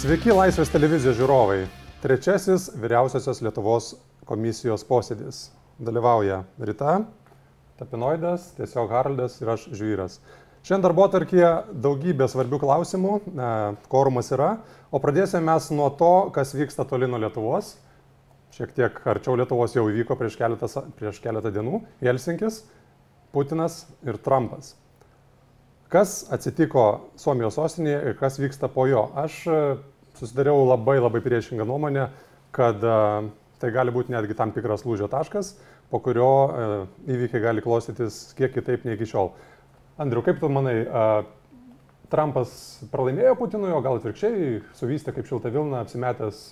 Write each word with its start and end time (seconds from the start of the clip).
Sveiki 0.00 0.32
Laisvės 0.32 0.70
televizijos 0.72 1.18
žiūrovai. 1.18 1.66
Trečiasis 2.00 2.70
vyriausiosios 2.80 3.42
Lietuvos 3.44 3.90
komisijos 4.24 4.80
posėdis. 4.88 5.42
Dalyvauja 5.76 6.38
Rita, 6.56 6.94
Tapinoidas, 7.76 8.46
tiesiog 8.56 8.88
Haraldas 8.96 9.36
ir 9.42 9.50
aš 9.52 9.66
Žvyras. 9.76 10.16
Šiandien 10.64 10.86
darbo 10.86 11.04
tarkyje 11.12 11.52
daugybė 11.84 12.30
svarbių 12.32 12.62
klausimų, 12.64 13.18
e, 13.28 13.52
korumas 13.92 14.32
yra, 14.32 14.48
o 14.88 15.04
pradėsime 15.04 15.44
mes 15.50 15.68
nuo 15.76 15.92
to, 16.00 16.14
kas 16.32 16.56
vyksta 16.56 16.88
toli 16.88 17.04
nuo 17.04 17.20
Lietuvos. 17.20 17.74
Šiek 18.56 18.72
tiek 18.80 19.02
arčiau 19.04 19.36
Lietuvos 19.36 19.76
jau 19.76 19.84
įvyko 19.92 20.16
prieš 20.16 20.40
keletą, 20.40 20.72
prieš 20.96 21.20
keletą 21.20 21.52
dienų 21.52 21.84
Helsinkis, 22.00 22.62
Putinas 23.36 23.82
ir 24.00 24.16
Trumpas. 24.16 24.78
Kas 25.90 26.20
atsitiko 26.30 27.10
Suomijos 27.18 27.56
sostinėje 27.58 28.12
ir 28.12 28.18
kas 28.18 28.36
vyksta 28.38 28.68
po 28.70 28.84
jo? 28.86 29.08
Aš 29.18 29.40
e, 29.50 29.62
susidariau 30.20 30.62
labai 30.68 31.00
labai 31.00 31.18
priešingą 31.24 31.66
nuomonę, 31.66 32.04
kad 32.54 32.78
e, 32.78 32.98
tai 33.58 33.72
gali 33.74 33.90
būti 33.90 34.14
netgi 34.14 34.36
tam 34.38 34.52
tikras 34.54 34.86
lūžio 34.86 35.08
taškas, 35.10 35.56
po 35.90 35.98
kurio 36.04 36.28
e, 36.30 36.68
įvykiai 37.10 37.42
gali 37.42 37.64
klostytis 37.64 38.20
kiek 38.38 38.54
kitaip 38.54 38.86
nei 38.86 38.94
iki 38.94 39.08
šiol. 39.10 39.32
Andriu, 40.00 40.22
kaip 40.22 40.38
tu 40.38 40.48
manai, 40.48 40.76
Trumpas 42.10 42.52
pralaimėjo 42.94 43.34
Putinui, 43.42 43.74
o 43.74 43.82
gal 43.82 43.98
atvirkščiai 43.98 44.62
suvystė 44.78 45.12
kaip 45.12 45.26
šilta 45.28 45.50
Vilna, 45.52 45.82
apsimetęs 45.82 46.46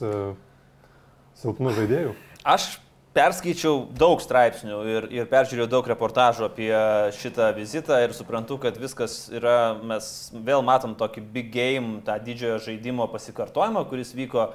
silpnų 1.38 1.72
žaidėjų? 1.78 2.12
Aš 2.42 2.74
perskaičiau 3.16 3.86
daug 3.98 4.20
straipsnių 4.22 4.78
ir, 4.92 5.06
ir 5.14 5.28
peržiūrėjau 5.30 5.68
daug 5.70 5.86
reportažų 5.90 6.44
apie 6.48 6.70
šitą 7.18 7.50
vizitą 7.56 7.98
ir 8.04 8.14
suprantu, 8.16 8.58
kad 8.62 8.76
viskas 8.80 9.24
yra, 9.34 9.74
mes 9.80 10.10
vėl 10.34 10.64
matom 10.66 10.94
tokį 10.98 11.24
big 11.34 11.48
game, 11.54 12.02
tą 12.06 12.18
didžiojo 12.22 12.60
žaidimo 12.68 13.08
pasikartojimą, 13.12 13.86
kuris 13.90 14.12
vyko 14.16 14.50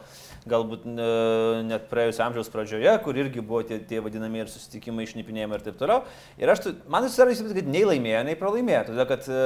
galbūt 0.49 0.85
e, 0.91 1.09
net 1.69 1.85
praėjusio 1.91 2.25
amžiaus 2.25 2.49
pradžioje, 2.51 2.93
kur 3.05 3.15
irgi 3.19 3.39
buvo 3.43 3.61
tie, 3.67 3.77
tie 3.87 4.01
vadinami 4.03 4.43
ir 4.43 4.51
susitikimai, 4.51 5.05
išnipinėjimai 5.07 5.59
ir 5.59 5.63
taip 5.69 5.77
toliau. 5.79 6.01
Ir 6.41 6.51
aš, 6.51 6.65
tu- 6.65 6.73
man 6.91 7.07
susidaro 7.07 7.31
įspūdis, 7.31 7.55
kad 7.61 7.69
nei 7.71 7.85
laimėjo, 7.87 8.23
nei 8.27 8.35
pralaimėjo, 8.39 8.81
todėl 8.89 9.07
kad 9.07 9.29
e, 9.31 9.45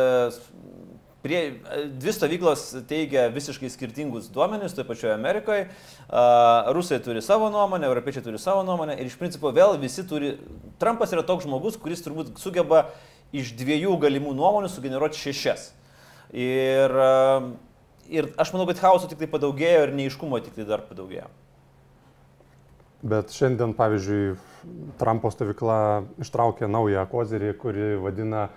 Prie, 1.27 1.59
dvi 1.91 2.11
stovyklos 2.15 2.61
teigia 2.87 3.25
visiškai 3.35 3.67
skirtingus 3.67 4.29
duomenis, 4.31 4.71
toje 4.71 4.85
pačioje 4.87 5.11
Amerikoje. 5.11 5.65
Uh, 5.67 6.69
Rusai 6.71 7.01
turi 7.03 7.19
savo 7.21 7.49
nuomonę, 7.51 7.83
europiečiai 7.89 8.23
turi 8.23 8.39
savo 8.39 8.61
nuomonę 8.63 8.95
ir 8.95 9.09
iš 9.09 9.17
principo 9.19 9.51
vėl 9.51 9.75
visi 9.81 10.05
turi. 10.07 10.37
Trumpas 10.79 11.11
yra 11.11 11.25
toks 11.27 11.43
žmogus, 11.43 11.75
kuris 11.83 12.05
turbūt 12.05 12.39
sugeba 12.39 12.85
iš 13.35 13.51
dviejų 13.59 13.97
galimų 14.05 14.31
nuomonių 14.37 14.69
sugeneruoti 14.71 15.19
šešias. 15.19 15.65
Ir, 16.31 16.95
uh, 16.95 17.51
ir 18.07 18.31
aš 18.39 18.55
manau, 18.55 18.69
kad 18.71 18.79
chaoso 18.85 19.11
tik 19.11 19.19
tai 19.19 19.27
padaugėjo 19.35 19.83
ir 19.83 19.93
neiškumo 19.99 20.39
tik 20.47 20.55
tai 20.55 20.69
dar 20.71 20.85
padaugėjo. 20.87 21.27
Bet 23.03 23.35
šiandien, 23.35 23.75
pavyzdžiui, 23.75 24.31
Trumpo 25.03 25.35
stovykla 25.35 25.81
ištraukė 26.23 26.71
naują 26.71 27.03
kozerį, 27.11 27.51
kuri 27.59 27.91
vadina 27.99 28.47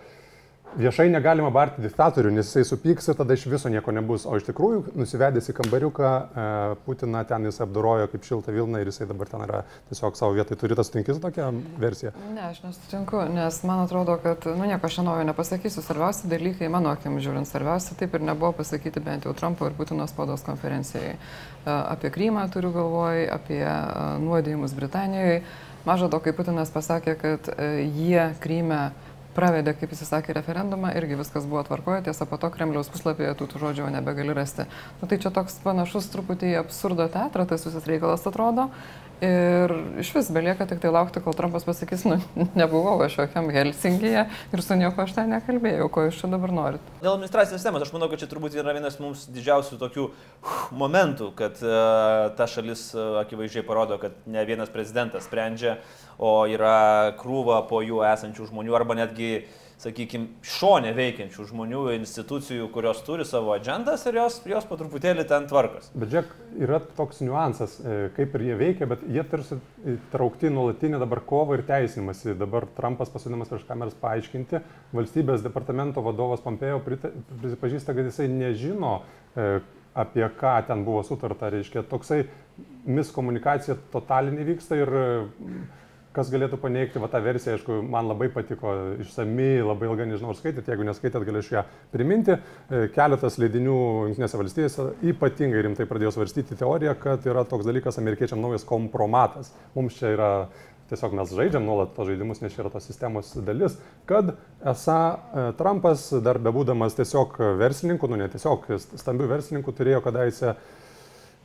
viešai 0.78 1.08
negalima 1.10 1.50
barti 1.50 1.82
diktatorių, 1.82 2.30
nes 2.34 2.48
jisai 2.48 2.62
supyks 2.68 3.08
ir 3.10 3.16
tada 3.18 3.34
iš 3.34 3.46
viso 3.50 3.70
nieko 3.72 3.92
nebus. 3.94 4.26
O 4.26 4.36
iš 4.38 4.46
tikrųjų, 4.46 4.94
nusivedęs 4.98 5.50
į 5.50 5.54
kambariuką, 5.58 6.10
e, 6.10 6.44
Putiną 6.86 7.22
ten 7.26 7.46
jis 7.48 7.60
apdorojo 7.64 8.06
kaip 8.12 8.26
šiltą 8.26 8.54
Vilną 8.54 8.80
ir 8.80 8.90
jisai 8.90 9.08
dabar 9.10 9.28
ten 9.30 9.44
yra 9.46 9.62
tiesiog 9.90 10.18
savo 10.18 10.36
vietoj. 10.36 10.58
Turi 10.60 10.76
tas 10.78 10.92
tinkis 10.92 11.18
tokią 11.22 11.50
versiją. 11.80 12.12
Ne, 12.34 12.50
aš 12.50 12.62
nesutinku, 12.64 13.22
nes 13.34 13.62
man 13.66 13.84
atrodo, 13.84 14.16
kad, 14.22 14.46
nu 14.46 14.68
nieko 14.68 14.86
aš 14.86 15.00
naujo 15.06 15.26
nepasakysiu, 15.30 15.82
svarbiausi 15.82 16.30
dalykai, 16.30 16.70
mano 16.72 16.92
akim 16.94 17.18
žiūrint, 17.22 17.50
svarbiausia 17.50 17.98
taip 17.98 18.14
ir 18.14 18.26
nebuvo 18.30 18.52
pasakyti 18.62 19.02
bent 19.02 19.26
jau 19.26 19.34
Trumpo 19.34 19.66
ir 19.66 19.76
Putino 19.78 20.06
spaudos 20.10 20.46
konferencijai. 20.46 21.16
E, 21.16 21.18
Apie 21.66 22.12
Krymą 22.14 22.46
turiu 22.54 22.70
galvoj, 22.76 23.26
apie 23.34 23.64
e, 23.64 23.74
nuodėjimus 24.22 24.76
Britanijoje. 24.78 25.42
Maža 25.80 26.10
to, 26.12 26.18
kai 26.20 26.34
Putinas 26.36 26.68
pasakė, 26.68 27.14
kad 27.16 27.46
jie 27.96 28.26
Kryme 28.42 28.90
pravedė, 29.36 29.74
kaip 29.78 29.92
jis 29.94 30.04
sakė, 30.08 30.34
referendumą, 30.36 30.92
irgi 30.98 31.18
viskas 31.20 31.46
buvo 31.48 31.62
tvarkoje, 31.66 32.04
tiesa, 32.08 32.26
po 32.28 32.38
to 32.40 32.50
Kremliaus 32.54 32.90
puslapyje 32.92 33.34
tų, 33.38 33.50
tų 33.52 33.62
žodžių 33.64 33.90
nebegali 33.94 34.34
rasti. 34.36 34.66
Nu, 35.00 35.10
tai 35.10 35.20
čia 35.22 35.32
toks 35.34 35.60
panašus 35.64 36.10
truputį 36.12 36.56
absurdo 36.60 37.06
teatrą, 37.12 37.46
tas 37.50 37.66
visas 37.68 37.86
reikalas 37.90 38.26
atrodo. 38.28 38.70
Ir 39.20 39.72
iš 40.00 40.14
vis 40.16 40.30
belieka 40.32 40.64
tik 40.68 40.80
tai 40.80 40.92
laukti, 40.94 41.20
kol 41.20 41.34
Trumpas 41.36 41.66
pasakys, 41.68 42.06
nu, 42.08 42.16
nebuvau 42.56 42.96
aš 43.04 43.18
jokiam 43.18 43.50
Helsinkije 43.52 44.24
ir 44.26 44.62
su 44.64 44.78
nieko 44.80 45.04
aš 45.04 45.12
ten 45.18 45.34
nekalbėjau, 45.34 45.90
ko 45.92 46.06
jūs 46.06 46.22
čia 46.22 46.30
dabar 46.32 46.54
norit. 46.56 46.90
Dėl 47.02 47.12
administracinės 47.18 47.60
sistemos, 47.60 47.84
aš 47.84 47.92
manau, 47.92 48.08
kad 48.08 48.22
čia 48.22 48.30
turbūt 48.30 48.56
yra 48.56 48.72
vienas 48.76 48.96
mums 49.02 49.26
didžiausių 49.28 49.76
tokių 49.82 50.06
uh, 50.08 50.30
momentų, 50.72 51.30
kad 51.36 51.60
uh, 51.64 52.30
ta 52.38 52.46
šalis 52.48 52.90
uh, 52.96 53.20
akivaizdžiai 53.24 53.66
parodo, 53.66 53.98
kad 54.00 54.16
ne 54.30 54.44
vienas 54.48 54.72
prezidentas 54.72 55.26
sprendžia, 55.28 55.76
o 56.16 56.46
yra 56.48 57.12
krūva 57.20 57.62
po 57.68 57.82
jų 57.84 58.00
esančių 58.14 58.48
žmonių 58.50 58.76
arba 58.76 58.96
netgi, 59.02 59.42
sakykime, 59.80 60.28
šonė 60.44 60.92
veikiančių 60.96 61.46
žmonių, 61.48 61.82
institucijų, 61.96 62.68
kurios 62.74 63.00
turi 63.06 63.24
savo 63.28 63.54
agendas 63.54 64.04
ir 64.08 64.18
jos, 64.20 64.38
jos 64.48 64.66
po 64.68 64.76
truputėlį 64.80 65.24
ten 65.30 65.46
tvarkos. 65.50 65.90
Bet 65.94 66.12
žiūrėk, 66.12 66.34
yra 66.66 66.80
toks 66.98 67.22
niuansas, 67.24 67.78
e, 67.80 67.96
kaip 68.16 68.36
ir 68.36 68.46
jie 68.50 68.58
veikia, 68.60 68.88
bet 68.90 69.04
jie 69.08 69.24
tarsi 69.30 69.58
traukti 70.12 70.52
nuolatinį 70.52 71.00
dabar 71.00 71.22
kovą 71.26 71.58
ir 71.58 71.64
teisinimąsi. 71.68 72.36
Dabar 72.40 72.68
Trumpas 72.76 73.12
pasodinamas 73.12 73.52
prieš 73.52 73.66
kameras 73.68 73.96
paaiškinti, 74.00 74.62
valstybės 74.96 75.44
departamento 75.46 76.04
vadovas 76.04 76.44
Pompėjo 76.44 76.80
prisipažįsta, 76.84 77.96
kad 77.96 78.10
jisai 78.10 78.28
nežino, 78.32 79.00
e, 79.34 79.60
apie 80.00 80.26
ką 80.38 80.54
ten 80.68 80.84
buvo 80.86 81.02
sutarta. 81.06 81.50
Reiškia, 81.50 81.82
toksai 81.88 82.24
miskomunikacija 82.86 83.78
totalinė 83.92 84.44
vyksta 84.52 84.78
ir 84.78 84.92
kas 86.16 86.30
galėtų 86.32 86.58
paneigti, 86.60 87.00
va 87.02 87.08
tą 87.10 87.20
versiją, 87.22 87.54
aišku, 87.56 87.80
man 87.86 88.08
labai 88.10 88.30
patiko, 88.34 88.72
išsami, 89.04 89.60
labai 89.62 89.90
ilgai, 89.90 90.08
nežinau, 90.10 90.32
ar 90.32 90.38
skaitėt, 90.38 90.70
jeigu 90.70 90.86
neskaitėt, 90.88 91.26
galėčiau 91.26 91.60
ją 91.60 91.62
priminti. 91.92 92.34
E, 92.34 92.88
Keletas 92.94 93.38
leidinių 93.42 93.76
Junktinėse 94.08 94.40
valstijose 94.40 94.88
ypatingai 95.12 95.62
rimtai 95.68 95.86
pradėjo 95.90 96.16
svarstyti 96.16 96.58
teoriją, 96.58 96.96
kad 96.98 97.30
yra 97.30 97.46
toks 97.46 97.68
dalykas 97.68 98.00
amerikiečiam 98.02 98.42
naujas 98.42 98.66
kompromatas. 98.66 99.52
Mums 99.76 100.00
čia 100.00 100.14
yra 100.16 100.32
tiesiog 100.90 101.14
mes 101.14 101.30
žaidžiam 101.38 101.62
nuolat 101.62 101.94
tos 101.94 102.08
žaidimus, 102.10 102.40
nes 102.42 102.54
čia 102.54 102.64
yra 102.64 102.74
tos 102.74 102.88
sistemos 102.90 103.30
dalis, 103.46 103.78
kad 104.10 104.34
esą 104.72 104.98
e, 105.14 105.46
Trumpas, 105.60 106.08
dar 106.26 106.42
bebūdamas 106.42 106.98
tiesiog 106.98 107.38
verslininku, 107.60 108.10
nu 108.10 108.18
ne 108.18 108.26
tiesiog 108.32 108.66
stambių 108.98 109.30
verslininkų, 109.30 109.78
turėjo 109.78 110.02
kadaise 110.02 110.56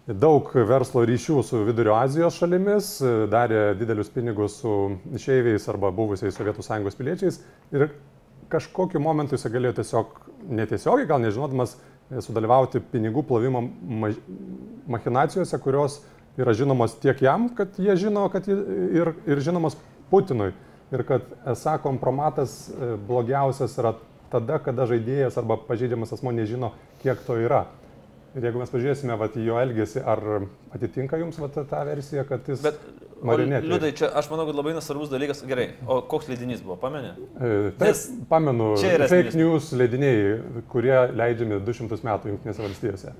daug 0.07 0.51
verslo 0.69 1.01
ryšių 1.07 1.39
su 1.43 1.63
Vidurio 1.65 1.95
Azijos 1.97 2.37
šalimis, 2.37 2.89
darė 3.31 3.71
didelius 3.79 4.11
pinigus 4.13 4.59
su 4.61 4.73
išeiviais 5.17 5.65
arba 5.71 5.89
buvusiais 5.95 6.35
Sovietų 6.37 6.61
Sąjungos 6.65 6.97
piliečiais 6.99 7.39
ir 7.73 7.87
kažkokiu 8.53 9.01
momentu 9.01 9.33
jis 9.33 9.47
galėjo 9.49 9.79
tiesiog 9.79 10.19
netiesiogiai, 10.45 11.07
gal 11.09 11.23
nežinodamas, 11.23 11.73
sudalyvauti 12.21 12.83
pinigų 12.91 13.23
plovimo 13.25 13.63
ma- 13.65 14.11
machinacijose, 14.93 15.57
kurios 15.63 16.03
yra 16.37 16.53
žinomos 16.53 16.99
tiek 17.01 17.23
jam, 17.25 17.47
kad 17.57 17.73
jie 17.81 17.95
žino, 17.97 18.27
kad 18.29 18.45
ji- 18.45 18.59
ir, 18.93 19.15
ir 19.25 19.41
žinomos 19.41 19.77
Putinui. 20.11 20.51
Ir 20.93 21.01
kad 21.01 21.23
esą 21.49 21.79
kompromatas 21.81 22.69
e, 22.69 22.91
blogiausias 23.07 23.73
yra 23.81 23.95
tada, 24.29 24.59
kada 24.61 24.85
žaidėjas 24.85 25.39
arba 25.41 25.57
pažeidžiamas 25.57 26.13
asmo 26.13 26.29
nežino, 26.29 26.69
kiek 27.01 27.17
to 27.25 27.39
yra. 27.41 27.63
Ir 28.35 28.43
jeigu 28.49 28.59
mes 28.59 28.71
pažiūrėsime 28.71 29.15
vat, 29.19 29.35
jo 29.39 29.55
elgesį, 29.61 30.01
ar 30.11 30.21
atitinka 30.75 31.19
jums 31.21 31.37
vat, 31.39 31.55
tą 31.69 31.83
versiją, 31.87 32.25
kad 32.27 32.47
jis... 32.51 32.59
Bet, 32.65 32.81
o, 33.15 33.29
Marionetė. 33.29 33.69
Liudai, 33.71 33.91
čia 33.95 34.09
aš 34.19 34.27
manau, 34.31 34.43
kad 34.49 34.57
labai 34.59 34.73
nesvarbus 34.75 35.07
dalykas. 35.13 35.39
Gerai, 35.47 35.69
o 35.87 36.01
koks 36.11 36.27
leidinys 36.27 36.59
buvo, 36.65 36.75
pamenė? 36.81 37.13
E, 37.15 37.53
Taip, 37.79 37.85
Nes 37.87 38.01
pamenu, 38.29 38.73
fake 38.81 39.07
esminis. 39.07 39.37
news 39.39 39.69
leidiniai, 39.79 40.35
kurie 40.73 40.97
leidžiami 41.15 41.61
200 41.63 42.03
metų 42.09 42.33
Junktinėse 42.33 42.65
valstijose. 42.65 43.15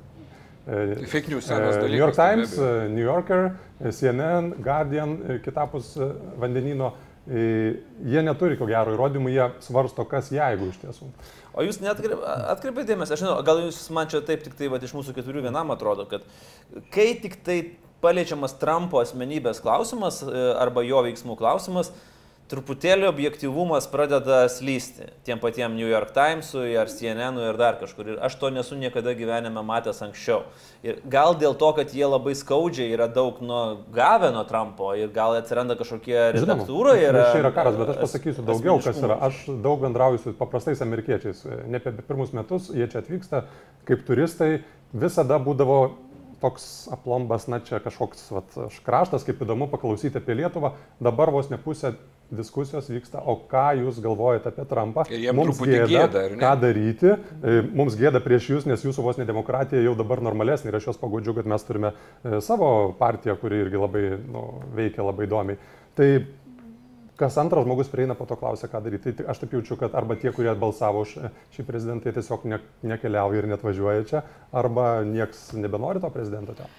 E, 0.66 1.08
Fake 1.08 1.32
news 1.32 1.46
e, 1.46 1.48
senas 1.48 1.80
dalykas. 1.80 1.94
New 1.96 2.02
York 2.04 2.20
tai 2.20 2.28
Times, 2.36 2.58
e, 2.60 2.70
New 2.92 3.06
Yorker, 3.08 3.48
e, 3.80 3.96
CNN, 3.96 4.52
Guardian, 4.68 5.16
e, 5.16 5.40
kitapus 5.48 5.94
e, 5.96 6.12
vandenino. 6.44 6.92
E, 7.28 7.46
Jie 8.06 8.22
neturi 8.26 8.58
ko 8.60 8.68
gero 8.70 8.94
įrodymų, 8.96 9.32
jie 9.34 9.48
svarsto, 9.66 10.06
kas 10.10 10.32
jeigu 10.34 10.70
iš 10.72 10.82
tiesų. 10.84 11.10
O 11.56 11.64
jūs 11.66 11.80
netkreipėte 11.82 12.90
dėmesį, 12.92 13.16
aš 13.16 13.24
žinau, 13.24 13.38
gal 13.48 13.64
jūs 13.64 13.80
man 13.96 14.10
čia 14.12 14.22
taip 14.26 14.44
tik 14.46 14.58
tai 14.60 14.70
va, 14.72 14.82
iš 14.84 14.94
mūsų 14.98 15.16
keturių 15.16 15.46
vienam 15.48 15.72
atrodo, 15.74 16.06
kad 16.10 16.26
kai 16.94 17.14
tik 17.22 17.40
tai 17.46 17.60
paliečiamas 18.04 18.58
Trumpo 18.62 19.00
asmenybės 19.02 19.62
klausimas 19.64 20.22
e, 20.26 20.34
arba 20.60 20.84
jo 20.86 21.02
veiksmų 21.08 21.38
klausimas, 21.40 21.94
truputėlį 22.52 23.08
objektivumas 23.10 23.88
pradeda 23.90 24.44
slysti 24.52 25.08
tiem 25.26 25.40
patiem 25.42 25.74
New 25.78 25.88
York 25.90 26.12
Timesui 26.14 26.76
ar 26.78 26.92
CNN'ui 26.92 27.48
ir 27.50 27.58
dar 27.58 27.80
kažkur. 27.80 28.12
Ir 28.14 28.20
aš 28.26 28.38
to 28.42 28.52
nesu 28.54 28.78
niekada 28.78 29.16
gyvenime 29.18 29.64
matęs 29.66 30.04
anksčiau. 30.06 30.44
Ir 30.86 31.00
gal 31.10 31.34
dėl 31.42 31.58
to, 31.58 31.72
kad 31.78 31.94
jie 31.96 32.06
labai 32.06 32.36
skaudžiai 32.38 32.94
yra 32.94 33.10
daug 33.12 33.42
nu, 33.42 33.62
gavę 33.96 34.30
nuo 34.36 34.46
Trumpo 34.50 34.94
ir 34.98 35.10
gal 35.16 35.40
atsiranda 35.40 35.78
kažkokie 35.80 36.18
redaktūroje. 36.38 37.10
Žinoma, 37.10 37.28
čia 37.34 37.44
yra 37.44 37.54
karas, 37.58 37.82
bet 37.82 37.94
aš 37.96 38.02
pasakysiu 38.06 38.46
daugiau, 38.46 38.80
kas 38.86 39.02
yra. 39.02 39.20
Aš 39.30 39.44
daug 39.66 39.82
bendrauju 39.82 40.22
su 40.22 40.38
paprastais 40.38 40.86
amerikiečiais. 40.86 41.46
Ne 41.66 41.82
apie 41.82 41.98
pirmus 42.06 42.36
metus, 42.38 42.70
jie 42.74 42.86
čia 42.92 43.02
atvyksta 43.02 43.48
kaip 43.90 44.06
turistai. 44.06 44.60
Visada 44.96 45.42
būdavo 45.42 45.80
toks 46.40 46.88
aplombas, 46.94 47.48
na 47.50 47.60
čia 47.64 47.80
kažkoks 47.84 48.28
vat, 48.32 48.58
kraštas, 48.86 49.26
kaip 49.26 49.42
įdomu 49.42 49.68
paklausyti 49.72 50.20
apie 50.20 50.38
Lietuvą, 50.38 50.76
dabar 51.04 51.32
vos 51.34 51.50
ne 51.50 51.58
pusė 51.62 51.96
diskusijos 52.34 52.88
vyksta, 52.90 53.22
o 53.22 53.38
ką 53.50 53.66
jūs 53.82 54.00
galvojate 54.04 54.50
apie 54.52 54.66
Trumpą. 54.70 55.06
Ir 55.14 55.28
jiems 55.28 55.40
mums 55.40 55.60
gėda, 55.62 55.88
gėda 55.92 56.24
ką 56.42 56.54
daryti. 56.62 57.12
E, 57.16 57.58
mums 57.76 57.98
gėda 58.00 58.22
prieš 58.24 58.50
jūs, 58.54 58.70
nes 58.70 58.86
jūsų 58.86 59.06
vos 59.06 59.20
ne 59.22 59.28
demokratija 59.28 59.84
jau 59.84 59.94
dabar 59.98 60.24
normalesnė 60.26 60.72
ir 60.72 60.80
aš 60.80 60.90
jos 60.92 61.02
pagodžiu, 61.02 61.36
kad 61.38 61.50
mes 61.50 61.68
turime 61.68 61.94
e, 61.94 62.40
savo 62.46 62.72
partiją, 63.00 63.38
kuri 63.42 63.62
irgi 63.66 63.82
labai 63.82 64.08
nu, 64.24 64.48
veikia 64.78 65.06
labai 65.06 65.30
įdomiai. 65.30 65.62
Tai 65.96 66.10
kas 67.20 67.38
antras 67.40 67.64
žmogus 67.66 67.92
prieina 67.92 68.16
po 68.16 68.28
to 68.28 68.38
klausia, 68.40 68.70
ką 68.72 68.82
daryti. 68.84 69.14
Tai 69.20 69.30
aš 69.32 69.44
taip 69.44 69.56
jaučiu, 69.56 69.78
kad 69.80 69.96
arba 69.96 70.18
tie, 70.20 70.32
kurie 70.36 70.52
balsavo 70.60 71.06
už 71.06 71.18
šį 71.56 71.68
prezidentą, 71.68 72.14
tiesiog 72.16 72.48
ne, 72.52 72.60
nekeliauja 72.86 73.42
ir 73.42 73.50
net 73.54 73.64
važiuoja 73.66 74.10
čia, 74.10 74.26
arba 74.56 75.06
nieks 75.08 75.52
nebenori 75.56 76.04
to 76.04 76.12
prezidento 76.14 76.58
ten. 76.58 76.74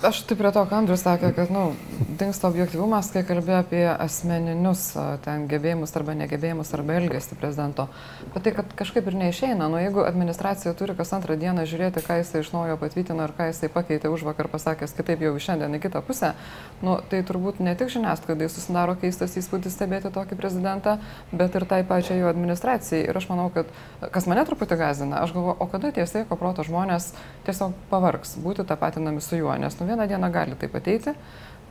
Aš 0.00 0.22
taip 0.24 0.38
prie 0.40 0.48
to, 0.48 0.62
ką 0.64 0.78
Andrius 0.80 1.02
sakė, 1.04 1.28
kad, 1.36 1.50
na, 1.52 1.66
nu, 1.66 2.06
dinksta 2.16 2.48
objektivumas, 2.48 3.10
kai 3.12 3.20
kalbėjo 3.28 3.58
apie 3.60 3.82
asmeninius 3.84 4.94
ten 5.26 5.42
gebėjimus 5.50 5.92
arba 5.98 6.14
negebėjimus 6.16 6.70
arba 6.72 6.94
elgesį 6.96 7.36
prezidento. 7.36 7.84
Bet 8.32 8.46
tai, 8.46 8.54
kad 8.56 8.72
kažkaip 8.78 9.10
ir 9.10 9.18
neišeina, 9.20 9.68
nu, 9.68 9.76
jeigu 9.76 10.00
administracija 10.08 10.72
turi 10.78 10.94
kas 10.96 11.12
antrą 11.12 11.36
dieną 11.36 11.66
žiūrėti, 11.68 12.00
ką 12.06 12.16
jisai 12.22 12.40
iš 12.40 12.48
naujo 12.54 12.78
patvirtino 12.80 13.26
ir 13.28 13.34
ką 13.36 13.50
jisai 13.50 13.68
pakeitė 13.74 14.08
už 14.08 14.24
vakar 14.30 14.48
pasakęs 14.48 14.96
kitaip 14.96 15.20
jau 15.26 15.34
šiandien 15.36 15.76
į 15.76 15.82
kitą 15.84 16.00
pusę, 16.06 16.32
nu, 16.80 16.96
tai 17.12 17.20
turbūt 17.20 17.60
ne 17.60 17.76
tik 17.76 17.92
žiniasklaidai 17.92 18.48
susidaro 18.48 18.96
keistas 19.04 19.36
įspūdis 19.36 19.76
stebėti 19.76 20.14
tokį 20.16 20.40
prezidentą, 20.40 20.96
bet 21.28 21.60
ir 21.60 21.68
tai 21.68 21.82
pačiai 21.84 22.22
jo 22.22 22.32
administracijai. 22.32 23.02
Ir 23.04 23.20
aš 23.20 23.28
manau, 23.28 23.50
kad 23.52 23.68
kas 24.16 24.24
mane 24.32 24.48
truputį 24.48 24.80
gazina, 24.80 25.20
aš 25.20 25.36
galvoju, 25.36 25.60
o 25.60 25.68
kada 25.76 25.92
tie 25.92 26.08
sveiko 26.08 26.40
proto 26.40 26.64
žmonės 26.64 27.12
tiesiog 27.44 27.76
pavargs 27.92 28.38
būti 28.40 28.64
tapatinami 28.64 29.20
su 29.20 29.36
juo, 29.36 29.52
nes 29.60 29.76
nu, 29.76 29.89
vieną 29.90 30.08
dieną 30.10 30.32
gali 30.34 30.58
taip 30.58 30.74
ateiti. 30.78 31.14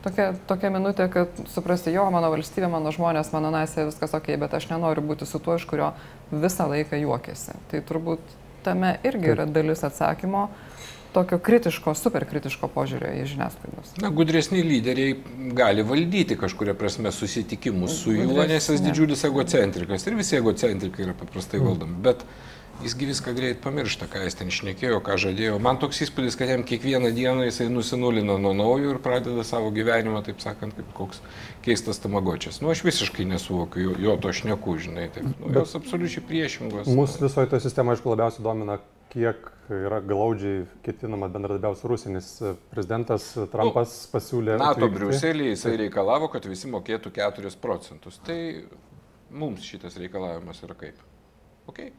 Tokia, 0.04 0.30
tokia 0.48 0.70
minutė, 0.72 1.10
kad 1.12 1.42
suprasti, 1.52 1.92
jo, 1.92 2.06
mano 2.14 2.30
valstybė, 2.32 2.70
mano 2.72 2.92
žmonės, 2.96 3.34
mano 3.36 3.50
nacija, 3.52 3.84
viskas 3.90 4.14
ok, 4.16 4.30
bet 4.40 4.54
aš 4.56 4.70
nenoriu 4.70 5.04
būti 5.04 5.28
su 5.28 5.42
tuo, 5.44 5.58
iš 5.60 5.66
kurio 5.68 5.90
visą 6.32 6.70
laiką 6.72 7.02
juokiasi. 7.02 7.58
Tai 7.72 7.82
turbūt 7.90 8.38
tame 8.64 8.94
irgi 9.08 9.34
yra 9.34 9.48
dalis 9.50 9.84
atsakymo 9.84 10.48
tokio 11.14 11.40
kritiško, 11.42 11.94
superkritiško 11.98 12.70
požiūrio 12.72 13.10
į 13.18 13.24
žiniasklaidos. 13.32 13.96
Na, 14.04 14.12
gudresni 14.14 14.62
lyderiai 14.64 15.16
gali 15.58 15.84
valdyti 15.84 16.38
kažkuria 16.40 16.76
prasme 16.78 17.12
susitikimus 17.12 17.98
su 18.04 18.14
juo, 18.14 18.44
nes 18.48 18.70
jis 18.70 18.84
didžiulis 18.86 19.26
egocentrikas 19.28 20.06
ir 20.06 20.20
visi 20.20 20.38
egocentrikai 20.38 21.08
yra 21.08 21.16
paprastai 21.18 21.62
valdomi. 21.64 21.98
Bet 22.06 22.22
Jisgi 22.80 23.10
viską 23.10 23.34
greit 23.36 23.58
pamiršta, 23.60 24.08
ką 24.08 24.22
jis 24.24 24.38
ten 24.40 24.52
šnekėjo, 24.56 25.02
ką 25.04 25.18
žadėjo. 25.20 25.58
Man 25.60 25.82
toks 25.82 25.98
įspūdis, 26.06 26.38
kad 26.40 26.48
jam 26.48 26.62
kiekvieną 26.64 27.10
dieną 27.12 27.50
jisai 27.50 27.68
nusinulina 27.74 28.38
nuo 28.40 28.54
naujo 28.56 28.94
ir 28.94 29.02
pradeda 29.04 29.44
savo 29.44 29.68
gyvenimą, 29.76 30.22
taip 30.24 30.40
sakant, 30.40 30.78
kaip 30.78 30.94
koks 30.96 31.20
keistas 31.66 32.00
tamagočias. 32.00 32.62
Nu, 32.64 32.72
aš 32.72 32.86
visiškai 32.88 33.28
nesuvokiu 33.28 33.84
jo, 33.84 33.98
jo 34.06 34.16
to 34.24 34.32
šneku, 34.40 34.78
žinai, 34.80 35.10
taip. 35.12 35.28
Nu, 35.42 35.52
jos 35.60 35.76
absoliučiai 35.76 36.24
priešingos. 36.32 36.88
Mūsų 36.88 37.26
visoje 37.28 37.52
toje 37.52 37.68
sistemoje, 37.68 38.00
aišku, 38.00 38.16
labiausiai 38.16 38.48
domina, 38.48 38.80
kiek 39.12 39.52
yra 39.76 40.00
glaudžiai 40.00 40.64
ketinama 40.86 41.28
bendradarbiauti 41.36 41.84
su 41.84 41.92
Rusinis. 41.92 42.34
Prezidentas 42.72 43.34
Trumpas 43.52 44.02
nu, 44.06 44.12
pasiūlė. 44.16 44.60
NATO 44.62 44.88
Briuselį 44.96 45.52
jisai 45.52 45.76
reikalavo, 45.84 46.32
kad 46.32 46.48
visi 46.48 46.72
mokėtų 46.72 47.12
4 47.20 47.58
procentus. 47.60 48.24
Tai 48.24 48.40
mums 49.30 49.68
šitas 49.68 50.00
reikalavimas 50.00 50.64
yra 50.64 50.80
kaip? 50.80 51.10
Okay 51.68 51.92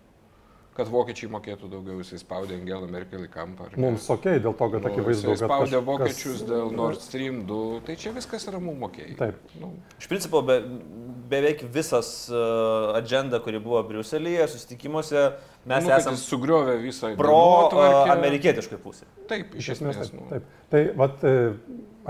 kad 0.81 0.91
vokiečiai 0.91 1.31
mokėtų 1.37 1.71
daugiau, 1.71 2.01
jisai 2.01 2.19
spaudė 2.23 2.57
Angelą 2.59 2.89
Merkel 2.91 3.27
į 3.27 3.31
kampą. 3.33 3.69
Mums 3.81 4.09
ok, 4.13 4.27
dėl 4.41 4.57
to, 4.57 4.71
kad 4.73 4.81
nu, 4.81 4.91
akivaizdu, 4.91 5.35
kad... 5.35 5.45
Spaudė 5.45 5.77
kažkas... 5.77 5.87
vokiečius 5.91 6.45
dėl 6.49 6.73
Nord 6.75 7.05
Stream 7.05 7.45
2, 7.49 7.61
tai 7.87 7.99
čia 8.01 8.15
viskas 8.17 8.49
yra 8.51 8.63
mums 8.63 8.81
mokėjai. 8.83 9.15
Taip. 9.21 9.55
Nu. 9.61 9.75
Iš 10.01 10.09
principo, 10.11 10.43
be, 10.47 10.59
beveik 11.31 11.63
visas 11.75 12.11
uh, 12.33 12.97
agenda, 12.99 13.41
kuri 13.45 13.61
buvo 13.63 13.83
Briuselėje, 13.87 14.49
susitikimuose, 14.55 15.27
mes 15.69 15.87
nu, 15.87 15.93
esame 15.95 16.21
sugriovę 16.21 16.79
visą 16.83 17.13
pro 17.21 17.37
uh, 17.69 18.81
pusę. 18.83 19.09
Taip, 19.31 19.55
iš 19.61 19.75
esmės. 19.77 20.01
Taip. 20.01 20.17
Nu. 20.17 20.27
taip. 20.33 20.51
Tai 20.71 20.83
vat, 20.99 21.25
e, 21.27 21.51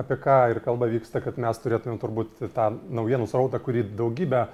apie 0.01 0.17
ką 0.21 0.39
ir 0.53 0.61
kalba 0.65 0.89
vyksta, 0.91 1.23
kad 1.25 1.39
mes 1.41 1.61
turėtume 1.63 1.99
turbūt 2.01 2.43
tą 2.55 2.71
naujienų 2.93 3.29
srautą, 3.31 3.61
kurį 3.63 3.87
daugybę 3.99 4.45
e, 4.47 4.51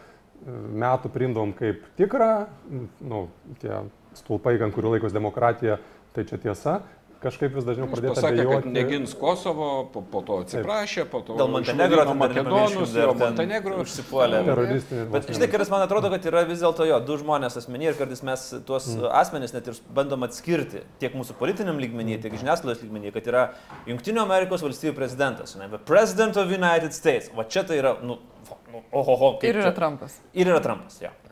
metų 0.82 1.10
priimdavom 1.14 1.54
kaip 1.58 1.84
tikrą, 1.98 2.30
nu, 3.02 3.26
tie 3.62 3.80
stulpai, 4.16 4.56
ant 4.62 4.74
kurių 4.74 4.96
laikos 4.96 5.14
demokratija, 5.16 5.80
tai 6.16 6.24
čia 6.28 6.40
tiesa. 6.42 6.80
Kažkaip 7.16 7.54
vis 7.56 7.64
dažniau 7.64 7.86
pradėta 7.88 8.18
pasakė, 8.18 8.42
abejoti. 8.44 8.70
negins 8.74 9.14
Kosovo, 9.16 9.68
po, 9.92 10.02
po 10.12 10.20
to 10.26 10.36
atsiprašė, 10.44 11.06
po 11.08 11.22
to 11.24 11.38
dėl 11.38 11.48
Montenegro, 11.48 12.04
Makedonus, 12.12 12.92
dėl 12.92 13.14
Montenegro 13.16 13.78
užsipuolė. 13.80 14.42
Bet 15.14 15.32
žinai, 15.32 15.48
karas 15.50 15.72
man 15.72 15.86
atrodo, 15.86 16.10
kad 16.12 16.28
yra 16.28 16.44
vis 16.48 16.60
dėlto 16.60 16.84
jo, 16.86 17.00
du 17.08 17.16
žmonės 17.22 17.56
asmeniai 17.62 17.94
ir 17.94 17.98
kartais 17.98 18.20
mes 18.26 18.44
tuos 18.68 18.90
mm. 18.92 19.08
asmenys 19.22 19.56
net 19.56 19.72
ir 19.72 19.80
bandom 19.96 20.28
atskirti 20.28 20.84
tiek 21.00 21.16
mūsų 21.16 21.38
politiniam 21.40 21.80
lygmenį, 21.80 22.20
tiek 22.26 22.36
žiniasklaidos 22.36 22.84
lygmenį, 22.84 23.14
kad 23.16 23.32
yra 23.32 23.44
Junktinių 23.88 24.22
Amerikos 24.26 24.66
valstybių 24.66 24.92
prezidentas, 25.00 25.56
ne, 25.56 25.72
President 25.88 26.36
of 26.36 26.52
United 26.52 26.92
States. 26.92 27.32
Va 27.34 27.48
čia 27.48 27.64
tai 27.64 27.80
yra, 27.80 27.96
nu, 28.04 28.20
nu 28.70 28.84
ohoho. 28.92 29.38
Ir 29.40 29.56
yra 29.56 29.70
čia. 29.70 29.78
Trumpas. 29.80 30.20
Ir 30.36 30.52
yra 30.52 30.60
Trumpas, 30.60 31.00
jo. 31.00 31.08
Ja. 31.08 31.25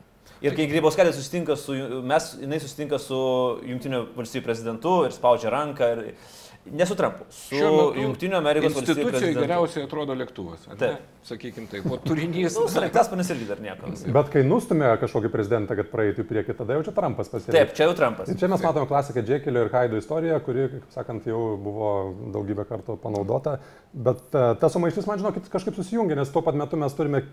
Ir 0.45 0.55
kai 0.57 0.69
Grybauskaitė 0.69 1.13
susitinka 1.15 1.57
su, 1.59 1.75
mes, 2.05 2.31
jinai 2.41 2.61
susitinka 2.61 3.01
su 3.01 3.19
Junktinių 3.65 4.01
valstybių 4.15 4.45
prezidentu 4.45 4.97
ir 5.07 5.15
spaudžia 5.15 5.53
ranką. 5.53 5.93
Ir, 5.95 6.17
Nesu 6.65 6.95
Trumpu, 6.97 7.27
su 7.29 7.57
Junktinių 7.93 8.39
Amerikos 8.39 8.73
valstybių 8.73 9.03
prezidentu. 9.11 9.41
geriausiai 9.43 9.83
atrodo 9.85 10.15
lėktuvas. 10.17 10.63
Taip. 10.79 11.03
Sakykime 11.25 11.69
taip, 11.69 11.85
o 11.93 11.99
turinys. 12.01 12.57
nu, 12.57 12.65
Sraigtaspanis 12.69 13.29
irgi 13.35 13.45
dar 13.51 13.61
nieko. 13.61 13.91
Bet 14.15 14.31
kai 14.33 14.41
nustumė 14.45 14.89
kažkokį 15.01 15.29
prezidentą, 15.33 15.77
kad 15.77 15.91
praeitų 15.93 16.25
į 16.25 16.27
priekį, 16.31 16.57
tada 16.57 16.77
jau 16.77 16.87
čia 16.87 16.95
Trumpas 16.97 17.29
pasirinkė. 17.29 17.59
Taip, 17.59 17.77
čia 17.77 17.85
jau 17.85 17.93
Trumpas. 18.01 18.33
Ir 18.33 18.41
čia 18.41 18.49
mes 18.49 18.65
matome 18.65 18.89
klasiką 18.89 19.21
Džekilio 19.25 19.67
ir 19.67 19.71
Haido 19.77 20.01
istoriją, 20.01 20.41
kuri, 20.45 20.67
kaip 20.73 20.97
sakant, 20.97 21.29
jau 21.29 21.43
buvo 21.61 21.93
daugybę 22.33 22.65
kartų 22.65 22.97
panaudota. 23.05 23.59
Bet 23.93 24.25
uh, 24.33 24.53
ta 24.57 24.73
sumaištis, 24.73 25.05
man 25.09 25.21
žinokit, 25.21 25.53
kažkaip 25.53 25.77
susijungia, 25.77 26.17
nes 26.17 26.33
tuo 26.33 26.41
pat 26.45 26.57
metu 26.57 26.81
mes 26.81 26.97
turime 26.97 27.27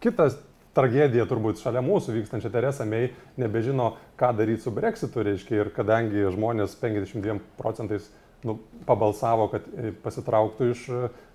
kitas 0.00 0.40
tragedija 0.76 1.26
turbūt 1.28 1.62
šalia 1.62 1.82
mūsų 1.84 2.18
vykstančia 2.18 2.52
Teresa 2.52 2.86
May 2.88 3.10
nebežino, 3.40 3.94
ką 4.20 4.34
daryti 4.36 4.66
su 4.66 4.74
Brexitu, 4.74 5.24
reiškia, 5.26 5.64
ir 5.64 5.72
kadangi 5.76 6.28
žmonės 6.34 6.76
52 6.82 7.40
procentais 7.58 8.10
nu, 8.46 8.56
pabalsavo, 8.86 9.48
kad 9.50 9.64
e, 9.74 9.90
pasitrauktų 10.04 10.68
iš 10.70 10.82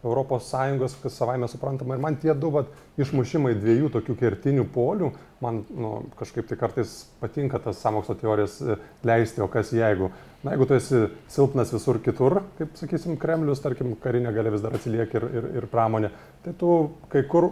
ES, 0.01 0.95
kas 1.03 1.17
savaime 1.17 1.49
suprantama. 1.51 1.97
Ir 1.97 2.03
man 2.03 2.17
tie 2.21 2.33
du 2.37 2.51
vat, 2.53 2.69
išmušimai 3.01 3.53
dviejų 3.57 3.89
tokių 3.93 4.15
kertinių 4.19 4.65
polių, 4.73 5.11
man 5.43 5.63
nu, 5.69 5.91
kažkaip 6.19 6.47
tai 6.49 6.57
kartais 6.61 6.93
patinka 7.21 7.59
tas 7.63 7.81
samokslo 7.83 8.15
teorijas 8.21 8.59
e, 8.61 8.77
leisti, 9.07 9.43
o 9.43 9.49
kas 9.51 9.73
jeigu. 9.75 10.11
Na, 10.45 10.55
jeigu 10.55 10.69
tu 10.69 10.77
esi 10.77 11.01
silpnas 11.31 11.73
visur 11.73 11.99
kitur, 12.01 12.39
kaip 12.57 12.77
sakysim, 12.79 13.17
Kremlius, 13.21 13.61
tarkim, 13.65 13.93
karinė 14.01 14.33
gali 14.37 14.53
vis 14.53 14.63
dar 14.63 14.77
atsilieka 14.77 15.19
ir, 15.19 15.27
ir, 15.41 15.49
ir 15.61 15.69
pramonė, 15.73 16.13
tai 16.45 16.55
tu 16.57 16.71
kai 17.11 17.25
kur 17.29 17.51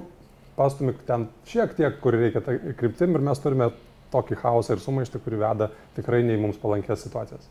pastumik 0.60 1.00
ten 1.08 1.30
šiek 1.48 1.78
tiek, 1.78 2.02
kur 2.04 2.18
reikia 2.20 2.44
kryptim 2.44 3.16
ir 3.16 3.24
mes 3.24 3.40
turime 3.40 3.72
tokį 4.14 4.40
chaosą 4.42 4.76
ir 4.76 4.84
sumaištį, 4.84 5.24
kuri 5.24 5.40
veda 5.40 5.70
tikrai 5.96 6.22
nei 6.26 6.40
mums 6.42 6.60
palankės 6.62 7.06
situacijas. 7.06 7.50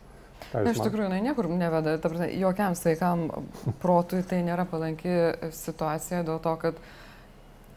Na, 0.53 0.62
iš 0.71 0.81
tikrųjų, 0.81 1.09
jinai 1.09 1.21
niekur 1.25 1.49
neveda, 1.50 1.97
prasme, 2.00 2.29
jokiam 2.38 2.77
sveikam 2.79 3.27
protui 3.83 4.23
tai 4.27 4.38
nėra 4.47 4.65
palanki 4.71 5.12
situacija 5.53 6.23
dėl 6.27 6.38
to, 6.45 6.55
kad 6.62 6.79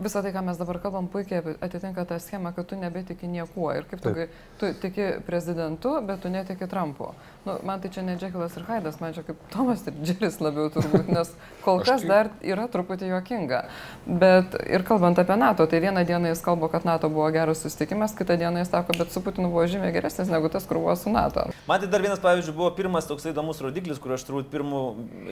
visą 0.03 0.23
tai, 0.23 0.33
ką 0.33 0.43
mes 0.45 0.57
dabar 0.59 0.79
kalbam, 0.83 1.07
puikiai 1.11 1.55
atitinka 1.61 2.05
tą 2.09 2.19
schemą, 2.19 2.53
kad 2.55 2.67
tu 2.67 2.79
nebetiki 2.79 3.27
niekuo. 3.27 3.71
Ir 3.77 3.85
kaip 3.89 4.01
tu, 4.01 4.13
tu 4.59 4.73
tiki 4.81 5.07
prezidentu, 5.25 5.97
bet 6.05 6.21
tu 6.21 6.29
netiki 6.29 6.67
Trumpu. 6.67 7.13
Nu, 7.45 7.55
man 7.65 7.81
tai 7.81 7.89
čia 7.89 8.03
ne 8.05 8.13
Džekilas 8.17 8.53
ir 8.57 8.65
Haidas, 8.67 8.99
man 9.01 9.15
čia 9.15 9.23
kaip 9.25 9.39
Tomas 9.49 9.81
ir 9.89 9.95
Džeris 10.03 10.37
labiau 10.43 10.69
turbūt, 10.69 11.07
nes 11.09 11.31
kol 11.65 11.81
kas 11.87 12.03
dar 12.05 12.29
yra 12.45 12.67
truputį 12.69 13.09
juokinga. 13.09 13.63
Bet 14.05 14.53
ir 14.61 14.85
kalbant 14.85 15.17
apie 15.17 15.37
NATO, 15.41 15.65
tai 15.65 15.79
vieną 15.81 16.03
dieną 16.05 16.29
jis 16.29 16.43
kalba, 16.45 16.69
kad 16.69 16.85
NATO 16.85 17.09
buvo 17.09 17.29
geras 17.33 17.63
susitikimas, 17.65 18.13
kitą 18.17 18.37
dieną 18.37 18.61
jis 18.61 18.69
sako, 18.69 18.93
bet 18.99 19.13
su 19.13 19.23
Putinu 19.25 19.49
buvo 19.49 19.65
žymiai 19.65 19.93
geresnis 19.95 20.29
negu 20.29 20.51
tas, 20.53 20.67
kur 20.69 20.77
buvo 20.83 20.95
su 20.95 21.09
NATO. 21.09 21.47
Man 21.65 21.81
tai 21.81 21.89
dar 21.89 22.05
vienas, 22.05 22.21
pavyzdžiui, 22.21 22.55
buvo 22.57 22.69
pirmas 22.77 23.09
toks 23.09 23.25
įdomus 23.31 23.63
rodiklis, 23.65 23.97
kur 24.01 24.13
aš 24.13 24.27
turbūt 24.29 24.53
pirmų 24.53 24.83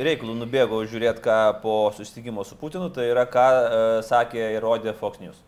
reikalų 0.01 0.39
nubėgau 0.41 0.81
žiūrėti, 0.89 1.21
ką 1.25 1.37
po 1.61 1.77
susitikimo 1.93 2.41
su 2.47 2.57
Putinu, 2.57 2.89
tai 2.93 3.11
yra, 3.11 3.27
ką 3.29 3.45
uh, 3.53 3.85
sakė 4.05 4.49
rodė 4.63 4.95
Fox 4.97 5.21
News. 5.23 5.39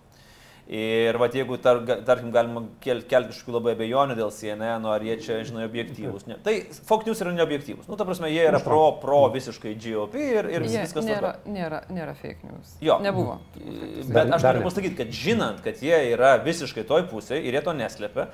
Ir 0.71 1.17
va, 1.19 1.27
jeigu, 1.27 1.57
tar, 1.59 1.81
tarkim, 2.07 2.29
galima 2.31 2.61
kelti 2.79 3.09
kel 3.09 3.25
kažkokių 3.27 3.55
labai 3.57 3.73
abejonių 3.75 4.15
dėl 4.15 4.29
CNN, 4.31 4.85
ar 4.87 5.03
jie 5.03 5.17
čia, 5.19 5.39
žinai, 5.43 5.65
objektyvūs. 5.67 6.27
Ne. 6.29 6.37
Tai 6.45 6.53
Fox 6.87 7.09
News 7.09 7.23
yra 7.25 7.33
neobjektyvūs. 7.35 7.89
Nu, 7.91 7.97
ta 7.99 8.05
prasme, 8.07 8.29
jie 8.31 8.45
yra 8.47 8.61
pro, 8.63 8.93
pro 9.01 9.25
visiškai 9.33 9.73
GOP 9.81 10.15
ir, 10.21 10.47
ir 10.53 10.67
jie, 10.69 10.85
viskas 10.85 11.03
nėra, 11.09 11.33
tvarko. 11.33 11.55
nėra, 11.57 11.81
nėra 11.91 12.13
fake 12.15 12.47
news. 12.47 12.77
Jo. 12.79 13.01
Nebuvo. 13.03 13.39
Bet 13.57 14.31
aš 14.37 14.47
noriu 14.47 14.63
pasakyti, 14.69 14.95
kad 15.01 15.11
žinant, 15.17 15.59
kad 15.65 15.81
jie 15.83 15.97
yra 16.13 16.37
visiškai 16.45 16.85
toj 16.87 17.03
pusėje 17.11 17.41
ir 17.43 17.57
jie 17.57 17.65
to 17.65 17.75
neslėpia, 17.75 18.29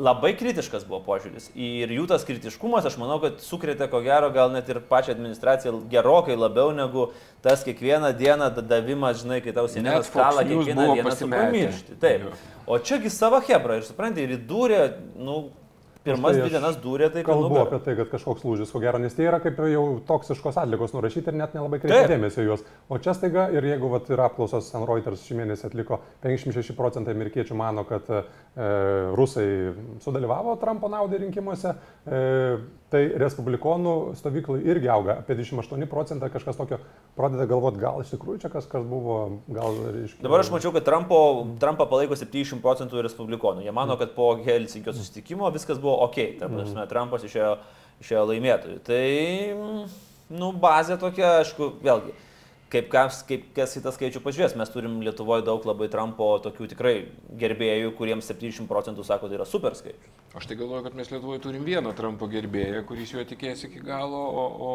labai 0.00 0.32
kritiškas 0.38 0.84
buvo 0.88 1.00
požiūris. 1.04 1.50
Ir 1.58 1.92
jų 1.92 2.06
tas 2.10 2.24
kritiškumas, 2.26 2.86
aš 2.88 2.96
manau, 3.00 3.18
kad 3.22 3.40
sukrėtė 3.44 3.88
ko 3.92 4.00
gero 4.04 4.30
gal 4.34 4.52
net 4.54 4.68
ir 4.72 4.80
pačią 4.90 5.14
administraciją 5.14 5.74
gerokai 5.92 6.36
labiau 6.38 6.72
negu 6.76 7.10
tas 7.44 7.64
kiekvieną 7.66 8.12
dieną 8.18 8.50
davimas, 8.60 9.20
žinai, 9.22 9.40
kai 9.44 9.54
tau 9.56 9.68
skalą 9.68 10.44
News 10.46 10.66
kiekvieną 10.66 10.88
dieną 10.96 11.16
pamiršti. 11.34 11.98
Taip. 12.00 12.28
O 12.66 12.78
čiagi 12.78 13.10
savo 13.12 13.40
hebra 13.44 13.80
ir 13.80 13.86
supranti, 13.86 14.24
ir 14.24 14.36
įdūrė, 14.38 14.82
nu, 15.18 15.40
pirmas 16.04 16.34
Štai 16.34 16.44
dvi 16.44 16.52
dienas 16.54 16.78
dūrė, 16.80 17.10
tai 17.12 17.24
Kalbu 17.26 17.58
apie 17.60 17.80
tai, 17.84 17.94
kad 17.98 18.10
kažkoks 18.12 18.44
lūžis, 18.46 18.72
ko 18.72 18.80
gero, 18.82 19.00
nes 19.02 19.14
tai 19.16 19.26
yra 19.28 19.40
kaip 19.42 19.60
jau 19.70 19.84
toksiškos 20.08 20.58
atlikos 20.62 20.94
nurašyti 20.96 21.32
ir 21.32 21.38
net 21.40 21.56
nelabai 21.56 21.80
kreipia 21.82 22.08
dėmesio 22.14 22.44
juos. 22.46 22.64
O 22.88 22.98
čia 23.02 23.14
staiga 23.16 23.48
ir 23.54 23.66
jeigu 23.68 23.90
vat, 23.92 24.08
yra 24.12 24.28
apklausos 24.30 24.70
ant 24.76 24.88
Reuters 24.88 25.24
šį 25.28 25.40
mėnesį 25.42 25.68
atliko, 25.70 26.00
56 26.24 26.76
procentai 26.78 27.16
amerikiečių 27.16 27.58
mano, 27.58 27.84
kad 27.88 28.08
e, 28.10 28.22
rusai 29.18 29.48
sudalyvavo 30.04 30.56
Trumpo 30.62 30.90
naudai 30.92 31.20
rinkimuose, 31.24 31.74
e, 32.06 32.22
tai 32.90 33.02
respublikonų 33.20 33.94
stovyklai 34.18 34.60
irgi 34.66 34.90
auga. 34.90 35.18
Apie 35.22 35.36
28 35.38 35.86
procentai 35.90 36.30
kažkas 36.32 36.58
tokio 36.58 36.80
pradeda 37.18 37.46
galvoti, 37.50 37.80
gal 37.82 38.02
iš 38.02 38.12
tikrųjų 38.14 38.42
čia 38.42 38.50
kažkas 38.52 38.86
buvo, 38.88 39.18
gal 39.50 39.78
reiškia. 39.86 40.22
Dabar 40.26 40.42
aš 40.42 40.50
mačiau, 40.54 40.72
kad 40.74 40.86
Trumpo, 40.86 41.20
Trumpą 41.62 41.86
palaiko 41.90 42.18
70 42.18 42.62
procentų 42.64 43.04
respublikonų. 43.06 43.64
Jie 43.66 43.74
mano, 43.76 43.96
kad 44.00 44.14
po 44.16 44.32
Helsinkio 44.42 44.94
susitikimo 44.96 45.50
viskas 45.54 45.78
buvo 45.82 46.00
ok. 46.08 46.18
Ta 46.40 46.50
prasme, 46.50 46.86
Trumpas 46.90 47.26
išėjo, 47.28 47.52
išėjo 48.02 48.24
laimėtojų. 48.32 48.80
Tai, 48.86 49.04
mm, 49.54 49.86
nu, 50.40 50.50
bazė 50.58 50.98
tokia, 51.00 51.38
aišku, 51.44 51.76
vėlgi. 51.84 52.16
Kaip 52.70 52.86
kas, 52.86 53.24
kaip 53.26 53.48
kas 53.54 53.72
į 53.74 53.80
tą 53.82 53.90
skaičių 53.90 54.20
pažiūrės, 54.22 54.52
mes 54.54 54.70
turim 54.70 55.00
Lietuvoje 55.02 55.42
daug 55.42 55.64
labai 55.66 55.88
Trumpo 55.90 56.28
tokių 56.44 56.68
tikrai 56.70 56.92
gerbėjų, 57.40 57.90
kuriems 57.98 58.28
70 58.30 58.70
procentų 58.70 59.02
sako, 59.08 59.26
tai 59.26 59.40
yra 59.40 59.46
super 59.48 59.74
skaičius. 59.74 60.20
Aš 60.38 60.46
tai 60.46 60.54
galvoju, 60.60 60.84
kad 60.84 60.94
mes 60.94 61.10
Lietuvoje 61.10 61.42
turim 61.42 61.64
vieną 61.66 61.90
Trumpo 61.98 62.28
gerbėją, 62.30 62.84
kuris 62.86 63.10
juo 63.10 63.24
tikės 63.26 63.64
iki 63.66 63.82
galo, 63.82 64.20
o... 64.22 64.44
o... 64.62 64.70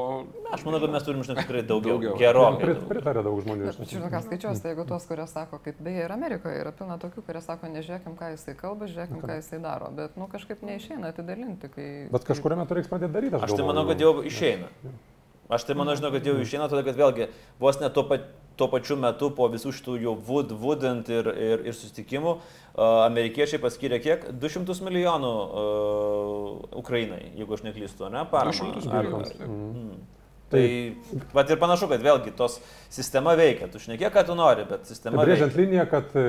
Aš 0.52 0.66
manau, 0.68 0.82
kad 0.84 0.92
mes 0.98 1.08
turim, 1.08 1.24
žinai, 1.24 1.46
tikrai 1.46 1.64
daugiau. 1.64 1.96
Daugiau. 1.96 2.20
Gerokai. 2.20 2.76
Pritarė 2.92 3.24
daug 3.30 3.40
žmonių. 3.48 3.72
tiesų. 3.72 3.90
žinau, 3.94 4.12
ką 4.12 4.24
skaičiuos, 4.28 4.60
tai 4.60 4.76
jeigu 4.76 4.88
tuos, 4.92 5.08
kurie 5.08 5.32
sako, 5.32 5.64
kaip 5.64 5.80
beje 5.88 6.04
ir 6.04 6.18
Amerikoje 6.20 6.60
yra 6.66 6.76
pilna 6.76 7.00
tokių, 7.00 7.24
kurie 7.32 7.48
sako, 7.48 7.72
nežiūrėkim, 7.80 8.20
ką 8.20 8.36
jisai 8.36 8.60
kalba, 8.60 8.92
žiūrėkim, 8.92 9.24
ką 9.24 9.40
jisai 9.40 9.64
daro, 9.64 9.88
bet, 9.96 10.20
nu, 10.20 10.28
kažkaip 10.36 10.68
neišeina 10.68 11.16
atidalinti, 11.16 11.72
kai... 11.72 11.90
Bet 12.12 12.28
kažkurio 12.28 12.60
metu 12.60 12.76
reiks 12.76 12.92
pradėti 12.92 13.16
daryti. 13.16 13.40
Aš 13.40 13.48
tai 13.48 13.56
galvoju. 13.56 13.72
manau, 13.72 13.88
kad 13.88 14.04
jau 14.04 14.18
išeina. 14.28 14.68
Aš 15.50 15.68
tai 15.68 15.76
manau, 15.78 15.94
žinau, 15.98 16.10
kad 16.14 16.26
jau 16.26 16.34
išeina, 16.42 16.66
todėl 16.72 16.88
kad 16.88 16.98
vėlgi 16.98 17.28
vos 17.62 17.78
ne 17.78 17.90
tuo, 17.94 18.06
pa, 18.10 18.18
tuo 18.58 18.68
pačiu 18.72 18.98
metu 18.98 19.30
po 19.38 19.46
visų 19.54 19.76
šitų 19.78 19.98
jau 20.02 20.16
wood, 20.26 20.56
woodant 20.58 21.10
ir, 21.14 21.30
ir, 21.30 21.66
ir 21.70 21.78
susitikimų, 21.78 22.34
uh, 22.40 23.06
amerikiečiai 23.06 23.62
paskyrė 23.62 24.02
kiek? 24.02 24.26
200 24.42 24.80
milijonų 24.88 25.34
uh, 25.46 26.66
Ukrainai, 26.82 27.22
jeigu 27.38 27.58
aš 27.58 27.66
neklystu, 27.68 28.10
ne? 28.10 28.26
Paramą. 28.32 28.72
200 28.80 28.90
Ar- 28.90 29.06
milijonų, 29.06 29.30
taip. 29.30 29.46
Mm. 29.46 30.15
Tai, 30.46 30.62
bet 31.34 31.50
ir 31.50 31.58
panašu, 31.58 31.88
kad 31.90 32.04
vėlgi 32.06 32.32
tos 32.38 32.60
sistema 32.94 33.34
veikia. 33.36 33.66
Tu 33.74 33.80
šnekė, 33.82 34.12
ką 34.14 34.22
tu 34.28 34.36
nori, 34.38 34.68
bet 34.70 34.86
sistema 34.86 35.24
Brėžiant 35.26 35.50
veikia. 35.50 35.62
liniją, 35.64 35.86
kad 35.90 36.14
e, 36.22 36.26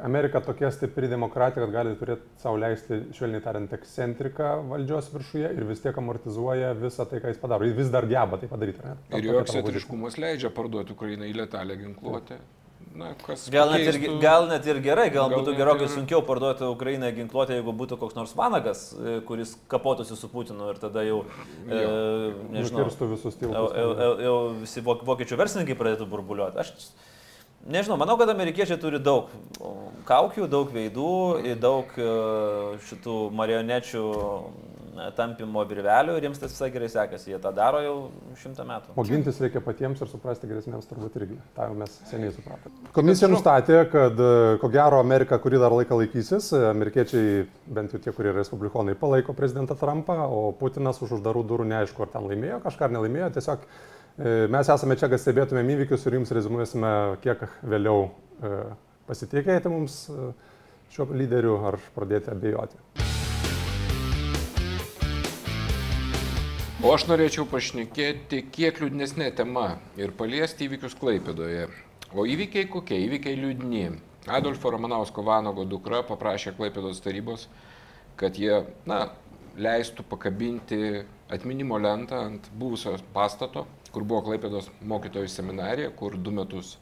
Amerika 0.00 0.40
tokia 0.40 0.70
stipri 0.72 1.10
demokratija, 1.12 1.66
kad 1.66 1.74
gali 1.74 1.92
turėti 2.00 2.24
savo 2.40 2.56
leisti, 2.62 3.02
švelniai 3.18 3.44
tariant, 3.44 3.76
ekscentriką 3.76 4.54
valdžios 4.72 5.12
viršuje 5.12 5.52
ir 5.58 5.68
vis 5.68 5.84
tiek 5.84 6.00
amortizuoja 6.00 6.72
visą 6.80 7.04
tai, 7.10 7.20
ką 7.20 7.34
jis 7.34 7.42
padaro. 7.44 7.68
Jis 7.68 7.76
vis 7.82 7.92
dar 7.92 8.08
geba 8.08 8.40
tai 8.40 8.48
padaryti. 8.48 8.80
ne? 8.80 8.96
Ir 8.96 9.18
Tokia 9.18 9.30
jo 9.30 9.44
ekscentriškumas 9.44 10.16
leidžia 10.24 10.50
parduoti 10.54 10.96
Ukrainai 10.96 11.32
letalę 11.36 11.76
ginkluotę. 11.84 12.40
Na, 12.94 13.08
kas 13.26 13.48
Gal 13.50 13.72
net, 13.74 13.88
ir, 13.90 13.96
gal 14.22 14.44
net 14.46 14.66
ir 14.70 14.78
gerai, 14.84 15.08
gal, 15.10 15.26
Gal 15.28 15.40
būtų 15.40 15.56
gerokai 15.58 15.88
ir- 15.88 15.94
sunkiau 15.96 16.20
parduoti 16.22 16.62
Ukrainai 16.70 17.10
ginkluotę, 17.16 17.56
jeigu 17.58 17.72
būtų 17.74 17.98
koks 17.98 18.14
nors 18.14 18.34
vanagas, 18.38 18.92
e, 18.94 19.16
kuris 19.26 19.56
kapotųsi 19.68 20.14
su 20.16 20.28
Putinu 20.30 20.68
ir 20.70 20.78
tada 20.78 21.02
jau, 21.02 21.24
e, 21.66 21.80
nežinau, 22.54 22.84
Nukirstų 22.84 23.08
visus 23.10 23.34
jau, 23.34 23.50
tiltus. 23.50 23.74
jau, 23.74 23.88
jau, 23.98 24.12
jau 24.28 24.36
visi 24.60 24.80
vok- 24.80 25.02
vokiečių 25.10 25.36
verslininkai 25.42 25.74
pradėtų 25.74 26.06
burbuliuoti. 26.08 26.56
Aš 26.62 26.70
nežinau, 27.66 27.98
manau, 27.98 28.14
kad 28.16 28.28
amerikiečiai 28.30 28.78
turi 28.78 28.98
daug 29.02 29.26
kaukių, 30.06 30.46
daug 30.48 30.70
veidų, 30.70 31.10
ir 31.50 31.56
daug 31.56 31.86
e, 31.98 32.78
šitų 32.90 33.18
marionečių 33.34 34.04
e, 34.14 34.73
tampimo 35.16 35.62
virvelių 35.68 36.16
ir 36.18 36.26
jiems 36.28 36.40
tas 36.40 36.52
visai 36.52 36.68
gerai 36.74 36.88
sekasi. 36.92 37.32
Jie 37.32 37.38
tą 37.42 37.50
daro 37.54 37.80
jau 37.82 37.94
šimtą 38.40 38.66
metų. 38.68 38.94
O 38.98 39.04
gintis 39.06 39.40
reikia 39.42 39.62
patiems 39.64 40.02
ir 40.02 40.10
suprasti 40.10 40.48
grėsmėms 40.50 40.88
turbūt 40.90 41.16
irgi. 41.20 41.38
Ta 41.56 41.68
jau 41.68 41.76
mes 41.78 41.96
seniai 42.10 42.32
supratome. 42.34 42.92
Komisija 42.96 43.30
nustatė, 43.32 43.80
kad 43.92 44.20
e, 44.20 44.30
ko 44.62 44.70
gero 44.72 45.00
Amerika, 45.02 45.38
kuri 45.42 45.60
dar 45.62 45.74
laiką 45.74 45.98
laikysis, 46.00 46.52
e, 46.54 46.62
amerikiečiai, 46.70 47.44
bent 47.78 47.96
jau 47.96 48.02
tie, 48.02 48.14
kurie 48.16 48.32
yra 48.32 48.42
respublikonai, 48.42 48.96
palaiko 49.00 49.34
prezidentą 49.36 49.76
Trumpą, 49.80 50.18
o 50.28 50.46
Putinas 50.58 51.02
už 51.04 51.18
uždarų 51.18 51.44
durų 51.50 51.68
neaišku, 51.72 52.06
ar 52.06 52.14
ten 52.14 52.28
laimėjo, 52.30 52.60
kažką 52.64 52.88
ar 52.88 52.96
nelaimėjo. 52.98 53.32
Tiesiog 53.38 53.66
e, 53.66 54.36
mes 54.54 54.72
esame 54.76 54.98
čia, 55.00 55.10
kad 55.12 55.22
stebėtumėm 55.22 55.74
įvykius 55.78 56.06
ir 56.08 56.20
jums 56.20 56.34
rezumuosime, 56.34 56.94
kiek 57.24 57.48
vėliau 57.62 58.10
pasitikėjate 59.08 59.70
mums 59.72 60.02
šiuo 60.94 61.08
lyderiu 61.16 61.58
ar 61.70 61.80
pradėti 61.96 62.34
abejoti. 62.34 63.13
O 66.84 66.90
aš 66.92 67.06
norėčiau 67.08 67.46
pašnekėti 67.48 68.42
kiek 68.52 68.76
liūdnesnė 68.76 69.30
tema 69.38 69.78
ir 69.96 70.10
paliesti 70.18 70.66
įvykius 70.66 70.92
Klaipėdoje. 71.00 71.62
O 72.12 72.26
įvykiai 72.28 72.66
kokie? 72.68 72.98
Įvykiai 73.06 73.38
liūdni. 73.38 73.84
Adolfo 74.28 74.68
Romanausko 74.74 75.22
Vanago 75.24 75.64
dukra 75.64 76.02
paprašė 76.04 76.52
Klaipėdos 76.58 77.00
tarybos, 77.00 77.46
kad 78.20 78.36
jie, 78.36 78.58
na, 78.84 78.98
leistų 79.56 80.04
pakabinti 80.10 81.06
atminimo 81.32 81.80
lentą 81.80 82.20
ant 82.26 82.50
buvusio 82.52 82.92
pastato, 83.16 83.64
kur 83.88 84.04
buvo 84.04 84.20
Klaipėdos 84.28 84.68
mokytojų 84.84 85.32
seminarija, 85.32 85.94
kur 85.96 86.18
du 86.20 86.36
metus 86.36 86.74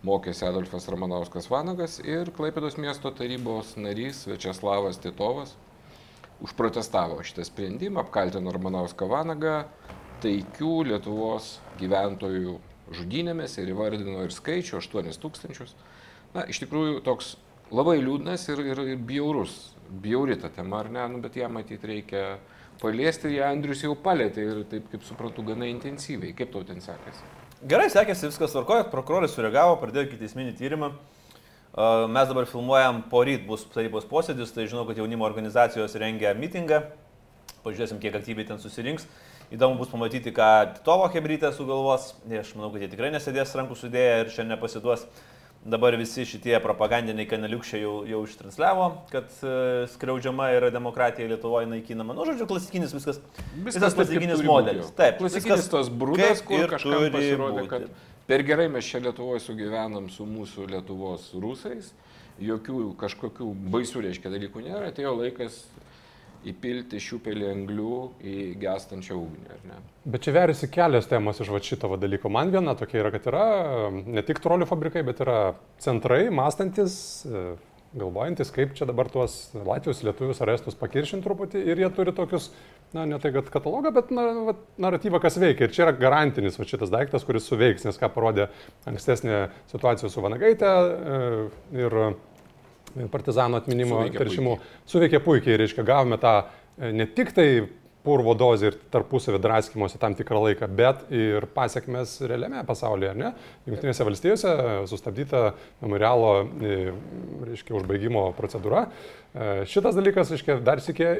mokėsi 0.00 0.48
Adolfas 0.48 0.88
Ramanauskas 0.88 1.52
Vanagas 1.52 1.98
ir 2.00 2.32
Klaipėdos 2.32 2.80
miesto 2.80 3.12
tarybos 3.20 3.76
narys 3.76 4.24
Večeslavas 4.32 5.04
Titovas 5.04 5.52
užprotestavo 6.42 7.22
šitą 7.22 7.44
sprendimą, 7.46 8.02
apkaltino 8.02 8.52
Romanauską 8.54 9.08
Vanagą 9.10 9.62
taikių 10.22 10.74
Lietuvos 10.90 11.56
gyventojų 11.80 12.58
žudynėmis 12.94 13.56
ir 13.58 13.72
įvardino 13.72 14.22
ir 14.26 14.34
skaičių 14.34 14.78
8 14.80 15.18
tūkstančius. 15.22 15.74
Na, 16.34 16.44
iš 16.48 16.62
tikrųjų 16.62 17.02
toks 17.06 17.36
labai 17.72 17.98
liūdnas 18.02 18.46
ir, 18.52 18.62
ir, 18.72 18.82
ir 18.94 19.00
bjaurus, 19.08 19.72
bjauri 20.02 20.38
ta 20.40 20.50
tema, 20.52 20.82
ar 20.82 20.90
ne, 20.92 21.04
nu, 21.14 21.22
bet 21.24 21.36
ją 21.40 21.48
matyti 21.52 21.88
reikia 21.88 22.24
paliesti, 22.82 23.32
ją 23.36 23.50
Andrius 23.52 23.84
jau 23.84 23.94
palėtė 23.98 24.44
ir 24.48 24.62
taip, 24.70 24.90
kaip 24.92 25.06
suprantu, 25.06 25.44
gana 25.46 25.68
intensyviai. 25.70 26.34
Kaip 26.36 26.52
tau 26.54 26.64
ten 26.66 26.82
sekasi? 26.84 27.26
Gerai, 27.68 27.88
sekėsi 27.92 28.26
viskas 28.26 28.54
tvarkoja, 28.54 28.88
prokurorai 28.90 29.30
sureagavo, 29.30 29.76
pradėjo 29.82 30.08
iki 30.08 30.22
teisminį 30.24 30.56
tyrimą. 30.58 30.90
A, 30.90 31.21
Mes 31.72 32.28
dabar 32.28 32.44
filmuojam, 32.44 32.98
po 33.08 33.22
ryt 33.24 33.46
bus 33.48 33.62
tarybos 33.72 34.04
posėdis, 34.04 34.50
tai 34.52 34.66
žinau, 34.68 34.82
kad 34.84 34.98
jaunimo 35.00 35.24
organizacijos 35.24 35.94
rengia 35.96 36.34
mitingą. 36.36 36.82
Pažiūrėsim, 37.64 37.96
kiek 38.02 38.18
aktyviai 38.18 38.44
ten 38.44 38.60
susirinks. 38.60 39.06
Įdomu 39.52 39.78
bus 39.80 39.88
pamatyti, 39.88 40.34
ką 40.36 40.48
Titovo 40.76 41.06
Hebrytė 41.08 41.48
sugalvos. 41.56 42.10
Aš 42.28 42.50
manau, 42.58 42.68
kad 42.74 42.84
jie 42.84 42.90
tikrai 42.92 43.08
nesėdės 43.14 43.56
rankų 43.56 43.78
sudėję 43.80 44.18
ir 44.20 44.32
šiandien 44.34 44.52
nepasiduos. 44.58 45.06
Dabar 45.62 45.94
visi 45.94 46.24
šitie 46.26 46.56
propagandiniai 46.58 47.28
kanaliukščiai 47.30 47.84
jau, 47.84 47.92
jau 48.10 48.22
ištransliavo, 48.26 48.86
kad 49.12 49.28
e, 49.46 49.52
skriaudžiama 49.92 50.48
yra 50.56 50.72
demokratija 50.74 51.28
Lietuvoje 51.30 51.68
naikinama. 51.70 52.16
Nu, 52.18 52.24
žodžiu, 52.26 52.48
klasikinis 52.50 52.94
viskas. 52.96 53.20
kaip 53.54 53.94
klasikinis 54.00 54.42
modelis. 54.42 54.88
būti. 54.88 54.96
Taip, 54.98 55.20
klasikinis 55.20 55.60
viskas 55.62 55.70
tas 55.70 55.92
brūdas, 56.02 56.42
kur 56.48 56.66
kažkam 56.72 57.06
pasirodė, 57.14 57.62
būti. 57.62 57.70
kad 57.70 58.26
per 58.26 58.42
gerai 58.48 58.66
mes 58.74 58.90
čia 58.90 59.04
Lietuvoje 59.04 59.44
sugyvenam 59.44 60.10
su 60.10 60.26
mūsų 60.26 60.66
Lietuvos 60.72 61.30
rusais, 61.38 61.92
jokių 62.42 62.88
kažkokių 62.98 63.54
baisių 63.70 64.02
reiškia 64.08 64.34
dalykų 64.34 64.66
nėra, 64.66 64.90
atėjo 64.90 65.14
laikas 65.20 65.62
įpilti 66.48 67.00
šiupelį 67.02 67.48
anglių 67.52 67.96
į 68.26 68.36
gestančią 68.62 69.16
ugnį? 69.18 69.80
Bet 70.12 70.24
čia 70.26 70.34
verisi 70.34 70.70
kelios 70.72 71.08
temos 71.10 71.40
iš 71.42 71.52
va 71.54 71.60
šito 71.62 71.90
va 71.92 71.98
dalyko. 72.00 72.30
Man 72.32 72.50
viena 72.54 72.74
tokia 72.78 73.02
yra, 73.04 73.12
kad 73.14 73.28
yra 73.30 73.44
ne 73.92 74.24
tik 74.26 74.42
trolių 74.42 74.66
fabrikai, 74.70 75.04
bet 75.06 75.22
yra 75.22 75.36
centrai, 75.82 76.24
mąstantis, 76.34 76.96
e, 77.26 77.44
galvojantis, 77.92 78.50
kaip 78.54 78.72
čia 78.76 78.86
dabar 78.88 79.10
tuos 79.12 79.52
Latvijos, 79.54 80.02
Lietuvius 80.06 80.40
ar 80.42 80.54
Estus 80.54 80.78
pakiršinti 80.80 81.26
truputį. 81.26 81.62
Ir 81.68 81.82
jie 81.84 81.90
turi 81.94 82.14
tokius, 82.16 82.48
na, 82.96 83.04
ne 83.08 83.20
tai 83.22 83.34
kad 83.36 83.50
katalogą, 83.52 83.92
bet 83.94 84.10
na, 84.14 84.26
va, 84.48 84.56
naratyvą, 84.82 85.20
kas 85.22 85.38
veikia. 85.42 85.68
Ir 85.68 85.76
čia 85.76 85.86
yra 85.86 85.94
garantinis 85.98 86.58
va 86.58 86.66
šitas 86.68 86.92
daiktas, 86.92 87.26
kuris 87.28 87.46
suveiks, 87.48 87.86
nes 87.86 88.00
ką 88.00 88.10
parodė 88.14 88.48
ankstesnė 88.88 89.44
situacija 89.72 90.10
su 90.12 90.24
Vanagaitė 90.24 90.72
e, 90.72 91.22
ir 91.84 91.98
partizanų 93.12 93.60
atminimo 93.62 94.02
teršimų. 94.14 94.56
Suveikė 94.90 95.22
puikiai, 95.24 95.60
reiškia, 95.60 95.84
gavome 95.86 96.18
tą 96.22 96.34
e, 96.42 96.92
ne 96.94 97.06
tik 97.10 97.32
tai 97.36 97.48
purvo 98.02 98.34
dozė 98.34 98.72
ir 98.72 98.78
tarpusavį 98.90 99.38
draskymosi 99.42 100.00
tam 100.02 100.16
tikrą 100.18 100.40
laiką, 100.48 100.68
bet 100.78 101.04
ir 101.14 101.46
pasiekmes 101.54 102.16
realiame 102.26 102.64
pasaulyje, 102.66 103.12
ne? 103.18 103.30
Junktinėse 103.68 104.06
valstijose 104.06 104.54
sustabdyta 104.90 105.52
memorialo, 105.84 106.32
e, 106.42 106.80
reiškia, 107.52 107.76
užbaigimo 107.78 108.26
procedūra. 108.38 108.88
E, 108.88 109.52
šitas 109.70 109.98
dalykas, 109.98 110.34
reiškia, 110.34 110.58
dar 110.66 110.82
sikė 110.82 111.14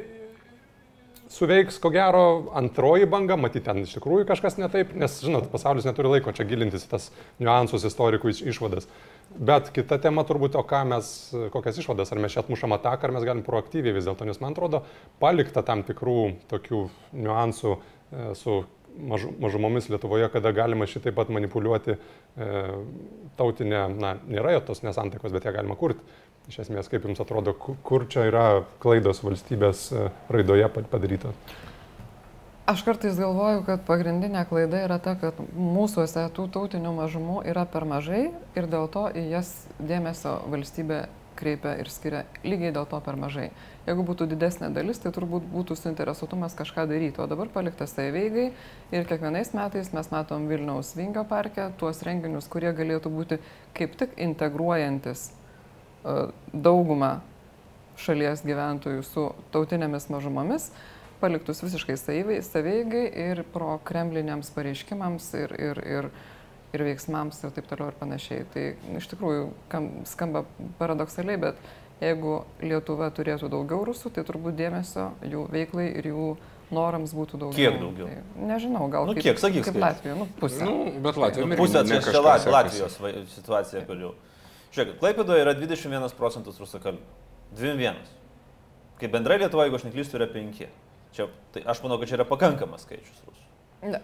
suveiks, 1.33 1.79
ko 1.81 1.91
gero, 1.93 2.25
antroji 2.59 3.07
banga, 3.11 3.39
matyti 3.41 3.65
ten 3.69 3.85
iš 3.87 3.95
tikrųjų 3.97 4.27
kažkas 4.29 4.59
ne 4.61 4.69
taip, 4.73 4.93
nes, 4.99 5.17
žinot, 5.25 5.49
pasaulis 5.53 5.87
neturi 5.89 6.17
laiko 6.17 6.35
čia 6.37 6.47
gilintis 6.49 6.85
į 6.87 6.93
tas 6.93 7.09
niuansus 7.41 7.87
istorikų 7.89 8.35
išvadas. 8.53 8.89
Bet 9.39 9.71
kita 9.73 9.97
tema 10.03 10.25
turbūt, 10.29 10.57
o 10.61 10.63
ką 10.69 10.83
mes, 10.91 11.09
kokias 11.55 11.79
išvadas, 11.81 12.13
ar 12.13 12.21
mes 12.21 12.35
čia 12.35 12.43
atmušam 12.43 12.75
ataką, 12.77 13.09
ar 13.09 13.15
mes 13.17 13.25
galim 13.27 13.45
proaktyviai 13.47 13.95
vis 13.97 14.07
dėlto, 14.09 14.27
nes 14.29 14.41
man 14.43 14.53
atrodo, 14.53 14.83
palikta 15.23 15.65
tam 15.67 15.85
tikrų 15.89 16.19
tokių 16.51 16.83
niuansų 17.17 17.73
e, 17.73 18.27
su 18.39 18.59
maž, 18.99 19.27
mažumomis 19.41 19.89
Lietuvoje, 19.93 20.29
kada 20.33 20.53
galima 20.57 20.89
šitaip 20.91 21.17
pat 21.17 21.33
manipuliuoti 21.33 21.97
e, 21.97 22.51
tautinę, 23.41 23.87
na, 23.97 24.15
nėra 24.29 24.57
jo 24.59 24.67
tos 24.69 24.85
nesantaikos, 24.85 25.33
bet 25.35 25.49
ją 25.49 25.57
galima 25.57 25.79
kurti. 25.81 26.05
Iš 26.51 26.65
esmės, 26.65 26.89
kaip 26.91 27.05
Jums 27.07 27.21
atrodo, 27.23 27.55
kur 27.55 28.09
čia 28.11 28.27
yra 28.27 28.47
klaidos 28.83 29.23
valstybės 29.25 29.87
e, 29.95 30.09
raidoje 30.33 30.69
padarytos? 30.91 31.39
Aš 32.73 32.81
kartais 32.87 33.19
galvoju, 33.21 33.67
kad 33.67 33.83
pagrindinė 33.85 34.47
klaida 34.49 34.79
yra 34.87 34.97
ta, 35.03 35.13
kad 35.21 35.37
mūsųse 35.53 36.23
tų 36.33 36.47
tautinių 36.55 36.95
mažumų 36.97 37.43
yra 37.51 37.67
per 37.69 37.85
mažai 37.85 38.31
ir 38.57 38.69
dėl 38.73 38.87
to 38.89 39.03
į 39.13 39.27
jas 39.29 39.51
dėmesio 39.77 40.39
valstybė 40.49 41.03
kreipia 41.37 41.75
ir 41.83 41.91
skiria 41.93 42.23
lygiai 42.47 42.71
dėl 42.73 42.87
to 42.89 43.01
per 43.05 43.19
mažai. 43.21 43.51
Jeigu 43.85 44.07
būtų 44.09 44.25
didesnė 44.31 44.71
dalis, 44.73 45.03
tai 45.05 45.13
turbūt 45.13 45.45
būtų 45.53 45.77
suinteresuotumas 45.83 46.57
kažką 46.57 46.87
daryti, 46.89 47.21
o 47.21 47.27
dabar 47.29 47.51
paliktas 47.53 47.93
tai 47.93 48.07
veigai 48.15 48.47
ir 48.89 49.05
kiekvienais 49.11 49.53
metais 49.59 49.93
mes 49.93 50.09
matom 50.15 50.49
Vilniaus 50.49 50.95
Vingio 50.97 51.27
parke 51.29 51.69
tuos 51.77 52.01
renginius, 52.09 52.49
kurie 52.49 52.73
galėtų 52.73 53.13
būti 53.13 53.41
kaip 53.77 54.01
tik 54.01 54.17
integruojantis 54.31 55.29
uh, 55.29 56.33
daugumą 56.57 57.19
šalies 58.01 58.47
gyventojų 58.49 59.05
su 59.05 59.29
tautinėmis 59.53 60.09
mažumomis 60.09 60.71
paliktus 61.23 61.63
visiškai 61.63 61.97
saveigai 62.43 63.05
ir 63.29 63.43
pro 63.55 63.77
kremliniams 63.87 64.51
pareiškimams 64.57 65.29
ir, 65.39 65.55
ir, 65.71 65.83
ir, 65.97 66.09
ir 66.75 66.85
veiksmams 66.89 67.43
ir 67.47 67.55
taip 67.57 67.69
toliau 67.71 67.93
ir 67.93 67.99
panašiai. 68.01 68.47
Tai 68.55 68.65
iš 68.99 69.09
tikrųjų 69.13 69.47
kam, 69.73 69.91
skamba 70.09 70.45
paradoksaliai, 70.81 71.41
bet 71.47 71.63
jeigu 72.03 72.41
Lietuva 72.63 73.11
turėtų 73.15 73.51
daugiau 73.53 73.87
rusų, 73.89 74.11
tai 74.15 74.27
turbūt 74.27 74.59
dėmesio 74.59 75.13
jų 75.23 75.47
veiklai 75.53 75.89
ir 76.01 76.11
jų 76.11 76.33
norams 76.73 77.13
būtų 77.15 77.39
daugiau. 77.45 77.59
Kiek 77.59 77.79
daugiau? 77.81 78.09
Tai, 78.09 78.47
nežinau, 78.49 78.87
gal 78.93 79.09
nu, 79.09 79.17
kiek, 79.19 79.39
sakyk, 79.41 79.67
kaip 79.69 79.79
Latvija, 79.83 80.17
nu, 80.19 80.27
pusė. 80.41 80.65
Nu, 80.67 80.77
bet 81.05 81.21
Latvija 81.21 81.49
nu, 81.49 81.59
pusė 81.61 81.85
čia, 81.89 82.01
čia 82.07 82.23
Latvijos 82.25 82.97
situacija 83.37 83.85
galiu. 83.89 84.15
Žiūrėk, 84.73 84.97
Klaipėdoje 85.03 85.45
yra 85.45 85.53
21 85.59 86.17
procentus 86.17 86.57
rusakalbių. 86.63 87.05
21. 87.59 87.99
Kaip 89.03 89.13
bendrai 89.13 89.37
Lietuva, 89.43 89.67
jeigu 89.67 89.77
aš 89.77 89.85
neklystu, 89.85 90.17
yra 90.17 90.31
5. 90.33 90.63
Čia, 91.13 91.29
tai 91.53 91.63
aš 91.69 91.85
manau, 91.85 92.01
kad 92.01 92.11
čia 92.11 92.19
yra 92.21 92.27
pakankamas 92.29 92.87
skaičius 92.87 93.23
rusų. 93.27 93.47
Ne. 93.93 94.01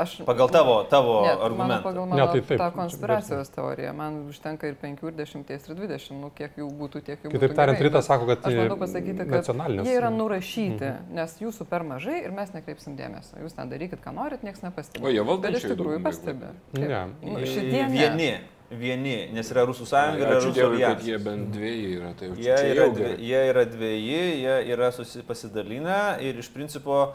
Aš, 0.00 0.22
pagal 0.24 0.48
tavo, 0.48 0.84
tavo 0.86 1.26
ne, 1.26 1.32
argumentą. 1.34 1.82
Pagal 1.82 2.06
mano 2.06 2.16
ne, 2.16 2.26
tai 2.32 2.40
taip, 2.40 2.60
tą 2.62 2.68
konspiracijos 2.72 3.48
teoriją, 3.50 3.90
man 3.98 4.20
užtenka 4.30 4.68
ir 4.70 4.76
5, 4.78 5.02
ir 5.08 5.16
10, 5.18 5.50
ir 5.50 5.80
20, 5.80 6.14
nu 6.22 6.30
kiek 6.36 6.54
jų 6.60 6.68
būtų, 6.78 7.02
tiek 7.08 7.18
jų 7.18 7.26
Kitaip 7.26 7.34
būtų. 7.34 7.40
Kitaip 7.42 7.56
tariant, 7.58 7.82
Rytas 7.84 8.06
sako, 8.06 8.28
kad 8.30 8.46
aš 8.46 8.56
noriu 8.60 8.78
pasakyti, 8.80 9.26
kad 9.26 9.50
jie 9.50 9.96
yra 9.98 10.12
mm. 10.12 10.20
nurašyti, 10.22 10.86
mhm. 10.92 11.10
nes 11.18 11.34
jūsų 11.42 11.66
per 11.72 11.84
mažai 11.90 12.20
ir 12.22 12.30
mes 12.38 12.54
nekreipsim 12.54 12.94
dėmesio. 13.00 13.42
Jūs 13.42 13.58
ten 13.58 13.74
darykit, 13.74 14.00
ką 14.04 14.14
norit, 14.14 14.46
niekas 14.46 14.62
nepastebi. 14.64 15.04
O 15.04 15.12
jie 15.12 15.26
valdo. 15.26 15.42
Bet 15.48 15.58
iš 15.58 15.68
tikrųjų 15.74 16.00
pastebi. 16.06 16.54
Ne. 16.78 17.02
Nu, 17.26 17.42
šitie. 17.42 17.84
Vieni 17.90 18.32
vieni, 18.70 19.16
nes 19.34 19.50
yra 19.50 19.64
Rusų 19.68 19.88
sąjunga 19.88 20.28
ir 20.28 20.44
Rusų 20.44 20.66
aljansas. 20.68 21.08
Jie 21.08 21.18
bent 21.24 21.50
dviejai 21.54 21.90
yra, 21.96 22.14
tai 22.18 22.30
jie 22.38 22.60
yra, 22.70 22.86
dvi, 22.94 23.10
jie 23.26 23.42
yra 23.50 23.66
dviejai, 23.66 24.30
jie 24.44 24.56
yra 24.76 24.92
pasidalinę 25.26 26.00
ir 26.26 26.38
iš 26.38 26.52
principo 26.54 27.08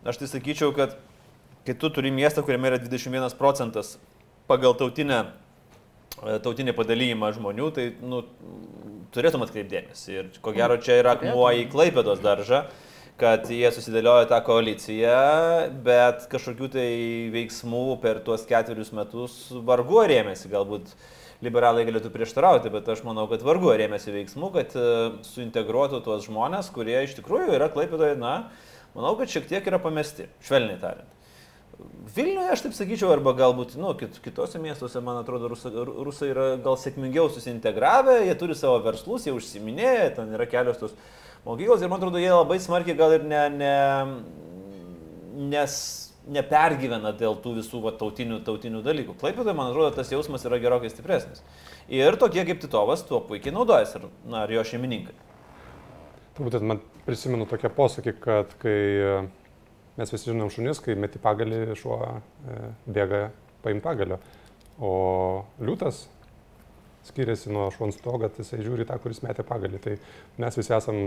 Aš 0.00 0.16
tai 0.16 0.30
sakyčiau, 0.30 0.72
kad 0.72 0.94
kai 1.66 1.74
tu 1.76 1.90
turi 1.92 2.08
miestą, 2.08 2.40
kuriame 2.40 2.70
yra 2.70 2.78
21 2.80 3.34
procentas 3.36 3.98
pagal 4.48 4.72
tautinę, 4.72 5.18
e, 6.24 6.38
tautinį 6.40 6.72
padalymą 6.76 7.28
žmonių, 7.36 7.66
tai 7.76 7.84
nu, 8.00 8.22
turėtum 9.12 9.44
atkreipdėmėsi. 9.44 10.14
Ir 10.14 10.30
ko 10.40 10.54
gero 10.56 10.78
čia 10.80 10.96
yra 11.02 11.18
akmuo 11.18 11.50
į 11.52 11.66
Klaipėdos 11.68 12.22
daržą, 12.24 12.62
kad 13.20 13.48
jie 13.52 13.68
susidėliojo 13.74 14.28
tą 14.30 14.40
koaliciją, 14.46 15.16
bet 15.84 16.24
kažkokių 16.32 16.68
tai 16.72 16.88
veiksmų 17.34 17.84
per 18.02 18.22
tuos 18.24 18.46
ketverius 18.48 18.94
metus 18.96 19.36
vargu 19.66 20.00
rėmėsi. 20.08 20.48
Galbūt 20.52 20.94
liberalai 21.44 21.86
galėtų 21.88 22.12
prieštarauti, 22.14 22.72
bet 22.72 22.88
aš 22.92 23.04
manau, 23.06 23.26
kad 23.30 23.44
vargu 23.44 23.72
rėmėsi 23.76 24.12
veiksmų, 24.14 24.50
kad 24.56 24.74
e, 24.76 24.88
suintegruotų 25.28 26.02
tuos 26.04 26.26
žmonės, 26.26 26.72
kurie 26.74 26.98
iš 27.04 27.16
tikrųjų 27.20 27.56
yra 27.56 27.70
Klaipėdoje, 27.72 28.16
na, 28.20 28.34
manau, 28.96 29.14
kad 29.20 29.32
šiek 29.32 29.48
tiek 29.48 29.68
yra 29.68 29.80
pamesti, 29.82 30.28
švelniai 30.44 30.80
tariant. 30.80 31.16
Vilniuje 32.12 32.50
aš 32.52 32.66
taip 32.66 32.74
sakyčiau, 32.76 33.08
arba 33.14 33.32
galbūt, 33.38 33.78
nu, 33.80 33.94
kit, 33.96 34.18
kitose 34.20 34.60
miestuose, 34.60 35.00
man 35.04 35.22
atrodo, 35.22 35.48
rusai, 35.48 35.72
rusai 35.88 36.28
yra 36.34 36.48
gal 36.60 36.76
sėkmingiau 36.80 37.30
susintegravę, 37.32 38.18
jie 38.26 38.34
turi 38.36 38.56
savo 38.58 38.82
verslus, 38.84 39.24
jie 39.24 39.32
užsiminėja, 39.32 40.10
ten 40.18 40.34
yra 40.36 40.44
kelios 40.50 40.80
tos 40.82 40.92
mokyklos 41.46 41.82
ir 41.82 41.90
man 41.90 42.00
atrodo, 42.00 42.20
jie 42.20 42.30
labai 42.32 42.60
smarkiai 42.62 42.98
gal 42.98 43.16
ir 43.16 43.26
ne, 43.26 43.42
ne, 43.54 43.74
nes 45.50 45.74
nepergyvena 46.30 47.12
dėl 47.16 47.36
tų 47.42 47.56
visų 47.60 47.80
va, 47.84 47.92
tautinių, 47.96 48.40
tautinių 48.46 48.82
dalykų. 48.84 49.16
Klaipėdoje, 49.20 49.56
man 49.56 49.72
atrodo, 49.72 49.90
tas 49.96 50.12
jausmas 50.12 50.44
yra 50.46 50.60
gerokai 50.62 50.90
stipresnis. 50.92 51.42
Ir 51.90 52.18
tokie 52.20 52.44
kaip 52.46 52.60
Titovas 52.62 53.02
tuo 53.08 53.22
puikiai 53.26 53.54
naudojasi, 53.56 53.98
ir, 53.98 54.10
na, 54.30 54.44
ir 54.46 54.58
jo 54.58 54.66
šeimininkai. 54.72 55.16
Turbūt 56.36 56.60
man 56.62 56.82
prisimenu 57.06 57.48
tokią 57.50 57.72
posakį, 57.74 58.14
kad 58.22 58.52
kai 58.62 58.76
e, 59.00 59.16
mes 59.98 60.14
visi 60.14 60.30
žinom 60.30 60.52
šunis, 60.52 60.82
kai 60.84 60.94
meti 60.98 61.22
pagalį, 61.22 61.62
šuo 61.80 61.98
e, 62.04 62.60
bėga 62.86 63.26
paim 63.64 63.82
pagalio. 63.84 64.20
O 64.80 64.92
liūtas 65.60 66.04
skiriasi 67.08 67.52
nuo 67.52 67.68
šuns 67.74 68.00
to, 68.02 68.16
kad 68.22 68.36
jisai 68.40 68.60
žiūri 68.64 68.86
tą, 68.88 68.98
kuris 69.02 69.22
metė 69.24 69.44
pagalį. 69.46 69.80
Tai 69.84 69.96
mes 70.42 70.60
visi 70.60 70.74
esam 70.76 71.00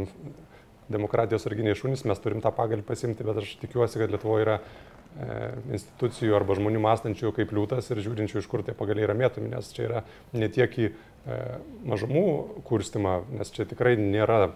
demokratijos 0.91 1.45
sarginiai 1.45 1.77
šunys, 1.77 2.05
mes 2.09 2.19
turim 2.23 2.41
tą 2.43 2.51
pagalį 2.55 2.85
pasimti, 2.87 3.25
bet 3.25 3.39
aš 3.43 3.55
tikiuosi, 3.61 4.01
kad 4.01 4.11
Lietuvoje 4.11 4.45
yra 4.45 4.57
e, 4.59 5.37
institucijų 5.77 6.35
arba 6.37 6.57
žmonių 6.59 6.81
mąstančių 6.83 7.31
kaip 7.37 7.53
liūtas 7.55 7.89
ir 7.93 8.03
žiūrinčių, 8.03 8.41
iš 8.41 8.49
kur 8.51 8.65
tie 8.65 8.75
pagaliai 8.77 9.07
yra 9.07 9.15
mėtomi, 9.17 9.51
nes 9.53 9.71
čia 9.75 9.87
yra 9.87 10.03
ne 10.35 10.49
tiek 10.51 10.75
į 10.75 10.89
e, 10.89 11.39
mažumų 11.93 12.25
kurstimą, 12.67 13.21
nes 13.37 13.53
čia 13.55 13.67
tikrai 13.69 13.95
nėra 13.99 14.51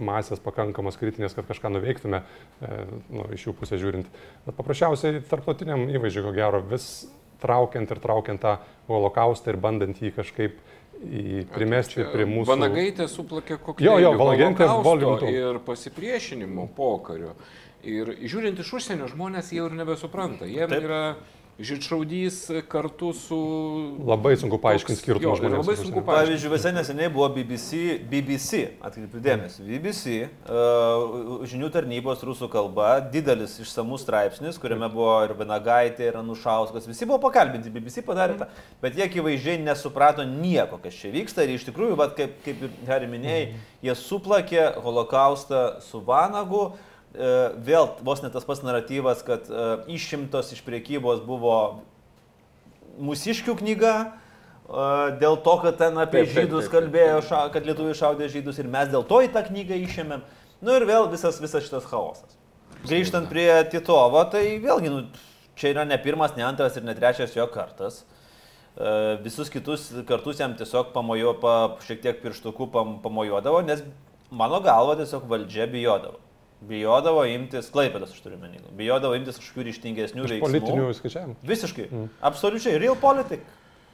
masės 0.00 0.40
pakankamos 0.40 0.96
kritinės, 1.00 1.34
kad 1.36 1.48
kažką 1.48 1.72
nuveiktume 1.74 2.22
e, 2.22 2.82
nu, 3.12 3.26
iš 3.36 3.48
jų 3.48 3.56
pusės 3.58 3.80
žiūrint. 3.82 4.20
Bet 4.46 4.56
paprasčiausiai 4.56 5.22
tarptautiniam 5.28 5.86
įvaizdžiui, 5.92 6.24
ko 6.26 6.34
gero, 6.36 6.62
vis 6.70 6.90
traukiant 7.40 7.90
ir 7.90 8.00
traukiant 8.02 8.40
tą 8.42 8.56
holokaustą 8.88 9.54
ir 9.54 9.60
bandant 9.60 10.00
jį 10.00 10.12
kažkaip 10.16 10.58
primesti 11.54 12.04
prie 12.12 12.26
mūsų. 12.28 12.48
Vanagaitė 12.52 13.08
suplakė 13.08 13.58
kokį 13.64 13.86
jo, 13.86 13.96
jo, 14.04 14.12
Vanagaitė 14.20 14.68
volumų 14.84 15.32
ir 15.32 15.60
pasipriešinimo 15.66 16.68
pokario. 16.76 17.34
Ir 17.88 18.12
žiūrint 18.28 18.60
iš 18.60 18.74
užsienio, 18.76 19.08
žmonės 19.08 19.54
jau 19.56 19.70
ir 19.70 19.76
nebesupranta. 19.78 20.44
Jiems 20.48 20.74
Taip. 20.74 20.84
yra 20.84 21.02
žydšaudys 21.60 22.50
kartu 22.68 23.12
su... 23.12 23.38
Labai 24.06 24.32
sunku 24.40 24.58
paaiškinti 24.60 25.00
skirtumą 25.00 25.36
žmonėms. 25.38 25.62
Labai 25.62 25.76
sunku 25.76 26.02
paaiškinti. 26.04 26.30
Pavyzdžiui, 26.30 26.52
visai 26.54 26.72
neseniai 26.74 27.10
buvo 27.12 27.28
BBC, 27.34 27.80
BBC 28.10 28.60
atkreipiu 28.86 29.20
dėmesį, 29.24 29.66
BBC 29.68 30.16
uh, 30.24 31.44
žinių 31.50 31.70
tarnybos 31.74 32.24
rusų 32.26 32.50
kalba, 32.52 32.92
didelis 33.12 33.58
išsamus 33.62 34.04
straipsnis, 34.06 34.60
kuriame 34.60 34.88
buvo 34.92 35.18
ir 35.26 35.36
Benagaitė, 35.38 36.08
ir 36.08 36.20
Anušauskas, 36.22 36.88
visi 36.88 37.08
buvo 37.08 37.20
pakalbinti, 37.28 37.72
BBC 37.72 38.04
padarė 38.06 38.40
tą, 38.40 38.50
bet 38.82 38.96
jie 38.98 39.06
akivaizdžiai 39.08 39.60
nesuprato 39.64 40.24
nieko, 40.26 40.80
kas 40.82 40.96
čia 40.96 41.12
vyksta 41.14 41.44
ir 41.44 41.58
iš 41.58 41.68
tikrųjų, 41.68 41.98
vat, 42.00 42.16
kaip, 42.18 42.38
kaip 42.46 42.68
ir 42.68 42.76
Harry 42.88 43.10
minėjai, 43.10 43.50
jie 43.84 43.98
suplakė 43.98 44.70
holokaustą 44.80 45.66
su 45.84 46.00
Vanagu, 46.06 46.70
E, 46.70 46.89
vėl 47.14 47.88
vos 48.06 48.22
net 48.22 48.32
tas 48.32 48.46
pats 48.46 48.62
naratyvas, 48.62 49.24
kad 49.26 49.48
e, 49.50 49.68
išimtos 49.96 50.52
iš 50.54 50.60
priekybos 50.66 51.24
buvo 51.26 51.82
mūsiškių 53.02 53.56
knyga, 53.58 53.94
e, 54.06 54.84
dėl 55.22 55.40
to, 55.42 55.56
kad 55.64 55.80
ten 55.80 55.98
apie 55.98 56.22
taip, 56.22 56.34
žydus 56.36 56.68
taip, 56.68 56.70
taip, 56.70 56.76
kalbėjo, 56.76 57.24
ša, 57.26 57.40
kad 57.54 57.66
lietuviai 57.66 57.98
šaudė 57.98 58.30
žydus 58.30 58.62
ir 58.62 58.70
mes 58.70 58.92
dėl 58.92 59.06
to 59.10 59.24
į 59.26 59.32
tą 59.34 59.42
knygą 59.48 59.80
išėmėm. 59.88 60.22
Nu 60.60 60.76
ir 60.76 60.86
vėl 60.86 61.10
visas, 61.10 61.40
visas 61.42 61.66
šitas 61.66 61.88
chaosas. 61.90 62.38
Grįžtant 62.84 63.28
prie 63.28 63.48
Titovo, 63.72 64.22
tai 64.30 64.44
vėlgi, 64.62 64.92
nu, 64.92 65.02
čia 65.58 65.74
yra 65.74 65.84
ne 65.88 65.98
pirmas, 66.00 66.36
ne 66.38 66.46
antras 66.46 66.78
ir 66.78 66.86
ne 66.86 66.94
trečias 66.96 67.34
jo 67.36 67.44
kartas. 67.50 68.04
Visus 69.24 69.50
kitus 69.52 69.88
kartus 70.08 70.38
jam 70.40 70.54
tiesiog 70.56 70.94
pamojo, 70.94 71.34
pa, 71.42 71.54
šiek 71.84 72.00
tiek 72.04 72.20
pirštukų 72.22 72.70
pam, 72.72 72.94
pamojuodavo, 73.02 73.60
nes 73.66 73.82
mano 74.32 74.62
galva 74.64 74.94
tiesiog 75.00 75.26
valdžia 75.28 75.66
bijodavo. 75.68 76.20
Bijodavo 76.68 77.24
imtis, 77.28 77.70
klaipėdas 77.72 78.12
aš 78.14 78.20
turiu 78.24 78.40
menį, 78.40 78.60
bijodavo 78.76 79.16
imtis 79.18 79.40
kažkokių 79.40 79.66
ryštingesnių 79.70 80.26
veiksmų. 80.26 80.44
politinių 80.44 80.90
skaičiavimų. 80.98 81.38
Visiškai. 81.48 81.86
Mm. 81.88 82.10
Absoliučiai. 82.30 82.76
Real 82.82 82.98
politik. 83.00 83.46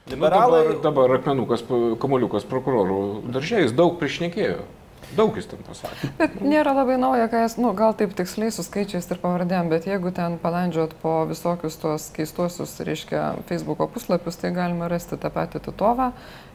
Nu, 0.06 0.14
Liberalai. 0.14 0.62
dabar, 0.62 0.82
dabar 0.82 1.14
akmenukas, 1.18 1.64
kamuoliukas 2.02 2.46
prokurorų 2.46 2.98
daržėjais 3.34 3.74
daug 3.74 3.96
priešnekėjo. 3.98 4.60
Daug 5.14 5.36
jis 5.38 5.46
ten 5.46 5.60
pasakė. 5.62 6.08
Bet 6.18 6.40
nėra 6.42 6.72
labai 6.74 6.96
nauja, 6.98 7.28
ką 7.30 7.44
jis, 7.44 7.54
nu, 7.62 7.70
gal 7.78 7.94
taip 7.98 8.14
tiksliai 8.18 8.50
su 8.54 8.64
skaičiais 8.66 9.06
ir 9.06 9.20
pavardėm, 9.22 9.68
bet 9.70 9.86
jeigu 9.86 10.10
ten 10.14 10.34
palandžiot 10.42 10.96
po 11.02 11.20
visokius 11.30 11.78
tuos 11.78 12.08
keistuosius, 12.16 12.74
reiškia, 12.86 13.22
Facebook'o 13.50 13.86
puslapius, 13.92 14.38
tai 14.40 14.50
galima 14.56 14.90
rasti 14.90 15.18
tą 15.20 15.30
patį 15.30 15.62
Titovą 15.68 16.10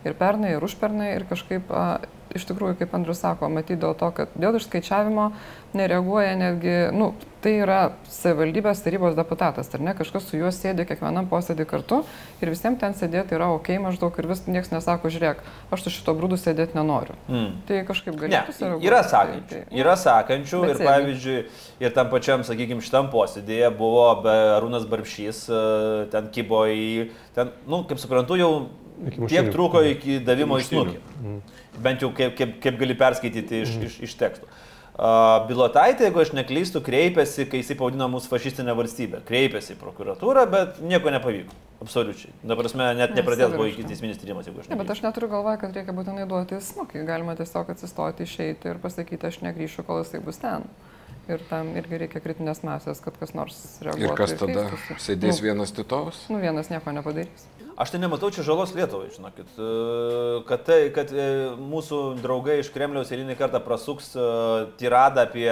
ir 0.05 0.13
pernai, 0.17 0.55
ir 0.57 0.63
užpernai, 0.65 1.11
ir 1.15 1.27
kažkaip, 1.29 1.69
a, 1.71 1.99
iš 2.31 2.45
tikrųjų, 2.47 2.77
kaip 2.79 2.93
Andrius 2.95 3.19
sako, 3.19 3.49
dėl 3.67 3.93
to, 3.99 4.07
kad 4.15 4.29
dėl 4.39 4.55
išskaičiavimo 4.55 5.31
nereaguoja 5.75 6.35
netgi, 6.39 6.75
nu, 6.95 7.13
tai 7.43 7.57
yra 7.63 7.93
savivaldybės 8.11 8.83
tarybos 8.85 9.15
deputatas, 9.17 9.67
ar 9.73 9.81
ne, 9.83 9.93
kažkas 9.97 10.27
su 10.29 10.37
juo 10.39 10.51
sėdi 10.53 10.85
kiekvienam 10.87 11.27
posėdį 11.31 11.65
kartu 11.67 12.01
ir 12.43 12.51
visiems 12.53 12.79
ten 12.79 12.93
sėdėti 12.95 13.35
yra 13.35 13.49
ok 13.55 13.71
maždaug 13.83 14.15
ir 14.21 14.27
vis 14.29 14.43
niekas 14.47 14.71
nesako, 14.71 15.11
žiūrėk, 15.11 15.41
aš 15.73 15.83
su 15.87 15.93
šito 15.97 16.13
brūdu 16.15 16.37
sėdėti 16.39 16.77
nenoriu. 16.77 17.15
Mm. 17.31 17.49
Tai 17.67 17.79
kažkaip 17.89 18.15
galėtų 18.19 18.55
sureaguoti. 18.57 18.87
yra 18.91 19.01
Tai- 19.01 19.11
sakančių. 19.11 19.47
tai- 19.49 19.79
Yra 19.81 19.95
sakančių 20.05 20.61
ir 20.69 20.75
sėdi. 20.75 20.87
pavyzdžiui, 20.91 21.45
ir 21.87 21.95
tam 21.97 22.09
pačiam, 22.13 22.43
sakykime, 22.47 22.81
šitam 22.85 23.09
posėdėje 23.11 23.71
buvo 23.77 24.05
Arūnas 24.23 24.85
Barbšys, 24.87 25.49
e, 25.49 26.07
ten 26.11 26.29
kibo 26.31 26.63
į, 26.67 27.09
ten, 27.35 27.51
nu, 27.67 27.83
kaip 27.83 27.97
suprantu, 27.99 28.37
jau 28.37 28.69
Tiek 29.01 29.21
muštynių. 29.25 29.53
trūko 29.55 29.83
iki 29.91 30.19
davimo 30.25 30.59
į 30.59 30.65
muštynių. 30.65 30.97
snukį. 30.97 31.39
Bent 31.81 32.03
jau 32.05 32.11
kaip, 32.13 32.35
kaip, 32.37 32.59
kaip 32.63 32.77
gali 32.81 32.97
perskaityti 32.97 33.63
iš, 33.65 33.77
iš, 33.87 33.97
iš 34.09 34.19
tekstų. 34.19 34.49
Uh, 34.91 35.47
Bilotaitė, 35.47 36.09
jeigu 36.09 36.19
aš 36.21 36.33
neklystu, 36.35 36.81
kreipėsi, 36.83 37.47
kai 37.49 37.61
jisai 37.61 37.77
pavadino 37.79 38.05
mūsų 38.11 38.29
fašistinę 38.29 38.75
valstybę. 38.77 39.21
Kreipėsi 39.25 39.73
į 39.73 39.79
prokuratūrą, 39.79 40.43
bet 40.51 40.81
nieko 40.83 41.13
nepavyko. 41.15 41.55
Absoliučiai. 41.81 42.33
Dabar 42.43 42.67
prasme, 42.67 42.85
net 42.99 43.15
Ne, 43.15 43.21
nepradės 43.21 43.55
buvo 43.55 43.65
iki 43.71 43.87
teisminis 43.87 44.19
tyrimas, 44.21 44.45
jeigu 44.45 44.61
aš 44.61 44.69
Ne, 44.69 44.77
bet 44.77 44.91
aš 44.93 45.01
neturiu 45.01 45.31
galvoje, 45.31 45.57
kad 45.63 45.73
reikia 45.73 45.95
būtinai 45.97 46.27
duoti 46.29 46.59
smūgį. 46.61 47.05
Galima 47.07 47.33
tiesiog 47.39 47.71
atsistoti, 47.73 48.27
išeiti 48.29 48.69
ir 48.69 48.81
pasakyti, 48.83 49.31
aš 49.31 49.39
negryšiu, 49.47 49.87
kol 49.87 50.03
jisai 50.03 50.21
bus 50.21 50.37
ten. 50.43 50.67
Ir 51.31 51.41
tam 51.49 51.71
irgi 51.79 52.03
reikia 52.03 52.21
kritinės 52.21 52.61
masės, 52.67 53.01
kad 53.01 53.17
kas 53.17 53.33
nors 53.37 53.57
reaguotų. 53.81 54.05
Ir 54.05 54.17
kas 54.19 54.35
tada 54.37 54.67
keistųsi. 54.69 55.01
sėdės 55.07 55.39
nu, 55.39 55.47
vienas 55.47 55.73
Titovas? 55.73 56.21
Nu, 56.29 56.41
vienas 56.43 56.69
nieko 56.69 56.93
nepadarys. 56.93 57.47
Aš 57.79 57.93
tai 57.93 58.01
nematau 58.01 58.31
čia 58.33 58.43
žalos 58.43 58.73
Lietuvai, 58.75 59.11
žinokit. 59.15 59.47
E, 59.55 59.69
Kad, 60.47 60.65
tai, 60.67 60.79
kad 60.95 61.11
e, 61.13 61.27
mūsų 61.55 62.01
draugai 62.19 62.59
iš 62.61 62.71
Kremliaus 62.73 63.11
eilinį 63.13 63.37
kartą 63.39 63.61
prasuks 63.63 64.11
e, 64.15 64.25
tiradą 64.81 65.25
apie 65.27 65.47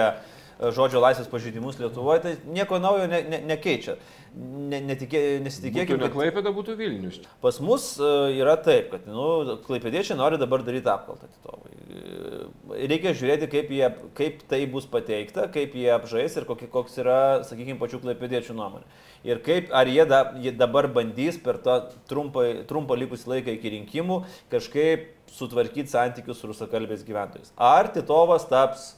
žodžio 0.60 1.00
laisvės 1.00 1.30
pažeidimus 1.32 1.78
Lietuvoje, 1.80 2.20
tai 2.20 2.32
nieko 2.52 2.76
naujo 2.82 3.06
ne, 3.08 3.22
ne, 3.24 3.38
nekeičia. 3.48 3.94
Ne, 3.96 4.19
netikė, 4.34 5.20
Jeigu 5.20 5.44
nesitikėkime, 5.44 5.98
kad 5.98 6.04
neklaipėda 6.06 6.52
būtų 6.54 6.76
Vilnius. 6.78 7.18
pas 7.42 7.58
mus 7.64 7.86
e, 7.98 8.10
yra 8.38 8.54
taip, 8.62 8.92
kad 8.92 9.08
nu, 9.10 9.56
klaipėdiečiai 9.66 10.16
nori 10.18 10.38
dabar 10.38 10.62
daryti 10.62 10.90
apkaltą 10.92 11.26
Titovui. 11.32 11.74
E, 11.74 12.86
Reikia 12.90 13.12
žiūrėti, 13.18 13.48
kaip, 13.50 13.72
jie, 13.74 13.88
kaip 14.14 14.44
tai 14.50 14.60
bus 14.70 14.86
pateikta, 14.86 15.48
kaip 15.52 15.74
jie 15.74 15.88
apžais 15.92 16.36
ir 16.38 16.46
kokie, 16.46 16.68
koks 16.70 17.00
yra, 17.02 17.18
sakykime, 17.48 17.78
pačių 17.80 18.02
klaipėdiečių 18.04 18.54
nuomonė. 18.54 18.86
Ir 19.26 19.42
kaip, 19.44 19.72
ar 19.76 19.90
jie, 19.90 20.04
da, 20.08 20.22
jie 20.40 20.54
dabar 20.56 20.88
bandys 20.94 21.40
per 21.42 21.58
tą 21.60 21.80
trumpą, 22.08 22.46
trumpą 22.70 22.96
likusį 23.02 23.34
laiką 23.34 23.56
iki 23.58 23.74
rinkimų 23.74 24.22
kažkaip 24.52 25.10
sutvarkyti 25.34 25.90
santykius 25.90 26.40
su 26.40 26.48
rusakalbės 26.50 27.02
gyventojais. 27.06 27.52
Ar 27.58 27.90
Titovas 27.92 28.46
taps 28.50 28.92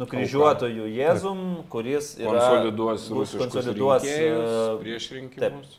nukryžiuotojų 0.00 0.86
Jėzum, 0.92 1.42
kuris 1.72 2.14
yra, 2.20 2.36
Konsoliduos 2.36 3.08
konsoliduos, 3.40 4.06
rinkėjus 4.06 4.54
e, 4.54 4.78
prieš 4.84 5.10
rinkimus. 5.16 5.76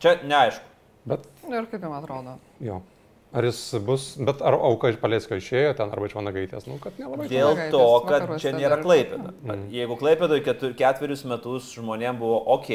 Čia 0.00 0.16
neaišku. 0.24 0.66
Bet 1.10 1.28
Nu, 1.48 1.56
Ir 1.56 1.68
kaip 1.70 1.82
jums 1.82 1.96
atrodo? 2.02 2.38
jo. 2.60 2.80
Ar 3.32 3.46
jis 3.46 3.58
bus, 3.86 4.04
bet 4.18 4.40
ar 4.42 4.56
auka 4.58 4.88
iš 4.90 4.96
Palėskio 4.98 5.36
išėjo 5.38 5.76
ten 5.78 5.92
arba 5.94 6.08
iš 6.08 6.16
Vanagaitės, 6.18 6.64
nu, 6.66 6.80
kad 6.82 6.96
nelabai. 6.98 7.28
Dėl 7.30 7.52
to, 7.70 7.82
kad 8.08 8.24
vakaruose 8.24 8.42
čia 8.42 8.52
nėra 8.56 8.80
klaipėda. 8.82 9.30
Mm. 9.46 9.68
Jeigu 9.70 9.96
klaipėdoje 10.00 10.42
ketur, 10.48 10.72
ketverius 10.74 11.22
metus 11.30 11.68
žmonėms 11.76 12.18
buvo 12.18 12.40
ok, 12.56 12.70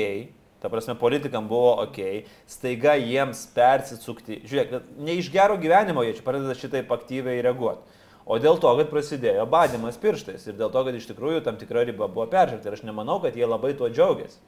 ta 0.63 0.71
prasme 0.71 0.95
politikam 0.95 1.49
buvo 1.51 1.73
ok, 1.83 1.99
staiga 2.47 2.95
jiems 2.95 3.43
persisukti, 3.51 4.39
žiūrėk, 4.47 4.79
ne 5.03 5.17
iš 5.19 5.27
gero 5.33 5.59
gyvenimo 5.59 6.07
jie 6.07 6.15
čia 6.15 6.23
pradeda 6.23 6.55
šitaip 6.55 6.95
aktyviai 6.95 7.43
reaguoti. 7.43 7.94
O 8.25 8.39
dėl 8.41 8.57
to, 8.57 8.71
kad 8.79 8.89
prasidėjo 8.89 9.45
badimas 9.49 9.99
pirštais 10.01 10.47
ir 10.49 10.57
dėl 10.57 10.71
to, 10.73 10.81
kad 10.87 10.95
iš 10.97 11.05
tikrųjų 11.11 11.43
tam 11.45 11.59
tikra 11.61 11.83
riba 11.85 12.07
buvo 12.09 12.25
peržengta. 12.31 12.71
Ir 12.71 12.77
aš 12.79 12.81
nemanau, 12.87 13.19
kad 13.21 13.37
jie 13.37 13.45
labai 13.45 13.75
tuo 13.77 13.89
džiaugiasi. 13.91 14.39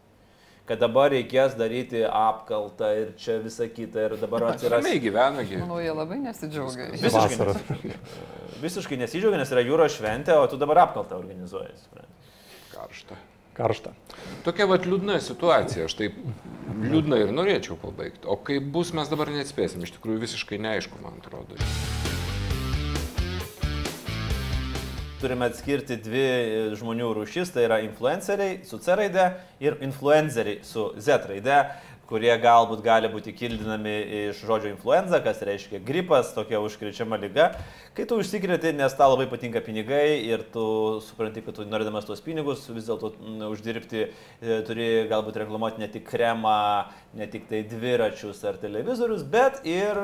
Kad 0.68 0.82
dabar 0.82 1.14
reikės 1.14 1.54
daryti 1.56 2.02
apkaltą 2.04 2.90
ir 3.00 3.14
čia 3.22 3.38
visą 3.40 3.70
kitą 3.72 4.10
ir 4.10 4.18
dabar 4.20 4.50
atsiras. 4.50 4.82
Ramiai 4.82 5.00
gyvena, 5.00 5.46
gi. 5.48 5.62
Manau, 5.62 5.78
jie 5.80 5.94
labai 5.96 6.18
nesidžiaugia. 6.26 6.90
Visiškai 6.98 7.38
Vasara. 7.40 7.94
Visiškai 8.66 9.00
nesidžiaugia, 9.00 9.40
nes 9.40 9.54
yra 9.54 9.64
jūros 9.64 9.96
šventė, 9.96 10.36
o 10.42 10.50
tu 10.52 10.60
dabar 10.60 10.82
apkaltą 10.88 11.22
organizuoji. 11.22 11.78
Karšta. 12.74 13.16
Karšta. 13.56 13.94
Tokia 14.46 14.68
vat 14.70 14.84
liūdna 14.90 15.22
situacija, 15.24 15.88
aš 15.88 15.96
taip 16.02 16.18
liūdna 16.84 17.22
ir 17.24 17.32
norėčiau 17.34 17.80
pabaigti. 17.82 18.26
O 18.28 18.36
kaip 18.36 18.68
bus, 18.74 18.92
mes 18.98 19.08
dabar 19.10 19.32
neatspėsim, 19.34 19.86
iš 19.88 19.96
tikrųjų 19.96 20.26
visiškai 20.28 20.60
neaišku, 20.62 21.00
man 21.02 21.22
atrodo. 21.24 21.56
Turime 25.18 25.48
atskirti 25.50 25.96
dvi 25.98 26.20
e, 26.22 26.58
žmonių 26.78 27.08
rūšis, 27.18 27.50
tai 27.50 27.64
yra 27.66 27.80
influenceriai 27.82 28.60
su 28.70 28.78
C 28.78 28.94
raide 29.00 29.24
ir 29.66 29.80
influenceriai 29.82 30.60
su 30.62 30.92
Z 31.02 31.26
raide, 31.32 31.56
kurie 32.08 32.32
galbūt 32.40 32.82
gali 32.86 33.10
būti 33.12 33.34
kildinami 33.36 33.96
iš 34.30 34.40
žodžio 34.48 34.72
influenza, 34.72 35.20
kas 35.24 35.42
reiškia 35.46 35.82
gripas, 35.84 36.32
tokia 36.36 36.62
užkrečiama 36.64 37.20
lyga. 37.20 37.50
Kai 37.98 38.06
tu 38.08 38.20
užsikrėti, 38.22 38.72
nes 38.78 38.94
tau 38.96 39.10
labai 39.12 39.26
patinka 39.32 39.60
pinigai 39.66 40.22
ir 40.30 40.46
tu 40.54 40.64
supranti, 41.04 41.44
kad 41.44 41.58
tu 41.58 41.66
norėdamas 41.68 42.08
tuos 42.08 42.22
pinigus 42.24 42.64
vis 42.70 42.88
dėlto 42.88 43.12
mm, 43.16 43.44
uždirbti, 43.50 44.06
e, 44.08 44.60
turi 44.68 44.88
galbūt 45.10 45.42
reklamuoti 45.42 45.82
ne 45.84 45.90
tik 45.92 46.06
kremą, 46.08 46.88
ne 47.18 47.28
tik 47.32 47.50
tai 47.50 47.64
dviračius 47.68 48.44
ar 48.48 48.60
televizorius, 48.62 49.26
bet 49.28 49.64
ir, 49.68 49.98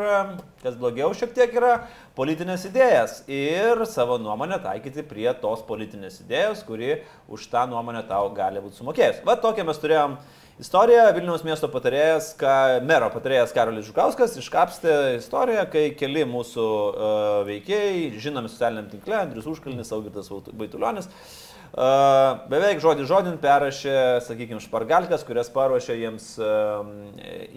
kas 0.64 0.78
blogiau 0.80 1.14
šiek 1.16 1.36
tiek 1.38 1.54
yra, 1.56 1.76
politinės 2.18 2.68
idėjas 2.70 3.20
ir 3.32 3.86
savo 3.90 4.18
nuomonę 4.22 4.60
taikyti 4.64 5.06
prie 5.08 5.30
tos 5.40 5.64
politinės 5.68 6.24
idėjos, 6.26 6.66
kuri 6.68 6.98
už 7.32 7.48
tą 7.54 7.68
nuomonę 7.70 8.04
tau 8.10 8.34
gali 8.36 8.64
būti 8.64 8.82
sumokėjus. 8.82 9.22
Va 9.28 9.38
tokią 9.40 9.70
mes 9.70 9.80
turėjom 9.82 10.18
istoriją. 10.62 11.06
Vilniaus 11.16 11.44
miesto 11.46 11.70
patarėjas, 11.72 12.34
ka, 12.40 12.82
mero 12.86 13.10
patarėjas 13.14 13.54
Karolis 13.56 13.88
Žukauskas 13.88 14.36
iškapstė 14.42 14.94
istoriją, 15.18 15.66
kai 15.72 15.88
keli 15.98 16.26
mūsų 16.30 16.68
uh, 16.68 17.40
veikėjai, 17.48 18.12
žinomi 18.22 18.52
socialiniam 18.52 18.92
tinkle, 18.92 19.18
Andrius 19.18 19.50
Užkalnis, 19.50 19.92
Augirdas 19.96 20.30
Baitulionis, 20.54 21.10
uh, 21.10 22.44
beveik 22.52 22.84
žodį 22.84 23.08
žodin 23.10 23.42
perrašė, 23.42 23.98
sakykime, 24.28 24.62
špargalkas, 24.64 25.26
kurias 25.28 25.52
paruošė 25.54 25.98
jiems 26.04 26.30
uh, 26.44 26.86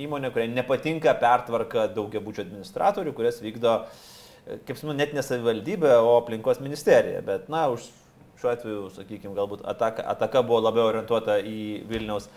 įmonė, 0.06 0.32
kuriai 0.34 0.52
nepatinka 0.54 1.16
pertvarka 1.20 1.90
daugiabučio 1.92 2.46
administratorių, 2.46 3.14
kurias 3.16 3.42
vykdo 3.44 3.82
kaip 4.46 4.76
suprantu, 4.78 5.00
net 5.00 5.14
ne 5.14 5.22
savivaldybė, 5.26 5.96
o 6.06 6.16
aplinkos 6.20 6.60
ministerija. 6.62 7.22
Bet, 7.26 7.48
na, 7.52 7.66
už 7.74 7.88
šiuo 8.40 8.52
atveju, 8.52 8.82
sakykime, 8.94 9.34
galbūt 9.36 9.64
ataka, 9.66 10.04
ataka 10.12 10.42
buvo 10.46 10.60
labiau 10.62 10.90
orientuota 10.90 11.38
į 11.40 11.82
Vilniaus 11.90 12.28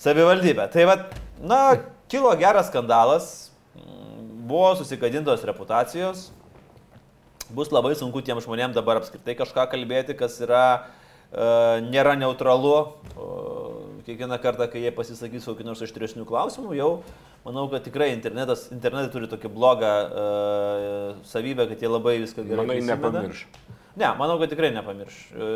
savivaldybę. 0.00 0.68
Tai 0.72 0.86
vad, 0.88 1.04
na, 1.40 1.60
kilo 2.08 2.32
geras 2.36 2.70
skandalas, 2.70 3.50
buvo 4.46 4.76
susikadintos 4.76 5.44
reputacijos, 5.44 6.30
bus 7.50 7.72
labai 7.74 7.94
sunku 7.98 8.22
tiem 8.22 8.40
žmonėm 8.42 8.74
dabar 8.76 9.00
apskritai 9.00 9.36
kažką 9.38 9.66
kalbėti, 9.72 10.16
kas 10.18 10.38
yra, 10.42 10.88
e, 11.30 11.46
nėra 11.86 12.16
neutralu. 12.18 12.76
O, 13.16 13.30
kiekvieną 14.06 14.38
kartą, 14.38 14.68
kai 14.70 14.84
jie 14.84 14.92
pasisakys 14.94 15.46
kokių 15.48 15.66
nors 15.66 15.82
aštresnių 15.82 16.26
klausimų, 16.28 16.76
jau 16.78 16.90
manau, 17.46 17.66
kad 17.72 17.82
tikrai 17.86 18.12
internetas, 18.14 18.68
internetai 18.74 19.10
turi 19.10 19.30
tokį 19.30 19.50
blogą 19.54 19.94
e, 20.06 20.26
savybę, 21.26 21.66
kad 21.72 21.82
jie 21.82 21.90
labai 21.90 22.20
viską 22.22 22.46
gerai 22.46 22.68
Manai, 22.68 22.84
nepamirš. 22.86 23.46
Ne, 23.96 24.10
manau, 24.18 24.34
kad 24.38 24.50
tikrai 24.52 24.68
nepamirš. 24.74 25.14
E, 25.32 25.46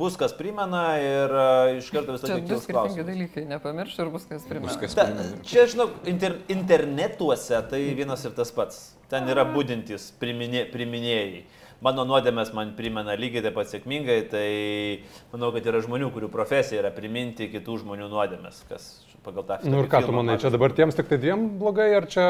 Bus 0.00 0.14
kas 0.16 0.32
primena 0.32 0.84
ir 0.96 1.34
e, 1.36 1.48
iš 1.82 1.90
karto 1.92 2.14
visą 2.16 2.30
laiką 2.30 2.48
du 2.48 2.56
skirtingi 2.62 3.04
dalykai, 3.04 3.44
nepamirš 3.50 3.98
ir 4.00 4.08
bus 4.14 4.24
kas 4.30 4.46
primena. 4.48 4.70
Bus 4.70 4.78
kas 4.80 4.96
Ta, 4.96 5.04
primena. 5.10 5.42
čia, 5.44 5.66
žinau, 5.68 5.90
inter, 6.08 6.38
internetuose 6.48 7.60
tai 7.68 7.82
vienas 7.98 8.24
ir 8.24 8.32
tas 8.38 8.52
pats. 8.56 8.80
Ten 9.12 9.28
yra 9.28 9.44
būdintis 9.52 10.12
priminė, 10.22 10.64
priminėjai. 10.72 11.42
mano 11.84 12.04
nuodėmės 12.04 12.54
man 12.56 12.72
primena 12.76 13.14
lygiai 13.16 13.42
taip 13.42 13.54
pat 13.56 13.68
sėkmingai, 13.72 14.18
tai 14.32 14.48
manau, 15.32 15.52
kad 15.52 15.64
yra 15.66 15.80
žmonių, 15.84 16.10
kurių 16.12 16.28
profesija 16.32 16.80
yra 16.82 16.90
priminti 16.92 17.48
kitų 17.52 17.78
žmonių 17.84 18.08
nuodėmės, 18.12 18.64
kas 18.68 18.88
pagal 19.24 19.46
tą 19.48 19.58
Na 19.64 19.74
nu, 19.74 19.82
ir 19.84 19.90
ką 19.92 20.00
tu 20.06 20.14
manai, 20.16 20.38
čia 20.42 20.50
dabar 20.52 20.72
tiems 20.76 20.96
tik 20.98 21.10
tai 21.10 21.18
dviem 21.22 21.46
blogai, 21.60 21.90
ar 21.98 22.06
čia 22.10 22.26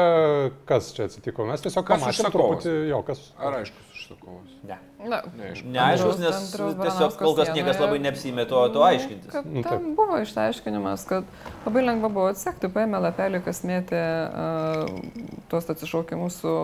kas 0.69 0.91
čia 0.95 1.07
atsitiko? 1.09 1.45
Mes 1.49 1.63
tiesiog 1.63 1.87
Kas 1.87 2.03
pamatėm 2.03 2.35
truputį, 2.35 2.75
jo, 2.91 3.01
kas. 3.07 3.23
Ar 3.39 3.59
aiškus 3.61 3.91
užsakovas? 3.95 4.53
Ne. 4.67 4.77
Na, 5.01 5.21
Neaišku. 5.37 5.67
Neaiškus, 5.73 6.21
nes 6.21 6.53
tiesiog 6.55 7.17
kol 7.19 7.35
kas 7.39 7.51
niekas 7.55 7.81
labai 7.81 7.99
neapsimė 8.03 8.45
to, 8.49 8.61
to 8.75 8.85
aiškintis. 8.85 9.31
Kad 9.33 9.47
Nu, 9.51 9.63
ten 9.65 9.91
buvo 9.97 10.19
išaiškinimas, 10.21 11.05
kad 11.09 11.29
labai 11.65 11.85
lengva 11.85 12.11
buvo 12.13 12.29
atsekti, 12.31 12.71
paėmė 12.71 13.01
lapelį, 13.07 13.43
kas 13.45 13.63
mėtė 13.67 14.01
uh, 14.01 15.37
tuos 15.51 15.69
atsišaukimus 15.73 16.41
su 16.43 16.55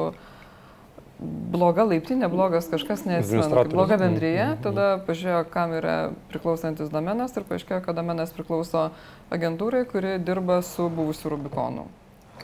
bloga 1.19 1.83
laiptinė, 1.87 2.27
blogas 2.29 2.67
kažkas 2.69 3.05
neatsimenu, 3.09 3.63
bloga 3.71 3.97
bendryje, 3.97 4.43
Mhm, 4.43 4.53
mhm. 4.53 4.63
tada 4.63 4.87
pažiūrėjo, 5.07 5.43
kam 5.49 5.73
yra 5.79 5.95
priklausantis 6.29 6.89
domenas 6.93 7.35
ir 7.37 7.43
paaiškėjo, 7.49 7.81
kad 7.85 7.95
domenas 7.97 8.31
priklauso 8.35 8.89
agentūrai, 9.33 9.85
kuri 9.89 10.17
dirba 10.19 10.61
su 10.61 10.89
buvusiu 10.89 11.29
Rubikonu. 11.33 11.87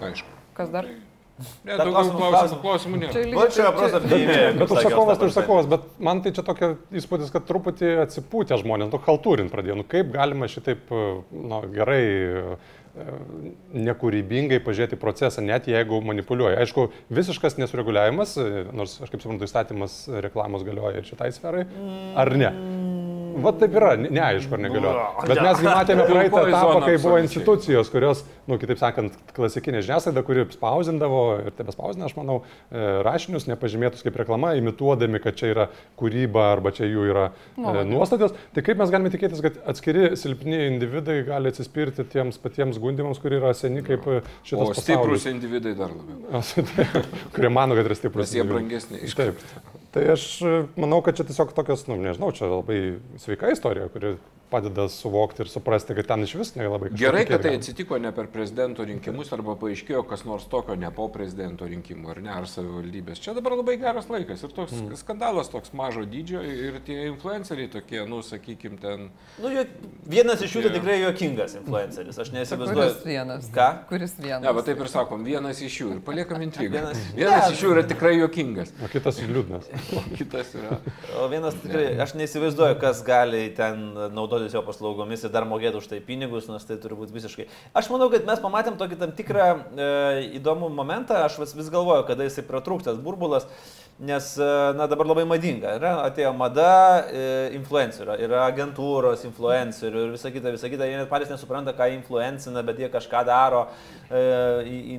Aišku. 0.01 0.27
Kas 0.57 0.69
dar? 0.69 0.85
Ne, 1.65 1.75
Dar 1.77 1.87
daugiau 1.89 2.13
klausimų, 2.13 2.59
klausimų, 2.61 2.97
nėra. 3.01 3.13
lygiai 3.13 3.35
Va 3.35 3.45
čia 3.49 3.63
taip- 3.63 3.77
prosto 3.77 3.99
Bet, 4.59 4.71
užsakovas 4.71 5.17
tai 5.17 5.27
užsakovas, 5.27 5.65
bet 5.69 5.81
man 5.99 6.21
tai 6.21 6.31
čia 6.31 6.43
tokia 6.45 6.67
įspūdis, 6.93 7.31
kad 7.33 7.45
truputį 7.49 7.89
atsipūtė 8.05 8.57
žmonės, 8.61 8.91
nu 8.93 8.99
haltūrint 9.01 9.49
pradėjo, 9.49 9.75
nu 9.81 9.83
kaip 9.83 10.11
galima 10.13 10.45
šitaip, 10.45 10.89
nu 11.33 11.61
gerai, 11.73 12.57
nekūrybingai 13.73 14.59
pažiūrėti 14.63 14.99
procesą, 15.01 15.41
net 15.45 15.67
jeigu 15.71 15.99
manipuliuoja. 16.05 16.59
Aišku, 16.61 16.89
visiškas 17.13 17.57
nesureguliavimas, 17.61 18.35
nors 18.75 18.99
aš 19.01 19.13
kaip 19.13 19.23
suprantu, 19.23 19.49
įstatymas 19.49 20.03
reklamos 20.27 20.65
galioja 20.67 21.01
ir 21.01 21.09
šitai 21.09 21.31
sferai, 21.33 21.65
ar 22.19 22.35
ne? 22.37 22.53
Va 23.33 23.49
taip 23.57 23.73
yra, 23.73 23.93
ne- 23.97 24.11
neaišku, 24.13 24.53
ar 24.53 24.61
negalioja. 24.61 25.03
Bet 25.25 25.39
mes 25.41 25.61
matėme 25.65 26.05
praeitą 26.09 26.43
etapą, 26.45 26.75
kai 26.85 26.97
buvo 27.01 27.17
institucijos, 27.21 27.89
kurios, 27.89 28.21
nu, 28.49 28.59
kitaip 28.61 28.77
sakant, 28.81 29.15
klasikinė 29.33 29.81
žiniasklaida, 29.85 30.21
kuri 30.27 30.45
spausindavo 30.53 31.21
ir 31.47 31.55
tebe 31.57 31.73
spausina, 31.73 32.05
aš 32.09 32.13
manau, 32.19 32.41
e, 32.69 32.83
rašinius 33.05 33.47
nepažymėtus 33.49 34.05
kaip 34.05 34.19
reklama, 34.21 34.53
imituodami, 34.59 35.21
kad 35.23 35.39
čia 35.39 35.49
yra 35.53 35.67
kūryba 35.99 36.45
arba 36.51 36.73
čia 36.77 36.85
jų 36.89 37.07
yra 37.09 37.25
e, 37.31 37.73
nuostatos. 37.89 38.37
Tai 38.53 38.65
kaip 38.65 38.81
mes 38.83 38.93
galime 38.93 39.13
tikėtis, 39.13 39.41
kad 39.45 39.57
atskiri 39.73 40.11
silpni 40.19 40.67
individai 40.67 41.23
gali 41.25 41.49
atsispirti 41.53 42.05
tiems 42.13 42.37
patiems 42.43 42.77
gundimams, 42.83 43.21
kurie 43.23 43.39
yra 43.41 43.53
seni 43.57 43.83
kaip 43.85 44.05
e, 44.11 44.19
šitas 44.45 44.67
O 44.67 44.73
stiprus 44.75 44.83
pasaulis. 44.87 45.29
individai 45.31 45.73
dar 45.79 45.93
labiau. 45.95 46.43
kurie 47.35 47.51
mano, 47.53 47.77
kad 47.79 47.89
yra 47.89 47.97
stiprus. 47.99 48.27
Nes 48.27 48.35
jie 48.37 48.45
brangesni 48.49 49.01
iš 49.07 49.15
Taip. 49.19 49.41
Tai 49.93 50.03
aš 50.15 50.23
e, 50.41 50.53
manau, 50.75 51.01
kad 51.05 51.17
čia 51.17 51.25
tiesiog 51.27 51.51
tokios, 51.53 51.85
nu, 51.85 51.99
nežinau, 52.01 52.31
čia 52.33 52.49
labai 52.49 52.79
sveika 53.21 53.51
istorija, 53.53 53.91
kuri 53.93 54.15
padeda 54.53 54.85
suvokti 54.89 55.41
ir 55.41 55.49
suprasti, 55.49 55.95
kad 55.97 56.05
ten 56.11 56.23
iš 56.27 56.35
vis 56.37 56.51
nelabai 56.53 56.91
kažkas. 56.91 57.01
Gerai, 57.01 57.21
kad 57.25 57.41
tai 57.41 57.55
atsitiko 57.57 57.97
ne 58.01 58.11
per 58.13 58.27
prezidento 58.29 58.85
rinkimus 58.85 59.31
arba 59.33 59.55
paaiškėjo 59.57 60.03
kas 60.09 60.25
nors 60.29 60.45
tokio 60.51 60.75
ne 60.77 60.91
po 60.93 61.07
prezidento 61.13 61.65
rinkimų 61.69 62.11
ar 62.13 62.19
ne, 62.21 62.29
ar 62.35 62.45
savivaldybės. 62.49 63.21
Čia 63.23 63.33
dabar 63.37 63.55
labai 63.57 63.79
geras 63.81 64.11
laikas 64.13 64.43
ir 64.45 64.53
toks 64.53 64.75
mm. 64.77 64.91
skandalas 65.01 65.49
toks 65.49 65.73
mažo 65.77 66.03
dydžio 66.09 66.43
ir 66.45 66.77
tie 66.85 66.99
influenceriai 67.07 67.71
tokie, 67.73 68.03
nu, 68.09 68.21
sakykim, 68.25 68.77
ten. 68.81 69.07
Nu, 69.41 69.49
jo- 69.55 69.65
vienas 70.13 70.45
iš 70.45 70.53
jų 70.59 70.65
tai 70.67 70.73
tikrai 70.77 70.99
juokingas 71.01 71.57
influenceris, 71.57 72.13
aš 72.21 72.29
Kuris 72.29 72.37
neįsivaizduoju. 72.37 72.93
vienas? 73.09 73.49
Ką? 73.57 73.69
Kuris 73.89 74.13
vienas? 74.19 74.45
Ne, 74.45 74.53
bet 74.59 74.69
taip 74.69 74.85
ir 74.85 74.93
sakom, 74.93 75.25
vienas 75.25 75.63
iš 75.65 75.79
jų 75.81 75.89
ir 75.95 76.03
paliekam 76.05 76.45
intrigą. 76.45 76.77
Vienas- 76.77 77.01
Vienas 77.17 77.49
Ne. 77.49 77.57
iš 77.57 77.65
jų 77.65 77.73
yra 77.73 77.87
tikrai 77.89 78.13
juokingas, 78.19 78.69
O 78.85 78.91
kitas 78.93 79.17
liūdnas. 79.25 79.65
O 79.97 80.03
kitas 80.17 80.53
yra. 80.57 80.79
O 81.19 81.27
vienas 81.31 81.55
tikrai, 81.61 81.85
aš 82.03 82.15
neįsivaizduoju, 82.17 82.77
kas 82.81 83.01
gali 83.05 83.43
ten 83.57 83.83
naudotis 84.15 84.55
jo 84.55 84.63
paslaugomis 84.65 85.25
ir 85.25 85.33
dar 85.33 85.47
mokėti 85.49 85.79
už 85.81 85.89
tai 85.91 85.99
pinigus, 86.03 86.49
nes 86.51 86.65
tai 86.67 86.79
turi 86.81 86.97
būti 86.97 87.15
visiškai. 87.15 87.47
Aš 87.77 87.91
manau, 87.93 88.09
kad 88.13 88.27
mes 88.27 88.41
pamatėm 88.43 88.79
tokį 88.79 88.99
tam 89.01 89.15
tikrą 89.17 89.47
e, 89.53 89.87
įdomų 90.39 90.71
momentą, 90.73 91.23
aš 91.27 91.39
vis, 91.43 91.55
vis 91.57 91.71
galvoju, 91.73 92.05
kada 92.09 92.27
jisai 92.27 92.45
pratrūktas 92.47 93.01
burbulas, 93.03 93.47
nes, 93.99 94.37
e, 94.37 94.49
na, 94.77 94.87
dabar 94.89 95.09
labai 95.09 95.25
madinga. 95.29 95.75
Yra, 95.79 95.93
atėjo 96.07 96.33
mada 96.37 96.69
e, 97.07 97.25
influencerio, 97.57 98.17
yra 98.25 98.45
agentūros 98.49 99.25
influencerių 99.29 100.07
ir 100.07 100.15
visa 100.15 100.31
kita, 100.33 100.53
visa 100.55 100.71
kita, 100.71 100.87
jie 100.89 101.01
net 101.01 101.11
patys 101.11 101.33
nesupranta, 101.33 101.75
ką 101.77 101.89
influencina, 101.97 102.63
bet 102.65 102.81
jie 102.81 102.89
kažką 102.93 103.25
daro, 103.29 103.67
e, 104.09 104.23
į, 104.69 104.79
į, 104.95 104.97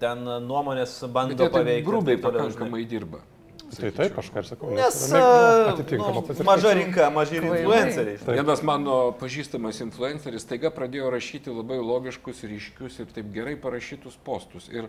ten 0.00 0.24
nuomonės 0.46 0.96
bando 1.12 1.50
paveikti. 1.50 1.86
grubiai 1.86 2.20
pakankamai 2.22 2.86
dirba. 2.88 3.22
Tai 3.70 3.90
taip, 3.94 4.16
aš 4.18 4.30
ką 4.34 4.42
ir 4.42 4.48
sakau. 4.48 4.70
Nes 4.74 4.96
yra 5.10 5.76
me- 5.78 5.98
nu, 5.98 6.44
maža 6.44 6.72
rinka, 6.74 7.10
maži 7.14 7.36
influenceriai. 7.38 8.18
Vienas 8.26 8.62
mano 8.66 9.12
pažįstamas 9.20 9.78
influenceris 9.84 10.44
taiga 10.48 10.72
pradėjo 10.74 11.10
rašyti 11.14 11.54
labai 11.54 11.78
logiškus, 11.78 12.42
ryškius 12.50 12.98
ir 13.04 13.06
taip 13.14 13.30
gerai 13.34 13.54
parašytus 13.56 14.16
postus. 14.26 14.68
Ir 14.74 14.88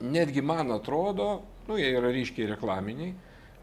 netgi 0.00 0.42
man 0.42 0.72
atrodo, 0.72 1.42
nu 1.68 1.76
jie 1.78 1.92
yra 1.94 2.10
ryškiai 2.10 2.48
reklaminiai, 2.54 3.14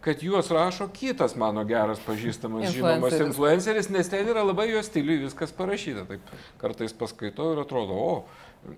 kad 0.01 0.21
juos 0.23 0.51
rašo 0.53 0.87
kitas 0.93 1.35
mano 1.35 1.63
geras 1.67 1.99
pažįstamas 2.05 2.71
žinomas 2.71 3.13
Influenceris. 3.19 3.89
nes 3.89 4.07
ten 4.09 4.27
yra 4.29 4.43
labai 4.45 4.69
jo 4.71 4.83
stiliui 4.83 5.17
viskas 5.25 5.51
parašyta. 5.51 6.05
Taip 6.07 6.21
kartais 6.61 6.93
paskaitau 6.93 7.53
ir 7.55 7.63
atrodo, 7.65 7.97
o, 7.97 8.23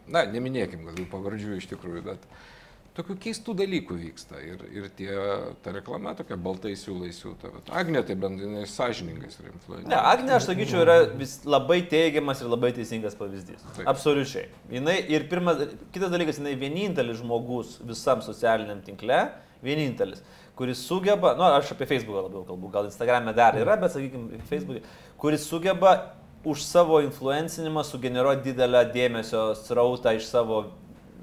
na, 0.07 0.23
neminėkim 0.25 0.85
gal 0.87 0.95
jų 0.95 1.05
pavardžių 1.11 1.57
iš 1.59 1.67
tikrųjų, 1.73 2.03
bet 2.07 2.23
tokių 2.99 3.15
keistų 3.23 3.55
dalykų 3.61 3.97
vyksta. 3.99 4.39
Ir, 4.43 4.63
ir 4.75 4.87
tie, 4.97 5.09
ta 5.63 5.73
reklama 5.75 6.13
tokia 6.17 6.37
baltai 6.39 6.75
siūlai 6.79 7.11
siūta. 7.15 7.51
Agnė 7.79 8.03
tai 8.07 8.17
bent 8.19 8.41
jinai 8.43 8.65
sąžiningas 8.69 9.39
yra 9.39 9.53
influenceris. 9.53 9.89
Ne, 9.91 9.99
Agne, 9.99 10.35
aš 10.35 10.49
sakyčiau, 10.49 10.83
yra 10.83 10.97
vis 11.19 11.37
labai 11.47 11.79
teigiamas 11.91 12.43
ir 12.43 12.51
labai 12.51 12.73
teisingas 12.75 13.17
pavyzdys. 13.19 13.63
Taip. 13.77 13.87
Absoliučiai. 13.89 14.49
Jinai, 14.75 14.99
ir 15.11 15.27
pirmas, 15.31 15.63
kitas 15.95 16.11
dalykas, 16.13 16.41
jinai 16.41 16.55
vienintelis 16.59 17.21
žmogus 17.23 17.77
visam 17.87 18.23
socialiniam 18.25 18.83
tinkle, 18.85 19.23
vienintelis, 19.65 20.23
kuris 20.59 20.83
sugeba, 20.83 21.33
nu, 21.39 21.47
aš 21.55 21.73
apie 21.75 21.87
Facebooką 21.87 22.25
labiau 22.27 22.45
kalbu, 22.47 22.71
gal 22.73 22.87
Instagram'e 22.89 23.35
dar 23.35 23.57
yra, 23.59 23.79
bet, 23.79 23.95
sakykime, 23.95 24.41
Facebook'e, 24.51 24.83
kuris 25.19 25.47
sugeba 25.47 25.95
už 26.43 26.63
savo 26.63 27.01
influencinimą 27.03 27.83
sugeneruoti 27.83 28.51
didelę 28.51 28.85
dėmesio 28.93 29.49
srautą 29.59 30.15
iš 30.15 30.27
savo 30.31 30.65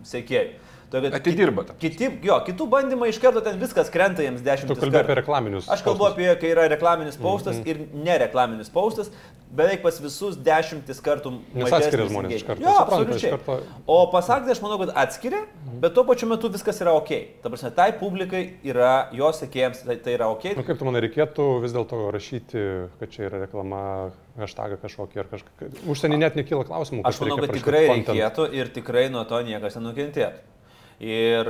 sekėjų. 0.05 0.66
Todėl, 0.91 1.11
kad 1.11 1.19
Atidirba 1.19 1.65
tą. 1.67 1.75
Kiti, 1.83 2.09
jo, 2.23 2.37
kitų 2.47 2.67
bandymai 2.71 3.09
iš 3.11 3.19
karto 3.23 3.41
ten 3.43 3.59
viskas 3.59 3.89
krenta 3.91 4.23
jiems 4.23 4.39
Tu 4.43 4.47
dešimt 4.47 4.71
kalbėjai 4.79 5.03
apie 5.03 5.17
reklaminius. 5.19 5.67
Aš 5.67 5.83
kalbu 5.83 6.05
postus. 6.05 6.15
apie, 6.15 6.29
kai 6.39 6.53
yra 6.53 6.69
reklaminis 6.71 7.19
paustas 7.19 7.57
mm 7.57 7.65
-hmm. 7.65 7.71
ir 7.71 8.05
nereklaminis 8.07 8.71
paustas, 8.71 9.11
beveik 9.51 9.83
pas 9.83 9.99
visus 10.03 10.37
dešimtis 10.37 11.01
kartų 11.03 11.33
Nes 11.55 11.73
atskiria 11.73 12.07
žmonės 12.07 12.39
iš 12.39 12.47
karto, 12.47 12.63
Jo, 12.63 12.75
absoliučiai. 12.85 13.33
karto- 13.33 13.61
O 13.87 14.11
pasakti, 14.13 14.51
aš 14.51 14.63
manau, 14.63 14.79
kad 14.79 14.93
atskiria, 14.95 15.43
bet 15.81 15.95
tuo 15.95 16.05
pačiu 16.05 16.29
metu 16.29 16.49
viskas 16.49 16.81
yra 16.81 16.93
ok. 16.93 17.11
Ta 17.43 17.49
prasme, 17.51 17.71
tai 17.75 17.93
publikai 17.93 18.55
yra, 18.65 19.09
jos 19.13 19.43
sekėjams 19.43 19.85
tai, 19.87 19.97
tai 19.97 20.15
yra 20.15 20.31
ok. 20.31 20.57
Nu, 20.57 20.63
kaip 20.63 20.79
tu 20.79 20.85
manai, 20.85 21.01
reikėtų 21.01 21.63
vis 21.63 21.73
dėlto 21.73 22.11
rašyti, 22.13 22.89
kad 22.99 23.11
čia 23.11 23.23
yra 23.31 23.47
reklama, 23.47 24.11
hashtagą 24.39 24.77
kažkokį 24.83 25.19
ar 25.19 25.27
kažkokį. 25.31 25.71
Užsienį 25.87 26.19
net 26.19 26.37
nekyla 26.37 26.65
klausimų. 26.65 27.03
Aš 27.05 27.21
manau, 27.21 27.39
kad 27.39 27.51
tikrai 27.51 27.87
content. 27.87 28.15
reikėtų 28.15 28.53
ir 28.55 28.69
tikrai 28.69 29.09
nuo 29.11 29.25
to 29.25 29.43
niekas 29.43 29.77
nenukentėtų. 29.77 30.56
Ir 30.97 31.49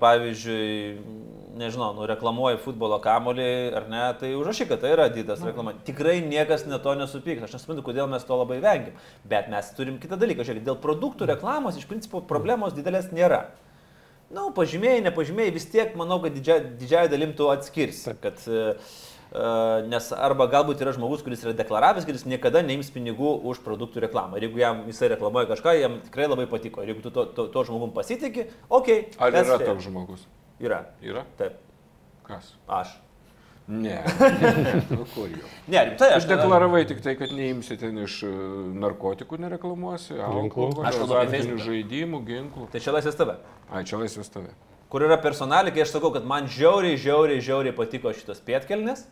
pavyzdžiui, 0.00 0.98
nežinau, 1.56 1.94
nu 1.96 2.04
reklamuoji 2.08 2.58
futbolo 2.60 2.98
kamolį 3.00 3.48
ar 3.78 3.86
ne, 3.88 4.02
tai 4.20 4.34
užrašyk, 4.36 4.68
kad 4.68 4.82
tai 4.82 4.92
yra 4.92 5.06
didas 5.12 5.40
reklama. 5.44 5.72
Tikrai 5.86 6.18
niekas 6.26 6.66
nuo 6.68 6.80
to 6.82 6.92
nesupyks. 6.98 7.46
Aš 7.46 7.56
nesuprantu, 7.56 7.86
kodėl 7.88 8.10
mes 8.12 8.26
to 8.28 8.36
labai 8.36 8.60
vengiam. 8.60 9.00
Bet 9.28 9.48
mes 9.52 9.72
turim 9.76 9.96
kitą 10.02 10.20
dalyką. 10.20 10.44
Žiūrėk, 10.44 10.66
dėl 10.66 10.76
produktų 10.82 11.30
reklamos 11.32 11.80
iš 11.80 11.88
principo 11.88 12.20
problemos 12.20 12.76
didelės 12.76 13.08
nėra. 13.16 13.46
Na, 14.30 14.44
nu, 14.44 14.50
pažymėjai, 14.54 15.00
nepažymėjai, 15.08 15.52
vis 15.56 15.64
tiek 15.72 15.96
manau, 15.98 16.20
kad 16.22 16.36
didžia, 16.36 16.60
didžiai 16.78 17.08
dalim 17.10 17.32
tu 17.34 17.48
atskirsi. 17.50 18.12
Kad, 18.22 18.44
e, 18.46 18.76
nes 19.30 20.10
arba 20.16 20.48
galbūt 20.50 20.80
yra 20.82 20.94
žmogus, 20.96 21.22
kuris 21.22 21.44
yra 21.44 21.54
deklaravęs, 21.54 22.06
kad 22.06 22.16
jis 22.16 22.26
niekada 22.26 22.64
neims 22.66 22.90
pinigų 22.90 23.36
už 23.46 23.60
produktų 23.66 24.02
reklamą. 24.06 24.38
Ir 24.38 24.48
jeigu 24.48 24.62
jam 24.62 24.80
jisai 24.90 25.12
reklamuoja 25.14 25.52
kažką, 25.52 25.76
jam 25.78 26.00
tikrai 26.06 26.26
labai 26.26 26.48
patiko. 26.50 26.82
Ir 26.82 26.94
jeigu 26.94 27.04
tu 27.04 27.14
to, 27.14 27.28
to, 27.36 27.46
to 27.52 27.66
žmogum 27.68 27.94
pasitikė, 27.94 28.48
okei. 28.68 29.04
Okay, 29.06 29.20
Ar 29.22 29.38
yra 29.44 29.60
toks 29.62 29.86
žmogus? 29.86 30.26
Yra. 30.60 30.82
Yra? 31.04 31.22
Taip. 31.38 31.62
Kas? 32.26 32.50
Aš. 32.66 32.98
Ne. 33.70 34.02
ne. 34.02 34.82
Nu, 34.90 35.04
kur 35.14 35.30
jau? 35.30 35.46
Ne, 35.70 35.84
rimtai, 35.92 36.08
Aš 36.16 36.26
deklaravai 36.26 36.82
tik 36.90 36.98
tai, 37.04 37.14
kad 37.18 37.30
neimsi 37.34 37.76
ten 37.78 38.02
iš 38.02 38.16
e, 38.26 38.30
narkotikų, 38.82 39.38
nereklamuosi, 39.44 40.16
Ginklų. 40.18 40.72
Aš 40.90 40.98
azartinių 41.04 41.60
žaidimų, 41.62 42.20
ginklų. 42.26 42.66
Tai 42.72 42.82
čia 42.82 42.96
laisvės 42.96 43.18
tave. 43.20 43.38
Ai, 43.70 43.84
čia 43.86 44.00
laisvės 44.02 44.32
tave. 44.34 44.50
Kur 44.90 45.06
yra 45.06 45.20
personaliai, 45.22 45.70
kai 45.74 45.84
aš 45.84 45.94
sakau, 45.94 46.10
kad 46.10 46.26
man 46.26 46.50
žiauriai, 46.50 46.98
žiauriai, 46.98 47.42
žiauriai 47.46 47.76
patiko 47.76 48.10
šitos 48.16 48.42
pietkelnes. 48.42 49.06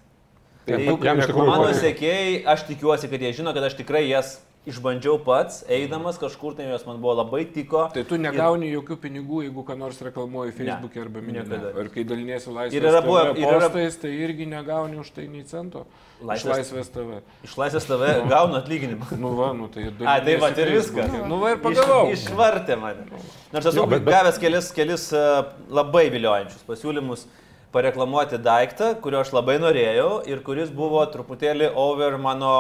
Tai 0.69 0.83
Tai 0.85 1.09
jam 1.09 1.23
iš 1.23 1.31
tikrųjų 1.31 1.49
mano 1.49 1.73
sekėjai, 1.77 2.37
aš 2.55 2.69
tikiuosi, 2.69 3.11
kad 3.11 3.25
jie 3.25 3.33
žino, 3.41 3.55
kad 3.57 3.65
aš 3.71 3.79
tikrai 3.79 4.05
jas 4.09 4.37
išbandžiau 4.69 5.17
pats, 5.25 5.63
eidamas 5.71 6.19
kažkur, 6.21 6.55
tai 6.57 6.67
jos 6.69 6.85
man 6.87 6.99
buvo 7.01 7.15
labai 7.21 7.45
tiko. 7.53 7.87
Tai 7.95 8.03
tu 8.09 8.19
negauni 8.21 8.69
ir... 8.69 8.77
jokių 8.79 8.99
pinigų, 9.05 9.43
jeigu 9.47 9.65
ką 9.65 9.77
nors 9.79 10.01
reklamuoji 10.05 10.53
Facebook'e 10.57 11.01
arba 11.05 11.23
minėte. 11.25 11.61
Ir 11.73 11.89
kai 11.95 12.05
daliniesi 12.09 12.53
laisvės 12.53 12.77
ir 12.77 12.89
yra 12.91 13.01
buvę, 13.05 13.23
TV 13.39 13.55
postais, 13.63 13.97
tai 14.03 14.13
irgi 14.27 14.49
negauni 14.51 15.01
už 15.01 15.13
tai 15.17 15.25
nei 15.31 15.47
cento. 15.49 15.87
Laisvės, 16.19 16.45
iš 16.45 16.75
laisvės 16.75 16.93
TV. 16.93 17.23
Iš 17.47 17.57
laisvės 17.63 17.89
TV 17.89 18.13
gaunu 18.29 18.59
atlyginimą. 18.59 19.11
nu 19.23 19.33
va, 19.39 19.53
nu 19.57 19.71
tai 19.73 19.89
A, 19.89 20.19
tai 20.27 20.37
va, 20.43 20.53
ir 20.53 20.73
viskas. 20.75 21.19
Nu 21.31 21.41
va 21.41 21.55
ir 21.55 21.63
pagavau. 21.65 22.05
Iš, 22.13 22.27
išvartė 22.27 22.77
mane. 22.81 23.07
Nors 23.55 23.71
esu 23.71 23.87
bet, 23.87 24.03
bet... 24.03 24.15
gavęs 24.19 24.41
kelis, 24.43 24.73
kelis 24.77 25.09
uh, 25.15 25.45
labai 25.73 26.09
viliojančius 26.13 26.67
pasiūlymus 26.69 27.29
pareklamuoti 27.75 28.39
daiktą, 28.43 28.95
kurio 29.03 29.21
aš 29.23 29.33
labai 29.37 29.59
norėjau 29.61 30.23
ir 30.31 30.41
kuris 30.47 30.71
buvo 30.75 31.03
truputėlį 31.13 31.73
over 31.77 32.17
mano 32.23 32.53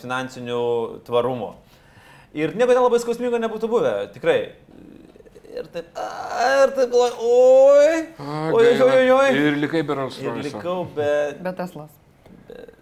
finansinių 0.00 0.62
tvarumo. 1.08 1.54
Ir 2.36 2.54
nieko 2.56 2.74
nelabai 2.76 3.00
skausmingo 3.02 3.40
nebūtų 3.40 3.70
buvę, 3.72 3.94
tikrai. 4.14 4.40
Ir 5.48 5.68
taip, 5.74 5.86
ir 5.98 6.74
taip, 6.76 6.92
oi, 6.94 7.12
oi, 7.18 7.94
oi, 8.54 8.74
oi, 8.84 9.06
oi. 9.16 9.30
Ir 9.34 9.56
likai 9.64 9.82
be 9.82 9.96
Rolls 9.96 10.20
Royce. 10.22 10.44
Ir 10.44 10.52
likau 10.52 10.82
be... 10.94 11.08
Be 11.42 11.54
Teslas. 11.56 11.97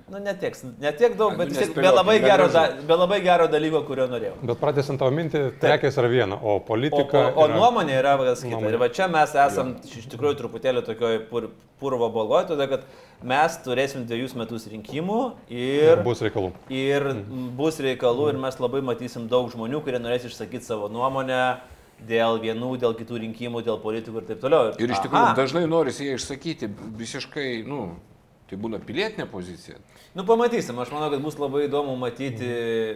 Nu, 0.06 0.20
netiek, 0.22 0.54
netiek 0.78 1.16
daug, 1.18 1.32
bet, 1.34 1.48
vis, 1.50 1.72
be, 1.74 1.82
labai 1.90 2.20
gero, 2.22 2.44
da, 2.54 2.60
be 2.86 2.94
labai 2.94 3.16
gero 3.24 3.48
dalyko, 3.50 3.80
kurio 3.88 4.04
norėjau. 4.06 4.36
Bet 4.46 4.60
pratęsant 4.60 5.00
tavo 5.02 5.10
mintį, 5.16 5.40
prekės 5.58 5.98
yra 5.98 6.10
viena, 6.12 6.38
o 6.38 6.60
politika. 6.62 7.24
O, 7.24 7.32
o, 7.32 7.40
o 7.42 7.46
yra... 7.48 7.56
nuomonė 7.58 7.96
yra 7.98 8.12
kas 8.20 8.44
kita. 8.44 8.52
Nuomonė. 8.52 8.70
Ir 8.70 8.78
va 8.84 8.88
čia 8.94 9.08
mes 9.10 9.34
esam 9.42 9.74
jo. 9.74 9.98
iš 9.98 10.06
tikrųjų 10.12 10.38
truputėlį 10.38 10.84
tokioj 10.86 11.18
pur, 11.32 11.50
purvo 11.82 12.12
balgoje, 12.14 12.52
todėl 12.52 12.70
kad 12.76 12.86
mes 13.34 13.58
turėsim 13.66 14.06
dviejus 14.06 14.38
metus 14.38 14.70
rinkimų 14.70 15.20
ir, 15.50 15.98
ir 15.98 16.06
bus 16.06 16.22
reikalų. 16.22 16.54
Ir 16.70 17.10
mm. 17.10 17.52
bus 17.58 17.82
reikalų 17.82 18.30
ir 18.30 18.42
mes 18.46 18.62
labai 18.62 18.86
matysim 18.86 19.26
daug 19.32 19.50
žmonių, 19.50 19.82
kurie 19.82 19.98
norės 19.98 20.30
išsakyti 20.30 20.70
savo 20.70 20.86
nuomonę 20.86 21.44
dėl 22.06 22.38
vienų, 22.46 22.76
dėl 22.78 22.94
kitų 22.94 23.24
rinkimų, 23.26 23.66
dėl 23.66 23.82
politikų 23.82 24.22
ir 24.22 24.30
taip 24.30 24.44
toliau. 24.44 24.70
Ir, 24.70 24.84
ir 24.86 24.94
iš 24.94 25.02
tikrųjų 25.02 25.32
aha. 25.32 25.38
dažnai 25.38 25.66
norisi 25.66 26.06
jie 26.06 26.20
išsakyti 26.20 26.70
visiškai, 27.00 27.64
nu, 27.66 27.96
tai 28.50 28.58
būna 28.62 28.80
pilietinė 28.82 29.26
pozicija. 29.30 29.80
Nu, 30.16 30.24
pamatysim, 30.26 30.78
aš 30.80 30.92
manau, 30.94 31.10
kad 31.12 31.22
bus 31.24 31.36
labai 31.40 31.66
įdomu 31.66 31.96
matyti 31.98 32.48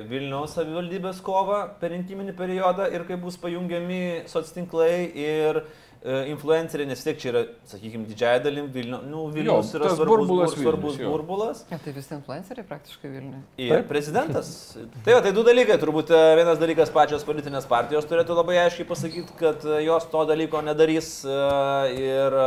Vilniaus 0.08 0.54
savivaldybės 0.56 1.20
kovą 1.26 1.64
per 1.80 1.94
rinkiminį 1.96 2.36
periodą 2.38 2.86
ir 2.94 3.04
kaip 3.08 3.22
bus 3.24 3.38
pajungiami 3.40 4.28
soctinklai 4.30 5.10
ir 5.10 5.58
e, 5.60 6.20
influenceriai, 6.30 6.88
nes 6.92 7.02
tiek 7.02 7.18
čia 7.20 7.32
yra, 7.32 7.42
sakykime, 7.68 8.06
didžiaja 8.12 8.44
dalim 8.44 8.68
Vilnių, 8.72 9.00
nu, 9.10 9.24
Vilnius 9.34 9.72
jo, 9.74 9.80
yra 9.80 9.90
svarbus 9.90 10.12
burbulas. 10.12 10.54
Bur, 10.54 10.62
svarbus 10.62 11.00
Vilnius, 11.00 11.10
burbulas. 11.16 11.64
Ja, 11.72 11.80
tai 11.82 11.96
visi 11.98 12.14
influenceriai 12.14 12.68
praktiškai 12.70 13.10
Vilniuje. 13.10 13.42
Ir 13.58 13.74
Taip. 13.74 13.90
prezidentas. 13.90 14.54
tai, 14.78 15.16
va, 15.16 15.18
tai 15.26 15.34
du 15.34 15.44
dalykai, 15.50 15.80
turbūt 15.82 16.14
e, 16.14 16.22
vienas 16.38 16.62
dalykas 16.62 16.94
pačios 16.94 17.26
politinės 17.26 17.66
partijos 17.68 18.06
turėtų 18.08 18.38
labai 18.38 18.62
aiškiai 18.68 18.86
pasakyti, 18.88 19.36
kad 19.42 19.66
e, 19.66 19.82
jos 19.88 20.06
to 20.14 20.24
dalyko 20.30 20.62
nedarys 20.70 21.12
ir 21.26 22.40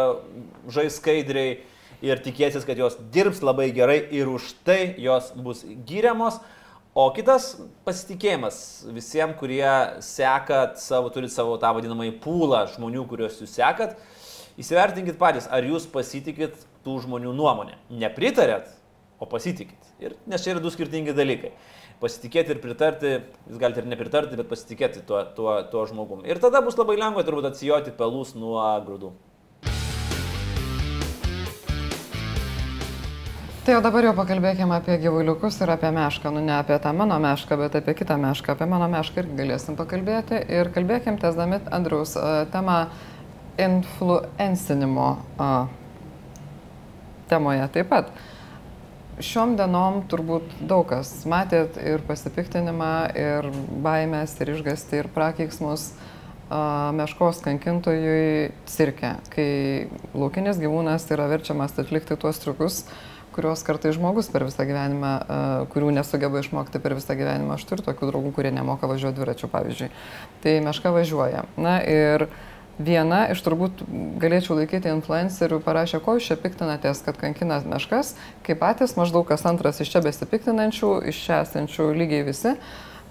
žais 0.71 0.97
skaidriai 1.03 1.59
ir 2.03 2.19
tikėsis, 2.23 2.65
kad 2.67 2.79
jos 2.79 2.97
dirbs 3.13 3.41
labai 3.45 3.69
gerai 3.75 4.01
ir 4.11 4.29
už 4.31 4.51
tai 4.67 4.95
jos 5.01 5.31
bus 5.35 5.63
gyriamos. 5.87 6.41
O 6.93 7.07
kitas 7.09 7.55
pasitikėjimas 7.87 8.57
visiems, 8.93 9.33
kurie 9.39 9.65
sekat 10.05 10.77
savo, 10.77 11.09
turit 11.09 11.33
savo 11.33 11.55
tą 11.57 11.71
vadinamąjį 11.73 12.19
pūlą 12.21 12.67
žmonių, 12.75 13.07
kuriuos 13.09 13.39
jūs 13.41 13.55
sekat, 13.57 13.95
įsivertinkit 14.61 15.17
patys, 15.17 15.47
ar 15.49 15.65
jūs 15.65 15.87
pasitikit 15.89 16.59
tų 16.85 16.99
žmonių 17.07 17.33
nuomonę. 17.33 17.79
Nepritarėt, 17.89 18.69
o 19.17 19.25
pasitikit. 19.25 19.89
Ir, 20.03 20.13
nes 20.29 20.45
čia 20.45 20.53
yra 20.53 20.61
du 20.61 20.69
skirtingi 20.69 21.17
dalykai. 21.17 21.55
Pasitikėti 22.03 22.53
ir 22.53 22.61
pritarti, 22.61 23.17
jūs 23.49 23.57
galite 23.57 23.81
ir 23.81 23.89
nepritarti, 23.89 24.37
bet 24.37 24.51
pasitikėti 24.51 25.01
tuo, 25.07 25.23
tuo, 25.33 25.55
tuo 25.73 25.87
žmogum. 25.89 26.21
Ir 26.29 26.37
tada 26.43 26.61
bus 26.61 26.77
labai 26.77 26.99
lengva 26.99 27.25
turbūt 27.25 27.49
atsijoti 27.49 27.95
pelus 27.97 28.35
nuo 28.37 28.61
grūdų. 28.85 29.15
Tai 33.63 33.77
jau 33.77 33.79
dabar 33.79 34.03
jau 34.03 34.11
pakalbėkime 34.11 34.75
apie 34.75 34.97
gyvuliukus 34.99 35.55
ir 35.63 35.69
apie 35.71 35.87
mešką. 35.95 36.33
Nu, 36.35 36.41
ne 36.43 36.51
apie 36.57 36.75
tą 36.83 36.91
mano 36.99 37.15
mešką, 37.23 37.55
bet 37.61 37.77
apie 37.79 37.93
kitą 37.95 38.17
mešką. 38.19 38.57
Apie 38.57 38.65
mano 38.67 38.89
mešką 38.91 39.21
irgi 39.21 39.37
galėsim 39.37 39.77
pakalbėti. 39.79 40.41
Ir 40.51 40.67
kalbėkim 40.75 41.15
tesdami 41.21 41.61
Andriaus 41.71 42.17
temą 42.51 42.73
influencinimo 43.55 45.05
temoje 47.31 47.69
taip 47.77 47.87
pat. 47.93 48.11
Šiom 49.23 49.55
dienom 49.55 50.01
turbūt 50.11 50.57
daug 50.59 50.83
kas 50.91 51.13
matėt 51.23 51.79
ir 51.79 52.03
pasipiktinimą, 52.03 52.91
ir 53.15 53.47
baimės, 53.87 54.35
ir 54.43 54.57
išgasti, 54.57 54.99
ir 55.05 55.11
prakeiksmus 55.15 55.93
meškos 56.99 57.39
kankintojui 57.47 58.51
cirke, 58.67 59.15
kai 59.31 59.49
laukinis 60.11 60.59
gyvūnas 60.59 61.07
yra 61.15 61.31
verčiamas 61.31 61.79
atlikti 61.79 62.19
tuos 62.19 62.43
triukus, 62.43 62.83
kuriuos 63.33 63.63
kartais 63.65 63.97
žmogus 63.97 64.29
per 64.31 64.45
visą 64.47 64.65
gyvenimą, 64.67 65.11
kurių 65.73 65.91
nesugeba 65.97 66.41
išmokti 66.43 66.81
per 66.83 66.95
visą 66.97 67.17
gyvenimą. 67.17 67.57
Aš 67.57 67.67
turiu 67.69 67.85
tokių 67.85 68.09
draugų, 68.11 68.33
kurie 68.37 68.53
nemoka 68.55 68.89
važiuoti 68.89 69.17
dviračiu, 69.19 69.49
pavyzdžiui. 69.51 69.91
Tai 70.43 70.55
meška 70.67 70.93
važiuoja. 70.95 71.45
Na 71.57 71.79
ir 71.81 72.27
viena 72.77 73.25
iš 73.33 73.43
turbūt 73.45 73.83
galėčiau 74.21 74.57
laikyti 74.57 74.91
influencerių 74.93 75.59
parašė, 75.65 76.01
ko 76.03 76.17
jūs 76.17 76.31
čia 76.31 76.39
piktinatės, 76.41 77.03
kad 77.05 77.19
kankina 77.21 77.59
meškas, 77.65 78.15
kaip 78.45 78.61
patys 78.63 78.97
maždaug 78.97 79.27
kas 79.29 79.45
antras 79.49 79.81
iš 79.83 79.93
čia 79.93 80.01
besipiktinančių, 80.05 80.95
iš 81.11 81.21
čia 81.27 81.43
esančių 81.45 81.91
lygiai 81.93 82.25
visi. 82.29 82.57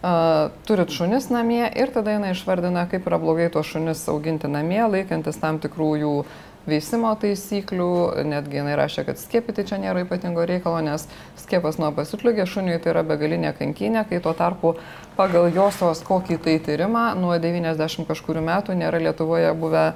Uh, 0.03 0.49
turit 0.67 0.91
šunis 0.91 1.29
namie 1.31 1.63
ir 1.79 1.93
tada 1.95 2.17
jinai 2.17 2.33
išvardina, 2.35 2.89
kaip 2.91 3.05
yra 3.07 3.21
blogai 3.23 3.45
tuos 3.55 3.69
šunis 3.71 4.01
auginti 4.11 4.51
namie, 4.51 4.81
laikantis 4.91 5.39
tam 5.39 5.61
tikrų 5.63 5.91
jų 6.01 6.15
uh, 6.25 6.33
veisimo 6.69 7.11
taisyklių, 7.19 7.89
netgi 8.29 8.61
jinai 8.61 8.77
rašė, 8.79 9.05
kad 9.09 9.21
skiepyti 9.21 9.65
čia 9.69 9.79
nėra 9.83 10.05
ypatingo 10.07 10.45
reikalo, 10.49 10.81
nes 10.85 11.09
skiepas 11.41 11.79
nuo 11.83 11.91
pasiutligė 11.97 12.47
šuniui 12.49 12.79
tai 12.83 12.93
yra 12.95 13.05
begalinė 13.07 13.53
kankinė, 13.59 14.05
kai 14.09 14.23
tuo 14.23 14.35
tarpu 14.39 14.77
pagal 15.19 15.51
josios 15.55 16.03
kokį 16.07 16.39
tai 16.45 16.57
tyrimą 16.63 17.13
nuo 17.19 17.35
90 17.41 18.09
kažkurių 18.09 18.45
metų 18.47 18.79
nėra 18.79 19.03
Lietuvoje 19.03 19.51
buvę 19.59 19.85
e, 19.91 19.95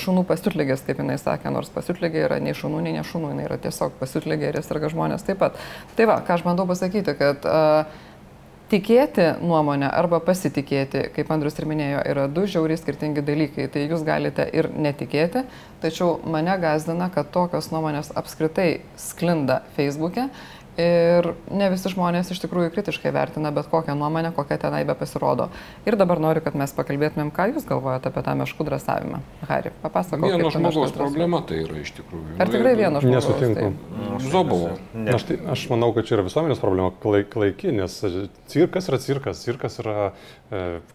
šunų 0.00 0.24
pasiutlygės, 0.28 0.86
kaip 0.86 1.02
jinai 1.02 1.18
sakė, 1.20 1.50
nors 1.54 1.72
pasiutlygė 1.74 2.24
yra 2.28 2.40
nei 2.42 2.56
šunų, 2.56 2.82
nei 2.86 2.96
ne 2.96 3.04
šunų, 3.04 3.34
jinai 3.34 3.48
yra 3.48 3.60
tiesiog 3.66 3.98
pasiutlygė 4.00 4.50
ir 4.50 4.60
jis 4.60 4.70
serga 4.70 4.92
žmonės 4.92 5.26
taip 5.26 5.42
pat. 5.42 5.58
Tai 5.98 6.10
va, 6.10 6.20
ką 6.24 6.38
aš 6.38 6.46
bandau 6.46 6.68
pasakyti, 6.70 7.16
kad 7.18 7.48
uh, 7.48 8.03
Tikėti 8.72 9.26
nuomonę 9.44 9.90
arba 9.92 10.22
pasitikėti, 10.24 11.02
kaip 11.12 11.28
Andrius 11.34 11.58
ir 11.60 11.66
minėjo, 11.68 11.98
yra 12.08 12.24
du 12.32 12.46
žiauriai 12.48 12.80
skirtingi 12.80 13.20
dalykai. 13.24 13.66
Tai 13.68 13.82
jūs 13.84 14.04
galite 14.06 14.46
ir 14.56 14.70
netikėti, 14.72 15.42
tačiau 15.82 16.16
mane 16.24 16.54
gazdina, 16.62 17.10
kad 17.12 17.28
tokios 17.34 17.68
nuomonės 17.74 18.08
apskritai 18.16 18.80
sklinda 18.96 19.60
Facebook'e 19.76 20.30
Ir 20.80 21.28
ne 21.54 21.68
visi 21.70 21.90
žmonės 21.92 22.32
iš 22.34 22.40
tikrųjų 22.42 22.72
kritiškai 22.74 23.12
vertina 23.14 23.52
bet 23.54 23.68
kokią 23.70 23.94
nuomonę, 23.94 24.32
kokia 24.34 24.56
tenai 24.58 24.80
be 24.88 24.96
pasirodo. 24.98 25.46
Ir 25.86 25.94
dabar 26.00 26.18
noriu, 26.22 26.42
kad 26.42 26.56
mes 26.58 26.74
pakalbėtumėm, 26.74 27.30
ką 27.34 27.46
Jūs 27.52 27.68
galvojate 27.68 28.10
apie 28.10 28.24
tą 28.26 28.34
meškų 28.40 28.66
drąsavimą. 28.66 29.20
Hari, 29.46 29.70
papasakok. 29.84 30.26
Vieno 30.26 30.50
žmogaus 30.50 30.94
problema 30.96 31.44
tai 31.46 31.60
yra 31.62 31.78
iš 31.78 31.94
tikrųjų. 32.00 32.38
Ar 32.42 32.50
tikrai 32.50 32.74
vieno 32.80 33.04
žmogaus? 33.04 33.28
Nesutinku. 33.30 33.70
Tai... 33.70 34.18
Zobovo. 34.32 34.72
Aš, 35.14 35.28
tai, 35.28 35.38
aš 35.54 35.66
manau, 35.70 35.92
kad 35.94 36.08
čia 36.08 36.18
yra 36.18 36.26
visuomenės 36.26 36.62
problema 36.62 36.90
klaiki, 37.30 37.70
nes 37.78 38.00
cirkas 38.50 38.90
yra 38.90 38.98
cirkas. 39.04 39.44
Cirkas 39.46 39.78
yra 39.84 40.10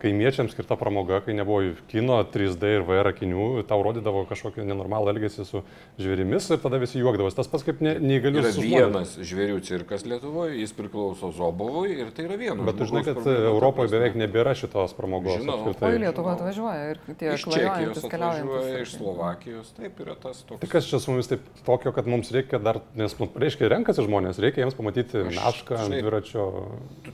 kaimiečiams 0.01 0.53
skirta 0.55 0.77
pramoga, 0.79 1.19
kai 1.25 1.35
nebuvo 1.37 1.75
kino 1.91 2.19
3D 2.33 2.73
ir 2.77 2.85
VR 2.87 3.11
akinių, 3.11 3.63
tau 3.69 3.81
rodydavo 3.85 4.25
kažkokį 4.29 4.65
nenormalų 4.69 5.13
elgesį 5.13 5.45
su 5.47 5.63
žvėrimis 5.99 6.49
ir 6.53 6.61
tada 6.63 6.79
visi 6.81 7.01
juokdavosi. 7.01 7.37
Tas 7.39 7.49
pats 7.51 7.65
kaip 7.67 7.83
ne, 7.85 7.95
neįgalius. 8.03 8.59
Vienas 8.59 9.15
žvėrių 9.19 9.59
cirkas 9.65 10.05
Lietuvoje, 10.09 10.57
jis 10.61 10.73
priklauso 10.77 11.31
Zobovui 11.35 11.95
ir 11.97 12.13
tai 12.15 12.27
yra 12.27 12.39
vienas. 12.39 12.65
Bet 12.69 12.79
tu 12.79 12.89
žinai, 12.89 13.03
kad 13.07 13.21
Europoje 13.29 13.91
beveik 13.93 14.17
nebėra 14.19 14.55
šitos 14.57 14.95
pramogos. 14.97 15.39
Žinau, 15.41 15.73
o 15.73 15.91
į 15.93 16.01
Lietuvą 16.05 16.35
atvažiuoja 16.37 16.93
ir 16.93 17.01
tie 17.19 17.33
iš 17.35 17.45
Čekijos 17.49 18.03
atvažiuoja, 18.05 18.81
iš 18.83 18.95
Slovakijos, 18.97 19.73
taip 19.77 19.99
yra 20.03 20.15
tas 20.19 20.41
toks. 20.45 20.61
Tai 20.63 20.71
kas 20.71 20.87
čia 20.89 21.01
su 21.01 21.13
mumis 21.13 21.29
taip 21.31 21.45
tokio, 21.65 21.93
kad 21.95 22.07
mums 22.09 22.31
reikia 22.35 22.59
dar, 22.63 22.81
nes, 22.99 23.15
nu, 23.19 23.29
reiškia, 23.43 23.69
renkasi 23.73 24.05
žmonės, 24.05 24.41
reikia 24.43 24.63
jiems 24.63 24.77
pamatyti 24.77 25.25
mešką 25.29 25.79
ant 25.85 25.95
dviračio. 25.95 26.45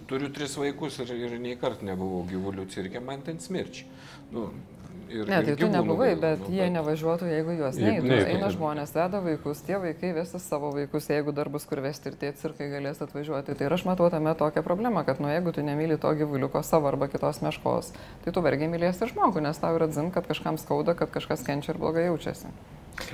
Turiu 0.09 0.29
tris 0.35 0.55
vaikus 0.59 0.99
ir, 1.03 1.13
ir 1.27 1.37
nei 1.41 1.55
kart 1.59 1.83
nebuvau 1.85 2.23
gyvulių 2.35 2.69
cirke, 2.71 3.01
man 3.03 3.25
ten 3.25 3.41
smirčiai. 3.41 3.89
Nu, 4.35 4.49
Ir, 5.09 5.27
ne, 5.29 5.43
tai 5.43 5.53
tu 5.55 5.67
nebuvai, 5.69 6.15
bet 6.17 6.39
nu, 6.41 6.49
jie 6.49 6.63
bet... 6.63 6.73
nevažiuotų, 6.73 7.27
jeigu 7.29 7.55
juos 7.59 7.75
neįtų. 7.77 8.07
Ne, 8.09 8.17
eina 8.33 8.47
žmonės, 8.49 8.93
veda 8.95 9.19
vaikus, 9.21 9.61
tie 9.67 9.77
vaikai 9.81 10.11
vestis 10.15 10.47
savo 10.49 10.71
vaikus, 10.73 11.09
jeigu 11.11 11.33
dar 11.35 11.49
bus 11.53 11.67
kur 11.69 11.81
vesti 11.85 12.09
ir 12.09 12.15
tie 12.21 12.31
cirkai 12.39 12.71
galės 12.71 13.03
atvažiuoti. 13.05 13.53
Tai 13.53 13.67
ir 13.67 13.75
aš 13.75 13.85
matau 13.85 14.09
tame 14.09 14.33
tokią 14.37 14.63
problemą, 14.65 15.03
kad 15.05 15.21
nu, 15.21 15.29
jeigu 15.29 15.53
tu 15.53 15.65
nemyli 15.65 15.99
to 16.01 16.09
gyvuliuko 16.17 16.63
savo 16.65 16.89
arba 16.89 17.09
kitos 17.11 17.43
meškos, 17.45 17.91
tai 18.25 18.33
tu 18.33 18.43
vergiai 18.45 18.71
mylėsi 18.71 19.05
ir 19.05 19.13
žmogų, 19.13 19.45
nes 19.45 19.61
tau 19.61 19.77
yra 19.77 19.89
dzin, 19.91 20.09
kad 20.15 20.25
kažkam 20.31 20.57
skauda, 20.61 20.97
kad 20.97 21.13
kažkas 21.13 21.45
kenčia 21.45 21.75
ir 21.75 21.81
blogai 21.83 22.07
jaučiasi. 22.09 22.49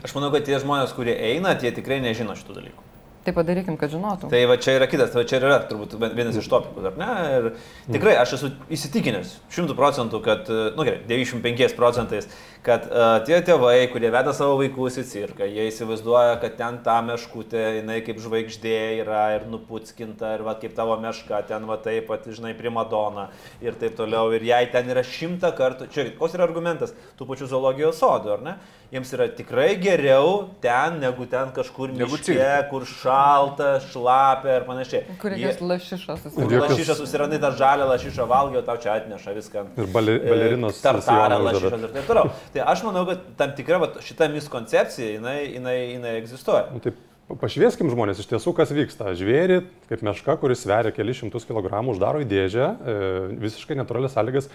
Aš 0.06 0.16
manau, 0.16 0.32
kad 0.32 0.48
tie 0.48 0.62
žmonės, 0.64 0.96
kurie 0.96 1.18
eina, 1.34 1.58
tie 1.60 1.74
tikrai 1.76 2.00
nežino 2.06 2.38
šitų 2.40 2.58
dalykų. 2.62 2.91
Tai 3.22 3.34
padarykim, 3.38 3.76
kad 3.78 3.92
žinotų. 3.94 4.32
Tai 4.32 4.40
va 4.50 4.56
čia 4.58 4.74
yra 4.80 4.88
kitas, 4.90 5.12
tai 5.14 5.22
va 5.22 5.28
čia 5.30 5.38
yra 5.38 5.58
turbūt 5.70 5.92
vienas 6.18 6.40
iš 6.42 6.48
topikų, 6.50 6.86
ar 6.90 6.96
ne? 6.98 7.10
Ir 7.38 7.50
tikrai 7.94 8.16
aš 8.18 8.34
esu 8.40 8.50
įsitikinęs, 8.74 9.36
šimtų 9.54 9.76
procentų, 9.78 10.22
kad, 10.26 10.50
nu 10.50 10.88
gerai, 10.88 11.04
95 11.06 11.76
procentais, 11.78 12.26
kad 12.66 12.86
uh, 12.90 13.16
tie 13.26 13.40
tėvai, 13.46 13.88
kurie 13.94 14.12
veda 14.14 14.34
savo 14.38 14.60
vaikus 14.60 15.00
į 15.02 15.06
cirką, 15.10 15.48
jie 15.50 15.66
įsivaizduoja, 15.72 16.36
kad 16.44 16.58
ten 16.60 16.78
ta 16.86 17.00
meškutė, 17.06 17.64
jinai 17.80 18.02
kaip 18.06 18.22
žvaigždė 18.22 18.76
yra 19.02 19.24
ir 19.38 19.48
nuputskinta, 19.50 20.36
ir 20.38 20.46
va 20.46 20.54
kaip 20.62 20.76
tavo 20.78 20.98
meška, 21.02 21.42
ten 21.50 21.66
va 21.70 21.80
taip 21.82 22.10
pat, 22.12 22.28
žinai, 22.30 22.54
primadona 22.58 23.30
ir 23.66 23.78
taip 23.82 23.98
toliau, 23.98 24.30
ir 24.38 24.46
jai 24.46 24.64
ten 24.74 24.94
yra 24.94 25.02
šimtą 25.06 25.56
kartų, 25.58 25.90
čia 25.94 26.12
koks 26.20 26.38
yra 26.38 26.46
argumentas 26.46 26.94
tų 27.18 27.30
pačių 27.32 27.50
zoologijos 27.56 28.02
sodų, 28.04 28.38
ar 28.38 28.46
ne? 28.46 28.56
jiems 28.92 29.12
yra 29.16 29.26
tikrai 29.32 29.78
geriau 29.80 30.50
ten, 30.64 30.98
negu 31.00 31.24
ten 31.32 31.52
kažkur 31.56 31.94
miške, 31.96 32.48
kur 32.68 32.84
šalta, 32.88 33.78
šlapia 33.88 34.58
ir 34.58 34.66
panašiai. 34.68 35.16
Kur 35.22 35.32
reikės 35.32 35.62
lašišas 35.64 36.26
susirasti. 36.26 36.60
Lašišas 36.60 37.00
susirandi 37.00 37.40
tą 37.40 37.54
žalę 37.60 37.88
lašišą 37.94 38.26
valgį, 38.28 38.64
tau 38.68 38.76
čia 38.84 38.98
atneša 38.98 39.36
viską. 39.38 39.64
Ir 39.80 39.88
e, 39.88 39.92
balerinos. 39.96 40.82
Tartarą, 40.84 41.40
lašišas 41.48 41.88
ir 41.88 41.94
taip 41.96 42.12
toliau. 42.12 42.34
Tai 42.52 42.66
aš 42.68 42.84
manau, 42.84 43.06
kad 43.08 43.24
tam 43.40 43.54
tikra 43.56 43.80
va, 43.80 43.88
šita 44.04 44.28
miskoncepcija, 44.34 45.16
jinai, 45.16 45.38
jinai, 45.54 45.78
jinai 45.96 46.18
egzistuoja. 46.20 46.68
Nu, 46.74 46.84
taip. 46.84 47.00
Pašvieskim 47.40 47.88
žmonės, 47.88 48.20
iš 48.20 48.28
tiesų 48.28 48.52
kas 48.58 48.74
vyksta. 48.76 49.14
Žvėrį, 49.16 49.62
kaip 49.88 50.02
meška, 50.04 50.36
kuris 50.42 50.66
sveria 50.66 50.92
kelius 50.92 51.22
šimtus 51.22 51.46
kilogramų, 51.48 51.94
uždaro 51.96 52.20
į 52.20 52.28
dėžę, 52.28 52.66
e, 52.68 52.96
visiškai 53.40 53.78
natūralias 53.80 54.18
sąlygas, 54.18 54.50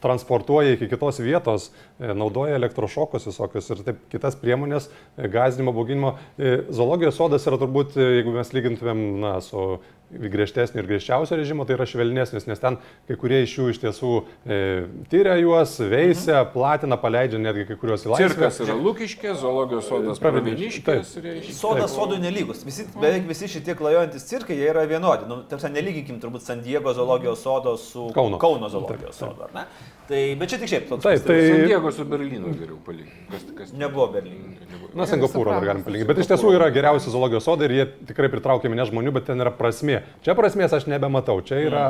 transportuoja 0.00 0.78
iki 0.78 0.88
kitos 0.88 1.20
vietos, 1.20 1.66
e, 2.00 2.14
naudoja 2.16 2.56
elektrošokus 2.56 3.28
visokius 3.28 3.68
ir 3.74 3.82
taip 3.84 4.00
kitas 4.14 4.38
priemonės 4.40 4.88
e, 4.88 5.28
gazdinimo, 5.28 5.74
bauginimo. 5.76 6.14
Zoologijos 6.72 7.20
sodas 7.20 7.44
yra 7.50 7.60
turbūt, 7.60 7.98
jeigu 8.00 8.32
mes 8.38 8.54
lygintumėm 8.56 9.04
na, 9.20 9.36
su 9.44 9.66
griežtesnio 10.10 10.82
ir 10.82 10.88
griežčiausio 10.90 11.38
režimo, 11.38 11.64
tai 11.66 11.76
yra 11.76 11.86
švelnesnis, 11.88 12.46
nes 12.50 12.62
ten 12.62 12.78
kai 13.08 13.16
kurie 13.20 13.42
iš 13.44 13.54
jų 13.58 13.68
iš 13.72 13.80
tiesų 13.84 14.12
e, 14.44 14.58
tyria 15.12 15.36
juos, 15.38 15.76
veisia, 15.80 16.40
mhm. 16.40 16.50
platina, 16.54 16.98
paleidžia 17.00 17.40
netgi 17.42 17.66
kai 17.68 17.78
kuriuos 17.80 18.06
į 18.06 18.12
laisvę. 18.14 18.30
Cirkas 18.34 18.60
yra 18.64 18.76
Lukiškė, 18.80 19.34
zoologijos 19.40 19.90
sodas 19.90 20.22
Praviniškės. 20.22 21.14
Sodas 21.56 21.94
sodų 21.94 22.18
nelygus. 22.24 22.64
Visi, 22.66 22.88
beveik 22.96 23.28
visi 23.30 23.50
šitie 23.54 23.76
klajojantis 23.78 24.26
cirkai, 24.30 24.58
jie 24.58 24.68
yra 24.72 24.86
vienodi. 24.90 25.30
Nu, 25.30 25.42
tarsi 25.50 25.70
nelyginkim 25.72 26.18
turbūt 26.22 26.44
San 26.46 26.64
Diego 26.66 26.94
zoologijos 26.96 27.44
sodo 27.46 27.76
su 27.80 28.10
Kauno, 28.16 28.40
Kauno 28.42 28.72
zoologijos 28.72 29.22
sodo. 29.22 29.50
Tai, 30.10 30.20
bet 30.40 30.50
čia 30.50 30.58
tik 30.58 30.70
šiaip. 30.72 30.88
Taip, 30.90 31.22
tai... 31.22 31.36
San 31.46 31.68
Diego 31.70 31.90
su 31.94 32.04
Berlynu 32.08 32.50
geriau 32.58 32.80
palyginti. 32.82 33.26
Kas, 33.30 33.44
kas... 33.54 33.68
Nebuvo 33.78 34.08
Berlyno. 34.10 34.56
Na, 34.98 35.06
Singapūro 35.06 35.52
dar 35.54 35.66
galim 35.68 35.84
palyginti. 35.86 36.08
Bet 36.08 36.18
iš 36.24 36.30
tiesų 36.32 36.50
yra 36.56 36.66
geriausi 36.74 37.12
zoologijos 37.12 37.46
sodai 37.46 37.68
ir 37.68 37.74
jie 37.76 37.84
tikrai 38.08 38.30
pritraukia 38.32 38.72
minę 38.72 38.88
žmonių, 38.90 39.12
bet 39.14 39.28
ten 39.30 39.38
yra 39.44 39.52
prasmė. 39.54 39.99
Čia 40.26 40.36
prasmės 40.38 40.76
aš 40.76 40.88
nebematau. 40.90 41.40
Čia 41.46 41.60
yra 41.66 41.84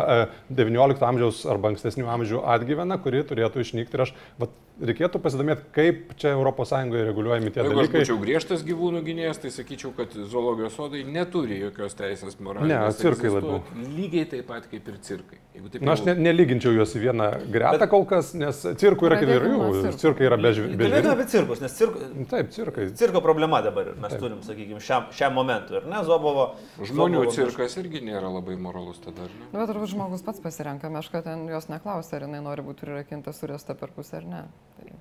XIX 0.48 0.72
mm. 0.72 1.06
amžiaus 1.12 1.44
arba 1.50 1.72
ankstesnių 1.74 2.10
amžių 2.16 2.42
atgyvena, 2.56 3.00
kuri 3.02 3.24
turėtų 3.26 3.64
išnykti. 3.64 3.96
Ir 3.96 4.06
aš, 4.06 4.14
vat, 4.40 4.54
reikėtų 4.80 5.20
pasidomėti, 5.22 5.66
kaip 5.74 6.14
čia 6.20 6.32
ES 6.36 6.72
reguliuojami 7.10 7.52
tie 7.52 7.60
Jeigu 7.60 7.74
dalykai. 7.74 8.00
Jeigu 8.00 8.00
aš 8.00 8.08
būčiau 8.08 8.18
griežtas 8.22 8.64
gyvūnų 8.66 9.02
gynėjas, 9.04 9.40
tai 9.42 9.52
sakyčiau, 9.54 9.92
kad 9.96 10.14
zoologijos 10.32 10.76
sodai 10.76 11.02
neturi 11.04 11.60
jokios 11.60 11.96
teisės 11.98 12.38
moralės. 12.40 12.70
Ne, 12.70 12.78
cirkai 12.96 13.32
labiau. 13.34 13.60
Lygiai 13.96 14.28
taip 14.30 14.48
pat 14.48 14.68
kaip 14.70 14.88
ir 14.88 14.98
cirkai. 15.04 15.40
Na, 15.80 15.92
aš 15.92 16.04
ne, 16.06 16.14
nelyginčiau 16.16 16.72
juos 16.72 16.94
į 16.96 17.02
vieną 17.04 17.26
gretą 17.52 17.74
Bet... 17.76 17.90
kol 17.92 18.06
kas, 18.08 18.32
nes 18.38 18.62
cirkų 18.80 19.08
yra 19.10 19.18
įvairių. 19.24 19.58
Cirkai 20.00 20.28
yra 20.28 20.38
be 20.40 20.52
žvėrių. 20.56 20.78
Kalbėkime 20.80 21.12
apie 21.16 21.26
cirkus, 21.32 21.62
nes 21.64 21.76
cirko, 21.76 22.04
Taip, 22.30 22.52
cirkai. 22.54 22.86
cirko 22.96 23.22
problema 23.24 23.60
dabar 23.64 23.90
mes 23.96 24.14
Taip. 24.14 24.22
turim, 24.22 24.38
sakykime, 24.46 24.80
šiam, 24.84 25.10
šiam 25.16 25.34
momentui. 25.36 25.80
Ir 25.80 25.88
ne, 25.90 26.00
Zobovo. 26.06 26.46
Žmonių 26.78 27.24
Zobovo, 27.24 27.34
cirkas 27.36 27.76
irgi 27.82 27.99
nėra 28.04 28.32
labai 28.32 28.56
moralus 28.60 29.00
tada. 29.04 29.28
Ne? 29.28 29.48
Bet 29.54 29.70
turbūt 29.70 29.92
žmogus 29.94 30.24
pats 30.26 30.42
pasirenka, 30.42 30.90
meška 30.92 31.22
ten 31.26 31.46
jos 31.50 31.70
neklausia, 31.72 32.18
ar 32.18 32.26
jinai 32.26 32.42
nori 32.44 32.64
būti 32.66 32.86
prirakinta, 32.86 33.34
suresta 33.36 33.76
per 33.78 33.92
pusę 33.96 34.20
ar 34.20 34.28
ne. 34.28 34.44
Tai... 34.76 34.92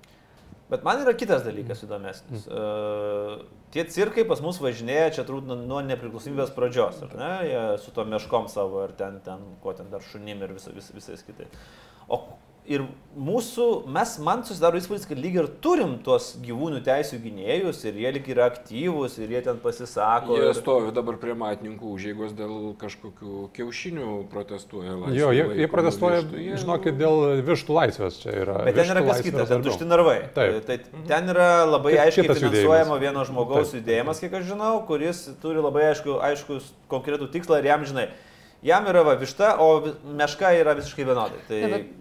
Bet 0.70 0.84
man 0.86 1.02
yra 1.02 1.16
kitas 1.18 1.41
dalykas 1.41 1.82
įdomesnis. 1.88 2.43
Mm. 2.45 2.54
Uh, 2.54 3.64
tie 3.74 3.88
cirkai 3.89 4.26
pas 4.30 4.41
mus 4.45 4.60
važinėja 4.62 5.16
čia 5.18 5.26
turbūt 5.26 5.50
nuo 5.66 5.80
nepriklausomybės 5.88 6.54
pradžios, 6.54 7.00
ar 7.08 7.16
ne? 7.18 7.32
Jie 7.50 7.64
su 7.82 7.93
to 7.95 8.06
meškom 8.06 8.45
savo 8.54 8.84
ir 8.86 8.93
ten, 9.00 9.18
ten, 9.26 9.41
ko 9.64 9.74
ten 9.78 9.89
dar 9.89 10.06
šunim 10.06 10.45
ir 10.45 10.54
vis, 10.54 10.70
vis, 10.76 10.91
visais 10.93 11.26
kitais. 11.26 11.66
O 12.06 12.22
ir 12.70 12.84
mūsų, 13.20 13.65
mes, 13.91 14.11
man 14.24 14.43
susidaro 14.45 14.78
įspūdis, 14.80 15.07
kad 15.09 15.20
lyg 15.20 15.36
ir 15.39 15.47
turim 15.63 15.95
tuos 16.05 16.32
gyvūnų 16.43 16.84
teisų 16.86 17.17
gynėjus 17.24 17.82
ir 17.89 17.97
jie 18.03 18.11
lyg 18.15 18.30
yra 18.32 18.45
aktyvūs 18.51 19.17
ir 19.24 19.34
jie 19.34 19.41
ten 19.47 19.57
pasisako. 19.63 20.38
Jie 20.38 20.51
ir... 20.51 20.57
stovi 20.57 20.93
dabar 20.95 21.17
prie 21.22 21.34
matininkų 21.39 21.95
užėgos 21.95 22.36
dėl 22.38 22.53
kažkokių 22.80 23.49
kiaušinių 23.57 24.11
protestuoja. 24.32 24.95
Jo, 25.17 25.34
jie, 25.36 25.47
jie 25.63 25.70
protestuoja, 25.74 26.22
vištų, 26.22 26.45
jie... 26.45 26.61
žinokit, 26.63 26.99
dėl 27.01 27.43
vištų 27.49 27.78
laisvės 27.80 28.22
čia 28.22 28.38
yra. 28.45 28.61
Bet 28.70 28.80
ten 28.80 28.93
yra 28.93 29.05
kas 29.09 29.26
kitas, 29.26 29.51
ten 29.51 29.65
tušti 29.65 29.89
narvai. 29.89 30.17
Taip. 30.38 30.61
Tai 30.70 30.80
ten 31.09 31.34
yra 31.34 31.49
labai 31.65 31.97
Taip, 31.97 32.05
aiškiai 32.05 32.30
finansuojama 32.30 33.01
vieno 33.01 33.26
žmogaus 33.28 33.74
Taip. 33.74 33.82
judėjimas, 33.82 34.22
kiek 34.22 34.39
aš 34.39 34.49
žinau, 34.53 34.74
kuris 34.88 35.26
turi 35.41 35.65
labai 35.65 35.89
aišku, 35.89 36.22
aišku 36.30 36.61
konkretų 36.91 37.34
tikslą 37.34 37.63
ir 37.63 37.72
jam, 37.74 37.86
žinai, 37.89 38.11
jam 38.65 38.88
yra 38.91 39.03
va 39.07 39.17
višta, 39.20 39.55
o 39.61 39.70
meška 40.20 40.53
yra 40.59 40.78
visiškai 40.78 41.07
vienodai. 41.07 41.41
Tai... 41.49 41.59
Ne, 41.63 41.72
bet 41.74 41.99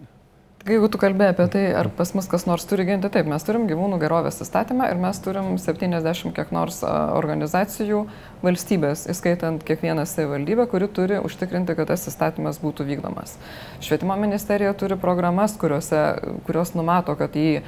Jeigu 0.69 0.89
tu 0.93 0.99
kalbėjai 1.01 1.33
apie 1.33 1.45
tai, 1.49 1.61
ar 1.73 1.89
pas 1.97 2.11
mus 2.13 2.27
kas 2.29 2.43
nors 2.45 2.67
turi 2.69 2.85
ginti, 2.85 3.09
taip, 3.13 3.29
mes 3.31 3.45
turim 3.47 3.63
gyvūnų 3.71 3.97
gerovės 4.03 4.43
įstatymą 4.45 4.91
ir 4.93 4.99
mes 5.01 5.21
turim 5.25 5.55
70 5.57 6.35
kiek 6.37 6.51
nors 6.53 6.83
organizacijų 6.85 8.03
valstybės, 8.43 9.07
įskaitant 9.09 9.65
kiekvieną 9.65 10.05
savivaldybę, 10.05 10.67
kuri 10.69 10.91
turi 10.93 11.23
užtikrinti, 11.25 11.73
kad 11.79 11.89
tas 11.89 12.05
įstatymas 12.11 12.61
būtų 12.61 12.85
vykdomas. 12.91 13.39
Švietimo 13.81 14.19
ministerija 14.21 14.75
turi 14.77 14.99
programas, 15.01 15.57
kuriuose, 15.57 16.03
kurios 16.45 16.75
numato, 16.77 17.17
kad 17.17 17.33
į 17.33 17.63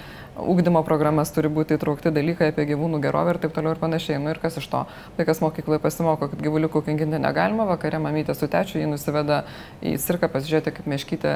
ūkdymo 0.53 0.83
programas 0.87 1.33
turi 1.35 1.51
būti 1.53 1.77
įtraukti 1.77 2.13
dalykai 2.15 2.51
apie 2.53 2.67
gyvūnų 2.73 3.01
gerovę 3.05 3.35
ir 3.35 3.41
taip 3.43 3.55
toliau 3.57 3.75
ir 3.75 3.81
panašiai. 3.83 4.21
Nu 4.23 4.33
ir 4.33 4.41
kas 4.43 4.59
iš 4.61 4.69
to? 4.73 4.85
Vaikas 5.19 5.43
mokykloje 5.45 5.83
pasimoko, 5.83 6.31
kad 6.33 6.43
gyvuliukų 6.43 6.85
kankinti 6.87 7.21
negalima, 7.23 7.69
vakarė 7.71 8.01
mamytė 8.03 8.37
su 8.39 8.49
tečiu 8.51 8.81
jį 8.81 8.91
nusiveda 8.93 9.43
į 9.85 9.97
cirką 10.01 10.31
pasižiūrėti, 10.33 10.75
kaip 10.79 10.89
meškytė 10.91 11.35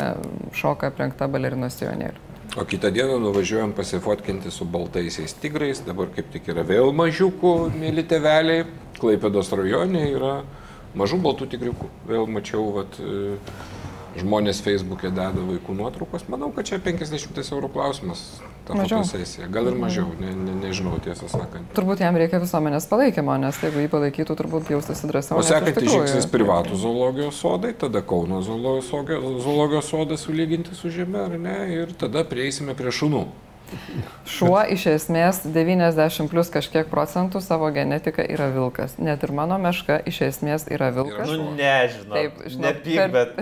šoka 0.56 0.92
aprengta 0.92 1.28
balerinos 1.30 1.76
sijonėliu. 1.80 2.32
O 2.54 2.62
kitą 2.68 2.90
dieną 2.94 3.16
nuvažiuojam 3.18 3.72
pasifotkinti 3.74 4.50
su 4.54 4.66
baltaisiais 4.70 5.32
tigrais, 5.42 5.80
dabar 5.82 6.12
kaip 6.14 6.28
tik 6.30 6.52
yra 6.52 6.62
vėl 6.62 6.92
mažiukų, 6.94 7.54
mėly 7.80 8.04
teveliai, 8.06 8.66
Klaipėdos 8.94 9.50
rajone 9.58 10.04
yra 10.12 10.34
mažų 10.94 11.18
baltų 11.24 11.48
tigriukų. 11.50 11.88
Vėl 12.06 12.28
mačiau, 12.30 12.68
vat, 12.76 13.00
žmonės 14.20 14.62
Facebook'e 14.64 15.10
deda 15.14 15.44
vaikų 15.44 15.76
nuotraukos, 15.78 16.26
manau, 16.32 16.50
kad 16.54 16.68
čia 16.68 16.80
50 16.82 17.40
eurų 17.44 17.70
klausimas. 17.74 18.24
Ta 18.64 18.72
fotosesija. 18.78 19.44
Gal 19.52 19.68
ir 19.68 19.74
mažiau, 19.76 20.06
ne, 20.16 20.30
ne, 20.32 20.54
nežinau 20.62 20.96
tiesą 21.04 21.28
sakant. 21.28 21.68
Turbūt 21.76 22.00
jam 22.00 22.16
reikia 22.16 22.40
visuomenės 22.40 22.86
palaikymo, 22.88 23.36
nes 23.42 23.58
jeigu 23.60 23.82
jį 23.82 23.90
palaikytų, 23.92 24.36
turbūt 24.40 24.72
jaustųsi 24.72 25.10
drąsiau. 25.10 25.36
O 25.36 25.44
sekantis 25.44 25.90
žingsnis 25.92 26.28
privatų 26.32 26.78
zoologijos 26.80 27.42
sodai, 27.44 27.74
tada 27.76 28.00
Kauno 28.00 28.40
zoologijos 28.40 29.90
sodą 29.92 30.16
sulyginti 30.16 30.72
su 30.78 30.88
žeme, 30.94 31.26
ar 31.26 31.36
ne, 31.36 31.58
ir 31.76 31.92
tada 32.00 32.24
prieisime 32.24 32.72
prie 32.78 32.94
šunų. 32.94 33.26
Šuo 34.28 34.58
iš 34.70 34.86
esmės 34.92 35.40
90 35.44 36.30
plus 36.32 36.50
kažkiek 36.52 36.88
procentų 36.90 37.40
savo 37.44 37.68
genetika 37.74 38.24
yra 38.24 38.48
vilkas. 38.54 38.96
Net 38.98 39.24
ir 39.26 39.32
mano 39.36 39.58
meška 39.60 39.98
iš 40.08 40.20
esmės 40.28 40.66
yra 40.72 40.90
vilkas. 40.94 41.30
Nu, 41.30 41.50
nežinau. 41.58 42.14
Taip, 42.16 42.44
žinau. 42.48 42.66
Nepyk, 42.68 43.00
per... 43.00 43.14
bet 43.14 43.40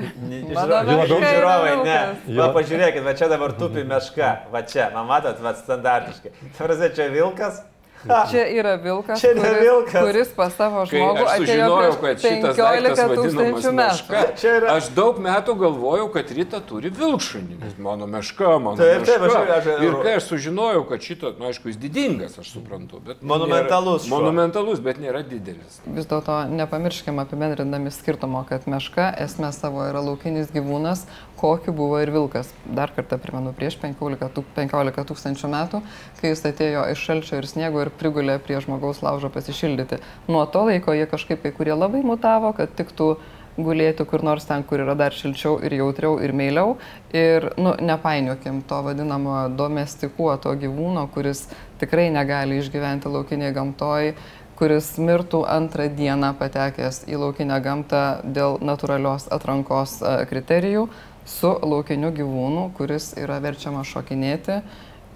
žiūrovai, 0.53 1.09
žiūrovai, 1.13 1.75
ne. 1.87 1.99
Va, 2.39 2.49
pažiūrėkit, 2.57 3.05
va 3.07 3.17
čia 3.19 3.31
dabar 3.33 3.55
tupi 3.59 3.87
meška. 3.89 4.33
Va 4.55 4.65
čia, 4.67 4.89
man 4.95 5.11
matot, 5.11 5.43
va 5.45 5.55
standartiškai. 5.59 6.35
Tvarze, 6.59 6.91
čia 6.97 7.11
vilkas, 7.13 7.63
Čia 8.31 8.45
yra 8.51 8.75
vilkas, 8.83 9.21
Čia 9.21 9.33
kuris, 9.37 9.59
vilkas. 9.61 10.05
kuris 10.05 10.33
pas 10.37 10.55
savo 10.57 10.85
žmogų 10.91 11.27
atėjo 11.31 11.69
prieš 11.79 12.25
15 12.25 13.13
tūkstančių 13.17 13.73
metų. 13.79 14.21
Yra... 14.53 14.75
Aš 14.77 14.89
daug 14.97 15.21
metų 15.23 15.55
galvojau, 15.61 16.09
kad 16.15 16.33
Rita 16.35 16.61
turi 16.67 16.91
vilkšunį. 16.95 17.59
Mano 17.83 18.09
meška, 18.11 18.57
mano 18.63 18.77
taip, 18.81 19.05
meška. 19.05 19.19
Taip, 19.23 19.27
aš, 19.29 19.53
aš, 19.59 19.85
ir 19.87 19.99
kai 20.03 20.17
aš 20.19 20.29
sužinojau, 20.31 20.85
kad 20.91 21.07
šitą, 21.07 21.33
na, 21.37 21.45
nu, 21.45 21.51
aišku, 21.53 21.71
jis 21.71 21.79
didingas, 21.83 22.39
aš 22.43 22.53
suprantu. 22.57 23.03
monumentalus. 23.21 24.07
Nėra, 24.07 24.15
monumentalus, 24.17 24.83
bet 24.83 25.01
nėra 25.03 25.23
didelis. 25.27 25.79
Vis 25.87 26.09
dėlto 26.11 26.43
nepamirškime 26.53 27.23
apibendrindami 27.23 27.93
skirtumo, 27.95 28.43
kad 28.49 28.67
meška 28.71 29.13
esmė 29.23 29.53
savo 29.55 29.87
yra 29.87 30.03
laukinis 30.05 30.51
gyvūnas, 30.55 31.07
kokiu 31.43 31.75
buvo 31.75 31.99
ir 32.03 32.13
vilkas. 32.15 32.53
Dar 32.65 32.93
kartą 32.95 33.19
primenu, 33.23 33.53
prieš 33.57 33.77
15 33.83 35.05
tūkstančių 35.11 35.53
metų, 35.53 35.83
kai 36.21 36.33
jis 36.33 36.47
atėjo 36.53 36.87
iš 36.95 37.05
šalčio 37.09 37.43
ir 37.43 37.51
sniego 37.51 37.83
ir 37.83 37.93
prigulė 37.99 38.39
prie 38.43 38.61
žmogaus 38.63 39.03
laužo 39.03 39.33
pasišildyti. 39.35 40.01
Nuo 40.31 40.47
to 40.47 40.67
laiko 40.71 40.95
jie 40.95 41.09
kažkaip 41.11 41.43
kai 41.43 41.55
kurie 41.57 41.75
labai 41.75 42.05
mutavo, 42.07 42.55
kad 42.57 42.75
tiktų 42.79 43.17
gulėti 43.57 44.05
kur 44.09 44.23
nors 44.25 44.47
ten, 44.49 44.63
kur 44.65 44.81
yra 44.81 44.95
dar 44.97 45.13
šilčiau 45.13 45.59
ir 45.65 45.75
jautriau 45.77 46.17
ir 46.25 46.33
meiliau. 46.37 46.77
Ir, 47.13 47.51
nu, 47.61 47.75
nepainiokim 47.81 48.63
to 48.69 48.79
vadinamo 48.87 49.49
domestikuoto 49.57 50.55
gyvūno, 50.61 51.05
kuris 51.13 51.45
tikrai 51.83 52.09
negali 52.15 52.61
išgyventi 52.63 53.13
laukinėje 53.13 53.57
gamtoje 53.59 54.15
kuris 54.63 54.93
mirtų 54.95 55.41
antrą 55.51 55.89
dieną 55.91 56.29
patekęs 56.39 57.01
į 57.11 57.17
laukinę 57.19 57.57
gamtą 57.65 58.03
dėl 58.23 58.61
natūralios 58.63 59.25
atrankos 59.35 59.97
e, 59.99 60.11
kriterijų, 60.31 60.85
su 61.27 61.49
laukiniu 61.67 62.13
gyvūnu, 62.15 62.69
kuris 62.77 63.09
yra 63.19 63.41
verčiamas 63.43 63.91
šokinėti 63.91 64.61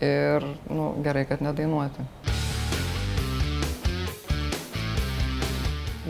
ir 0.03 0.49
nu, 0.67 0.89
gerai, 1.05 1.23
kad 1.31 1.45
nedainuoti. 1.47 2.03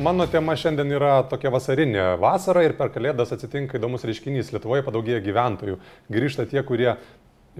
Mano 0.00 0.24
tema 0.32 0.56
šiandien 0.56 0.94
yra 0.96 1.18
tokia 1.28 1.52
vasarinė 1.52 2.06
vasara 2.20 2.64
ir 2.64 2.72
per 2.78 2.88
kalėdas 2.94 3.34
atsitinka 3.36 3.76
įdomus 3.76 4.06
reiškinys. 4.08 4.54
Lietuvoje 4.56 4.84
padaugėja 4.86 5.20
gyventojų. 5.24 5.76
Grįžta 6.12 6.48
tie, 6.48 6.62
kurie 6.64 6.94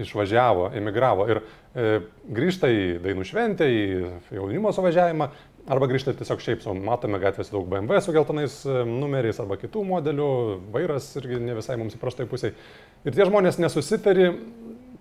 išvažiavo, 0.01 0.71
emigravo 0.77 1.29
ir 1.29 1.41
e, 1.41 1.99
grįžta 2.33 2.69
į 2.69 2.81
dainų 3.05 3.25
šventę, 3.29 3.69
į 3.69 3.85
jaunimo 4.37 4.73
suvažiavimą 4.73 5.29
arba 5.67 5.89
grįžta 5.91 6.15
tiesiog 6.17 6.43
šiaip, 6.43 6.63
so, 6.63 6.73
matome 6.73 7.19
gatvėse 7.21 7.53
daug 7.53 7.67
BMW 7.69 8.01
su 8.03 8.15
geltonais 8.15 8.59
e, 8.65 8.79
numeriais 8.87 9.41
arba 9.43 9.59
kitų 9.61 9.83
modelių, 9.87 10.29
vairas 10.73 11.09
irgi 11.19 11.41
ne 11.43 11.57
visai 11.57 11.77
mums 11.79 11.97
įprastai 11.97 12.27
pusiai. 12.29 12.55
Ir 13.05 13.17
tie 13.17 13.27
žmonės 13.27 13.59
nesusitari, 13.61 14.31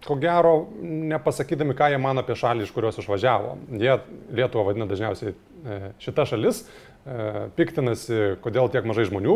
ko 0.06 0.18
gero, 0.20 0.56
nepasakydami, 0.82 1.74
ką 1.74 1.92
jie 1.94 2.02
mano 2.02 2.22
apie 2.22 2.36
šalį, 2.38 2.66
iš 2.66 2.74
kurios 2.74 2.98
išvažiavo. 3.00 3.56
Jie 3.80 3.96
Lietuvą 4.36 4.68
vadina 4.68 4.86
dažniausiai 4.90 5.32
e, 5.32 5.80
šita 6.04 6.28
šalis, 6.28 6.66
E, 7.06 7.46
piktinasi, 7.54 8.16
kodėl 8.42 8.66
tiek 8.74 8.86
mažai 8.88 9.04
žmonių 9.06 9.34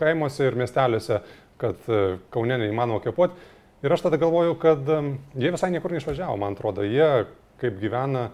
kaimuose 0.00 0.48
ir 0.48 0.56
miesteliuose, 0.58 1.20
kad 1.62 1.78
Kaune 2.34 2.56
neįmanoma 2.58 2.98
kepuoti. 3.04 3.38
Ir 3.86 3.94
aš 3.94 4.02
tada 4.08 4.18
galvoju, 4.18 4.56
kad 4.58 4.82
jie 5.38 5.52
visai 5.54 5.70
niekur 5.70 5.94
neišvažiavo, 5.94 6.34
man 6.40 6.56
atrodo. 6.56 6.82
Jie 6.82 7.28
kaip 7.62 7.78
gyvena, 7.78 8.26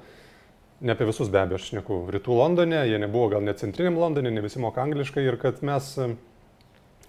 ne 0.82 0.92
apie 0.92 1.06
visus 1.06 1.30
be 1.30 1.40
abejo, 1.40 1.60
aš 1.60 1.70
šneku, 1.70 1.98
rytų 2.12 2.36
Londone, 2.36 2.82
jie 2.90 2.98
nebuvo 3.00 3.30
gal 3.36 3.44
net 3.46 3.62
centriniam 3.62 3.98
Londone, 4.00 4.32
ne 4.34 4.44
visi 4.44 4.60
moka 4.62 4.82
angliškai 4.82 5.24
ir 5.24 5.38
kad 5.40 5.62
mes, 5.66 5.92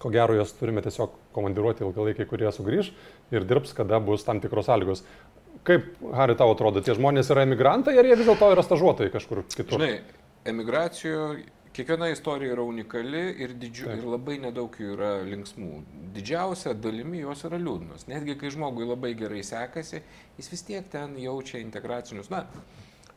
ko 0.02 0.12
gero, 0.14 0.36
juos 0.38 0.54
turime 0.58 0.84
tiesiog 0.84 1.16
komandiruoti 1.34 1.86
ilgalaikiai, 1.86 2.28
kurie 2.30 2.52
sugrįž 2.54 2.92
ir 3.34 3.48
dirbs, 3.48 3.74
kada 3.76 4.00
bus 4.04 4.26
tam 4.26 4.42
tikros 4.44 4.70
sąlygos. 4.70 5.04
Kaip, 5.64 5.90
Hari, 6.12 6.36
tau 6.36 6.52
atrodo, 6.52 6.82
tie 6.84 6.94
žmonės 6.96 7.30
yra 7.32 7.46
emigrantai 7.46 7.96
ar 7.98 8.06
jie 8.06 8.16
vis 8.20 8.28
dėlto 8.28 8.50
yra 8.52 8.64
stažuotojai 8.66 9.12
kažkur 9.14 9.44
kitur? 9.48 9.78
Žinai, 9.78 10.00
emigracijoje 10.50 11.46
kiekviena 11.74 12.08
istorija 12.12 12.54
yra 12.54 12.62
unikali 12.62 13.22
ir, 13.42 13.54
didžiu, 13.58 13.88
Taip. 13.88 13.98
ir 13.98 14.08
labai 14.12 14.36
nedaug 14.42 14.76
jų 14.78 14.92
yra 14.94 15.10
linksmų. 15.26 15.80
Didžiausia 16.14 16.74
dalimi 16.78 17.24
jos 17.24 17.42
yra 17.48 17.58
liūdnos. 17.58 18.06
Netgi 18.10 18.36
kai 18.38 18.52
žmogui 18.54 18.86
labai 18.86 19.14
gerai 19.18 19.42
sekasi, 19.46 20.02
jis 20.38 20.50
vis 20.52 20.62
tiek 20.68 20.86
ten 20.92 21.16
jaučia 21.18 21.58
integracinius. 21.64 22.30
Na, 22.30 22.44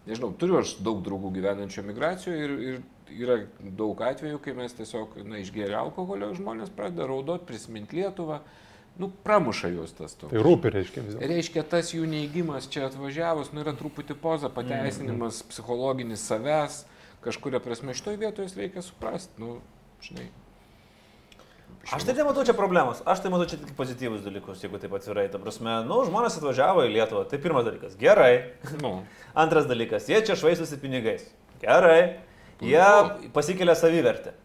nežinau, 0.08 0.32
turiu 0.40 0.60
aš 0.62 0.78
daug 0.84 1.02
draugų 1.06 1.34
gyvenančių 1.38 1.82
emigracijoje 1.84 2.46
ir, 2.46 2.54
ir 2.70 2.80
yra 3.12 3.38
daug 3.60 4.00
atvejų, 4.04 4.40
kai 4.44 4.56
mes 4.58 4.76
tiesiog, 4.78 5.20
na, 5.28 5.42
išgėrę 5.44 5.78
alkoholio 5.80 6.34
žmonės 6.38 6.72
pradeda 6.76 7.08
raudoti, 7.10 7.48
prisiminti 7.50 8.02
Lietuvą. 8.02 8.42
Nu, 8.98 9.12
pramuša 9.24 9.70
juos 9.76 9.94
tas 9.94 10.16
toks. 10.18 10.32
Tai 10.32 10.42
rūpi, 10.42 10.72
reiškia 10.74 11.04
vis 11.06 11.14
dėlto. 11.14 11.30
Reiškia, 11.30 11.64
tas 11.70 11.94
jų 11.94 12.08
neįgymas 12.10 12.66
čia 12.74 12.88
atvažiavus, 12.88 13.52
nu, 13.54 13.62
yra 13.62 13.76
truputį 13.78 14.18
poza, 14.18 14.50
pateisinimas, 14.54 15.44
mm 15.44 15.54
psichologinis 15.54 16.26
savęs. 16.26 16.82
Kažkuria 17.22 17.62
prasme 17.62 17.94
šitoje 17.98 18.18
vietoje 18.22 18.50
reikia 18.58 18.82
suprasti, 18.86 19.38
nu, 19.42 19.60
žinai. 20.06 20.30
Aš 21.88 22.04
tai 22.04 22.18
nematau 22.18 22.44
čia 22.44 22.52
problemos, 22.52 23.00
aš 23.08 23.22
tai 23.24 23.30
matau 23.32 23.46
čia 23.48 23.62
tik 23.62 23.70
pozityvus 23.78 24.26
dalykus, 24.26 24.60
jeigu 24.60 24.80
taip 24.82 24.92
atvirai. 24.98 25.30
Ta 25.32 25.40
prasme, 25.40 25.78
nu, 25.88 26.02
žmonės 26.04 26.36
atvažiavo 26.36 26.84
į 26.84 26.90
Lietuvą, 26.92 27.22
tai 27.32 27.40
pirmas 27.40 27.64
dalykas, 27.64 27.94
gerai. 28.00 28.50
Nu. 28.82 29.06
Antras 29.44 29.70
dalykas, 29.70 30.10
jie 30.12 30.20
čia 30.28 30.36
švaistosi 30.36 30.80
pinigais. 30.82 31.30
Gerai. 31.62 32.18
Jie 32.60 32.84
nu. 32.84 33.32
pasikelia 33.32 33.78
savivertę. 33.80 34.36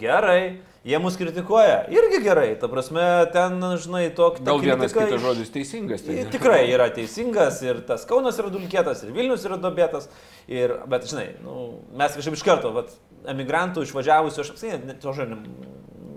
Gerai. 0.00 0.58
Jie 0.88 0.98
mus 0.98 1.14
kritikuoja. 1.20 1.84
Irgi 1.92 2.18
gerai. 2.24 2.48
Ta 2.58 2.66
prasme, 2.72 3.06
ten, 3.30 3.62
žinai, 3.78 4.08
toks... 4.18 4.42
Gal 4.42 4.58
vienas 4.62 4.94
kitas 4.94 5.22
žodis 5.22 5.54
teisingas. 5.54 6.02
Tai 6.02 6.18
tikrai 6.34 6.64
yra 6.72 6.88
teisingas 6.94 7.60
ir 7.62 7.82
tas 7.86 8.06
Kaunas 8.10 8.38
yra 8.42 8.50
dulkėtas, 8.50 9.04
ir 9.06 9.14
Vilnius 9.14 9.46
yra 9.46 9.58
dobėtas. 9.60 10.10
Ir, 10.50 10.80
bet, 10.90 11.06
žinai, 11.10 11.28
nu, 11.44 11.84
mes 11.98 12.18
kažkaip 12.18 12.38
iš 12.38 12.46
karto, 12.46 12.72
vat, 12.74 12.94
emigrantų 13.28 13.84
išvažiavusių, 13.86 14.44
aš 14.44 14.54
apsiai, 14.54 14.80
to 15.02 15.12
žodžio, 15.14 15.42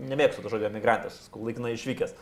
nemėgstu 0.09 0.45
to 0.45 0.53
žodžio 0.53 0.71
emigrantas, 0.71 1.21
laikinai 1.35 1.75
išvykęs. 1.77 2.15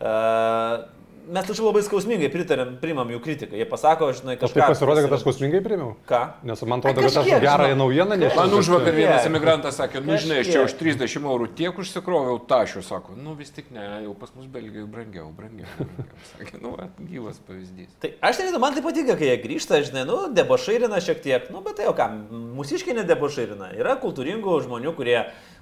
Uh, 0.00 0.86
mes 1.30 1.46
tačiau 1.46 1.68
labai 1.68 1.82
skausmingai 1.84 2.30
pritarėm, 2.32 2.72
primam 2.80 3.08
jų 3.12 3.20
kritiką. 3.22 3.56
Jie 3.58 3.66
pasako, 3.68 4.08
žinai, 4.16 4.36
kažką. 4.40 4.56
Tai 4.56 4.68
pasirodė, 4.72 5.04
kad 5.04 5.14
aš 5.16 5.24
skausmingai 5.24 5.60
primiau. 5.64 5.92
Ką? 6.08 6.20
Nes 6.48 6.62
man 6.64 6.82
atrodo, 6.82 7.04
kad 7.04 7.18
aš 7.22 7.28
gerąją 7.44 7.76
naujieną 7.78 8.18
nežinau. 8.18 8.40
Man 8.40 8.56
užvakar 8.58 8.96
vienas 8.96 9.28
emigrantas 9.28 9.78
sakė, 9.80 10.02
nu 10.04 10.16
žinai, 10.20 10.40
aš 10.44 10.52
čia 10.54 10.64
už 10.64 10.74
30 10.80 11.18
eurų 11.20 11.50
tiek 11.58 11.78
užsikroviau 11.82 12.40
tašių, 12.50 12.82
sako, 12.86 13.16
nu 13.20 13.36
vis 13.38 13.52
tik 13.54 13.70
ne, 13.74 13.84
jau 14.06 14.14
pas 14.18 14.32
mus 14.36 14.48
Belgijoje 14.50 14.88
brangiau, 14.90 15.28
brangiau. 15.36 15.68
brangiau. 15.78 16.18
Sakė, 16.32 16.62
nu, 16.62 16.74
va, 16.78 16.88
gyvas 16.98 17.38
pavyzdys. 17.46 17.92
Tai 18.02 18.12
aš 18.30 18.42
nežinau, 18.42 18.62
man 18.64 18.76
tai 18.76 18.84
patinka, 18.86 19.18
kai 19.20 19.30
jie 19.30 19.38
grįžta, 19.44 19.82
žinai, 19.86 20.06
nu, 20.08 20.22
debošairina 20.34 21.02
šiek 21.04 21.22
tiek, 21.24 21.48
nu, 21.54 21.62
bet 21.66 21.78
tai 21.78 21.88
jau 21.88 21.94
ką, 21.98 22.10
mūsiškai 22.58 22.96
nedebošairina. 23.02 23.74
Yra 23.78 23.96
kultūringų 24.02 24.60
žmonių, 24.66 24.96
kurie 24.98 25.18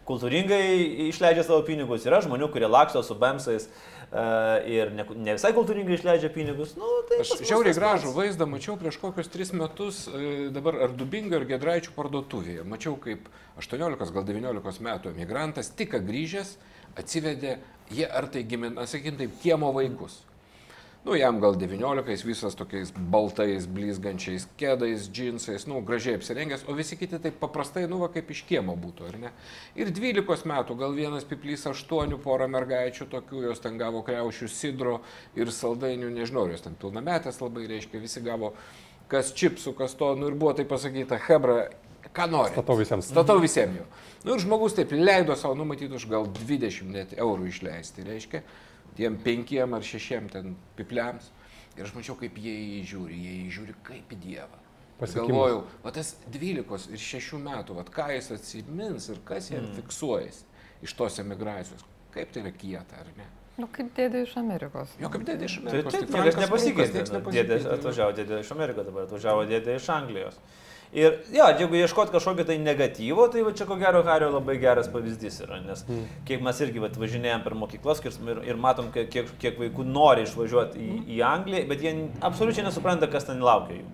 kultūringai 0.09 0.63
išleidžia 1.09 1.45
savo 1.47 1.63
pinigus, 1.67 2.07
yra 2.09 2.23
žmonių, 2.25 2.49
kurie 2.53 2.69
laksto 2.71 3.03
su 3.05 3.17
bemsais 3.19 3.69
uh, 3.69 4.59
ir 4.69 4.93
ne, 4.97 5.05
ne 5.17 5.37
visai 5.37 5.53
kultūringai 5.57 5.99
išleidžia 5.99 6.31
pinigus. 6.35 6.75
Nu, 6.79 6.89
tai 7.09 7.21
Aš 7.25 7.35
žiauriai 7.43 7.77
gražų 7.77 8.15
vaizdą 8.17 8.49
mačiau 8.51 8.79
prieš 8.81 9.01
kokius 9.03 9.31
tris 9.33 9.53
metus 9.57 10.07
uh, 10.11 10.49
dabar 10.55 10.81
ar 10.89 10.97
Dubingo, 10.97 11.37
ar 11.39 11.47
Gedraičių 11.49 11.95
parduotuvėje. 11.97 12.65
Mačiau 12.69 12.97
kaip 13.03 13.29
18 13.61 14.17
gal 14.17 14.29
19 14.29 14.89
metų 14.89 15.13
emigrantas 15.15 15.73
tik 15.77 15.99
grįžęs 16.09 16.57
atsivedė, 16.99 17.59
jie 17.95 18.09
ar 18.09 18.29
tai 18.33 18.45
gimina, 18.49 18.87
sakykim 18.89 19.21
taip, 19.21 19.37
kiemo 19.43 19.71
vaikus. 19.77 20.23
Nu, 21.09 21.17
jam 21.17 21.41
gal 21.41 21.55
19, 21.57 22.11
jis 22.11 22.23
visas 22.25 22.53
tokiais 22.53 22.91
baltais, 22.93 23.65
blizgančiais 23.65 24.45
kėdais, 24.61 25.07
džinsais, 25.09 25.65
nu, 25.65 25.79
gražiai 25.81 26.19
apsirengęs, 26.19 26.67
o 26.69 26.77
visi 26.77 26.99
kiti 27.01 27.17
taip 27.25 27.39
paprastai, 27.41 27.87
nu, 27.89 28.03
va, 28.03 28.11
kaip 28.13 28.29
iš 28.35 28.43
kiemo 28.45 28.75
būtų, 28.77 29.07
ar 29.09 29.17
ne? 29.23 29.31
Ir 29.81 29.89
12 29.97 30.45
metų, 30.53 30.77
gal 30.77 30.93
vienas 30.93 31.25
piplys 31.31 31.65
8, 31.71 32.13
porą 32.27 32.51
mergaičių 32.53 33.09
tokių, 33.15 33.41
jos 33.47 33.65
ten 33.65 33.81
gavo 33.81 34.05
kreušių 34.05 34.51
sidro 34.53 34.99
ir 35.39 35.49
saldainių, 35.49 36.13
nežinau, 36.13 36.45
jos 36.53 36.67
ten 36.69 36.77
pilnametės 36.77 37.41
labai 37.41 37.65
reiškia, 37.73 38.05
visi 38.05 38.21
gavo 38.29 38.53
kas 39.09 39.33
čipsų, 39.33 39.79
kas 39.81 39.97
to, 39.97 40.13
nu 40.21 40.29
ir 40.29 40.37
buvo 40.37 40.53
tai 40.61 40.69
pasakyta, 40.69 41.23
Hebra, 41.25 41.71
ką 42.13 42.29
nori. 42.37 42.53
Statau 42.53 42.77
visiems. 42.85 43.09
Statau 43.15 43.41
visiems 43.41 43.81
jau. 43.81 43.91
Nu 44.29 44.37
ir 44.37 44.45
žmogus 44.45 44.77
taip 44.77 44.93
leido 44.93 45.41
savo 45.41 45.57
numatyti 45.57 45.97
už 45.97 46.05
gal 46.13 46.29
20 46.37 46.93
net 46.93 47.17
eurų 47.17 47.49
išleisti, 47.49 48.05
reiškia 48.05 48.45
tiem 48.99 49.19
penkiem 49.25 49.77
ar 49.79 49.87
šešiem 49.87 50.31
ten 50.33 50.57
pipliams. 50.79 51.31
Ir 51.79 51.87
aš 51.87 51.95
mačiau, 51.95 52.17
kaip 52.19 52.39
jie 52.43 52.55
į 52.59 52.71
jį 52.73 52.81
žiūri, 52.93 53.19
jie 53.23 53.35
į 53.37 53.43
jį 53.45 53.51
žiūri 53.55 53.77
kaip 53.87 54.15
į 54.15 54.21
Dievą. 54.25 54.63
Galvojau, 54.99 55.61
o 55.87 55.91
tas 55.95 56.17
12 56.35 56.89
ir 56.91 57.03
6 57.03 57.39
metų, 57.45 57.77
vat, 57.79 57.91
ką 57.95 58.09
jis 58.17 58.33
atsimins 58.35 59.07
ir 59.13 59.21
kas 59.27 59.53
jam 59.53 59.63
mm. 59.63 59.77
fiksuojas 59.77 60.41
iš 60.83 60.95
tos 60.99 61.21
emigracijos, 61.23 61.85
kaip 62.15 62.33
tai 62.35 62.43
yra 62.43 62.51
kieta, 62.51 63.05
ar 63.05 63.13
ne? 63.15 63.27
Nu, 63.59 63.67
kaip 63.75 63.91
dėdė 63.95 64.25
iš 64.27 64.37
Amerikos. 64.39 64.91
Jo, 65.03 65.11
kaip 65.11 65.25
dėdė 65.27 65.47
iš 65.47 65.57
Amerikos. 65.61 65.95
Tai, 65.95 66.03
taip, 66.03 66.19
niekas 66.19 66.41
nepasikeitė. 66.43 67.05
Dėdė 67.35 67.57
atvažiavo, 67.75 68.17
dėdė 68.19 68.43
iš 68.43 68.53
Amerikos, 68.55 68.87
dabar 68.91 69.07
atvažiavo 69.07 69.47
dėdė 69.51 69.79
iš 69.79 69.89
Anglijos. 69.95 70.39
Ir 70.97 71.19
jo, 71.35 71.45
jeigu 71.61 71.77
ieškot 71.77 72.09
kažkokio 72.15 72.47
tai 72.49 72.57
negatyvo, 72.63 73.27
tai 73.29 73.43
va 73.45 73.53
čia 73.53 73.67
ko 73.69 73.77
gero 73.77 74.01
Hario 74.07 74.31
labai 74.33 74.55
geras 74.63 74.89
pavyzdys 74.89 75.43
yra, 75.45 75.59
nes 75.61 75.83
mm. 75.85 76.23
kiek 76.29 76.41
mes 76.45 76.63
irgi 76.65 76.81
va, 76.81 76.89
važinėjom 77.03 77.45
per 77.45 77.57
mokyklas 77.61 78.01
ir, 78.09 78.41
ir 78.49 78.57
matom, 78.57 78.89
kiek, 78.95 79.29
kiek 79.43 79.61
vaikų 79.61 79.85
nori 79.85 80.25
išvažiuoti 80.25 80.81
į, 80.81 80.99
į 81.19 81.21
Angliją, 81.29 81.69
bet 81.69 81.85
jie 81.85 81.95
absoliučiai 82.25 82.65
nesupranta, 82.71 83.11
kas 83.13 83.29
ten 83.29 83.45
laukia 83.45 83.83
jų. 83.83 83.87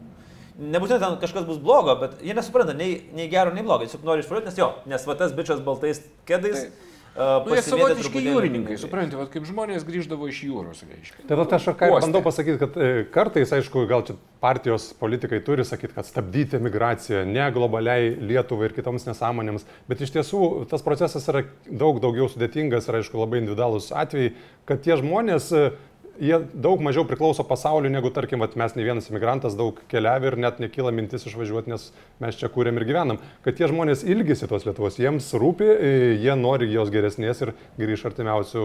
Nebūtinai 0.70 1.00
ten 1.02 1.18
kažkas 1.18 1.48
bus 1.50 1.58
blogo, 1.58 1.98
bet 1.98 2.20
jie 2.22 2.38
nesupranta 2.38 2.78
nei, 2.78 3.00
nei 3.10 3.26
gero, 3.32 3.50
nei 3.50 3.66
blogo, 3.66 3.82
tiesiog 3.82 4.06
nori 4.06 4.22
išvažiuoti, 4.22 4.52
nes 4.52 4.62
jo, 4.62 4.70
nes 4.94 5.10
va 5.10 5.18
tas 5.18 5.34
bičias 5.34 5.66
baltais 5.66 6.04
kėdais. 6.30 6.68
Tai 6.68 6.92
Uh, 6.93 6.93
nu, 7.14 7.54
jie 7.54 7.62
savotiški 7.62 8.22
jūrininkai, 8.26 8.76
suprantate, 8.80 9.18
vat, 9.20 9.30
kaip 9.30 9.46
žmonės 9.46 9.86
grįždavo 9.86 10.26
iš 10.30 10.40
jūros, 10.48 10.82
reiškia. 10.88 11.26
Tai 11.28 11.38
vat, 11.38 11.54
aš 11.54 11.68
ką 11.78 11.90
bandau 11.94 12.22
pasakyti, 12.24 12.58
kad 12.58 12.74
e, 12.74 12.88
kartais, 13.14 13.52
aišku, 13.54 13.84
gal 13.90 14.02
čia 14.08 14.16
partijos 14.42 14.88
politikai 14.98 15.38
turi 15.46 15.66
sakyti, 15.68 15.94
kad 15.94 16.08
stabdyti 16.08 16.58
emigraciją 16.58 17.22
ne 17.30 17.46
globaliai 17.54 18.12
Lietuvai 18.18 18.68
ir 18.68 18.76
kitoms 18.76 19.06
nesąmonėms, 19.06 19.66
bet 19.90 20.02
iš 20.02 20.16
tiesų 20.16 20.42
tas 20.70 20.82
procesas 20.86 21.30
yra 21.30 21.44
daug 21.70 22.02
daugiau 22.02 22.26
sudėtingas 22.32 22.90
ir, 22.90 22.98
aišku, 23.00 23.20
labai 23.22 23.44
individualus 23.44 23.92
atvejai, 23.94 24.34
kad 24.66 24.82
tie 24.82 24.98
žmonės 24.98 25.52
jie 26.20 26.38
daug 26.54 26.82
mažiau 26.84 27.04
priklauso 27.08 27.44
pasauliu, 27.46 27.90
negu, 27.92 28.10
tarkim, 28.14 28.42
vat, 28.44 28.56
mes 28.58 28.76
ne 28.76 28.86
vienas 28.86 29.08
imigrantas 29.10 29.56
daug 29.58 29.80
keliavi 29.90 30.30
ir 30.30 30.36
net 30.40 30.60
nekyla 30.62 30.92
mintis 30.94 31.26
išvažiuoti, 31.28 31.72
nes 31.72 31.88
mes 32.22 32.38
čia 32.40 32.50
kūrėm 32.52 32.78
ir 32.80 32.86
gyvenam. 32.88 33.20
Kad 33.46 33.58
tie 33.58 33.68
žmonės 33.70 34.06
ilgisi 34.06 34.48
tos 34.50 34.66
Lietuvos, 34.68 35.00
jiems 35.00 35.32
rūpi, 35.40 35.68
e, 35.74 35.92
jie 36.22 36.38
nori 36.38 36.70
jos 36.72 36.92
geresnės 36.94 37.44
ir 37.44 37.54
grįž 37.80 38.06
artimiausių 38.10 38.64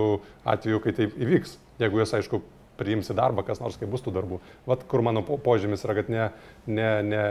atvejų, 0.56 0.82
kai 0.86 0.96
tai 0.98 1.10
įvyks. 1.10 1.58
Jeigu 1.82 2.02
jas, 2.04 2.16
aišku, 2.20 2.42
priims 2.80 3.12
į 3.12 3.18
darbą, 3.18 3.44
kas 3.48 3.60
nors, 3.64 3.78
kai 3.80 3.90
bus 3.92 4.04
tų 4.06 4.14
darbų. 4.16 4.40
Vat 4.70 4.86
kur 4.90 5.04
mano 5.06 5.24
požymis 5.24 5.84
yra, 5.86 5.98
kad 6.00 6.12
ne, 6.12 6.30
ne, 6.68 6.90
ne, 7.04 7.24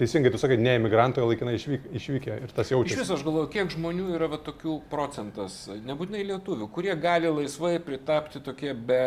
teisingai 0.00 0.32
tu 0.32 0.40
sakai, 0.40 0.56
ne 0.60 0.76
emigrantai, 0.78 1.22
o 1.24 1.28
laikinai 1.30 1.54
išvyk, 1.58 1.88
išvykę 1.98 2.38
ir 2.44 2.54
tas 2.54 2.68
Iš 2.70 2.74
jaučiasi. 2.74 3.00
viso 3.02 3.16
aš 3.18 3.24
galvoju, 3.26 3.50
kiek 3.52 3.72
žmonių 3.74 4.08
yra 4.16 4.28
va, 4.32 4.40
tokių 4.42 4.78
procentas, 4.92 5.64
nebūtinai 5.86 6.24
lietuvių, 6.32 6.68
kurie 6.72 6.94
gali 7.00 7.30
laisvai 7.32 7.76
pritapti 7.84 8.42
tokie 8.44 8.74
be, 8.74 9.02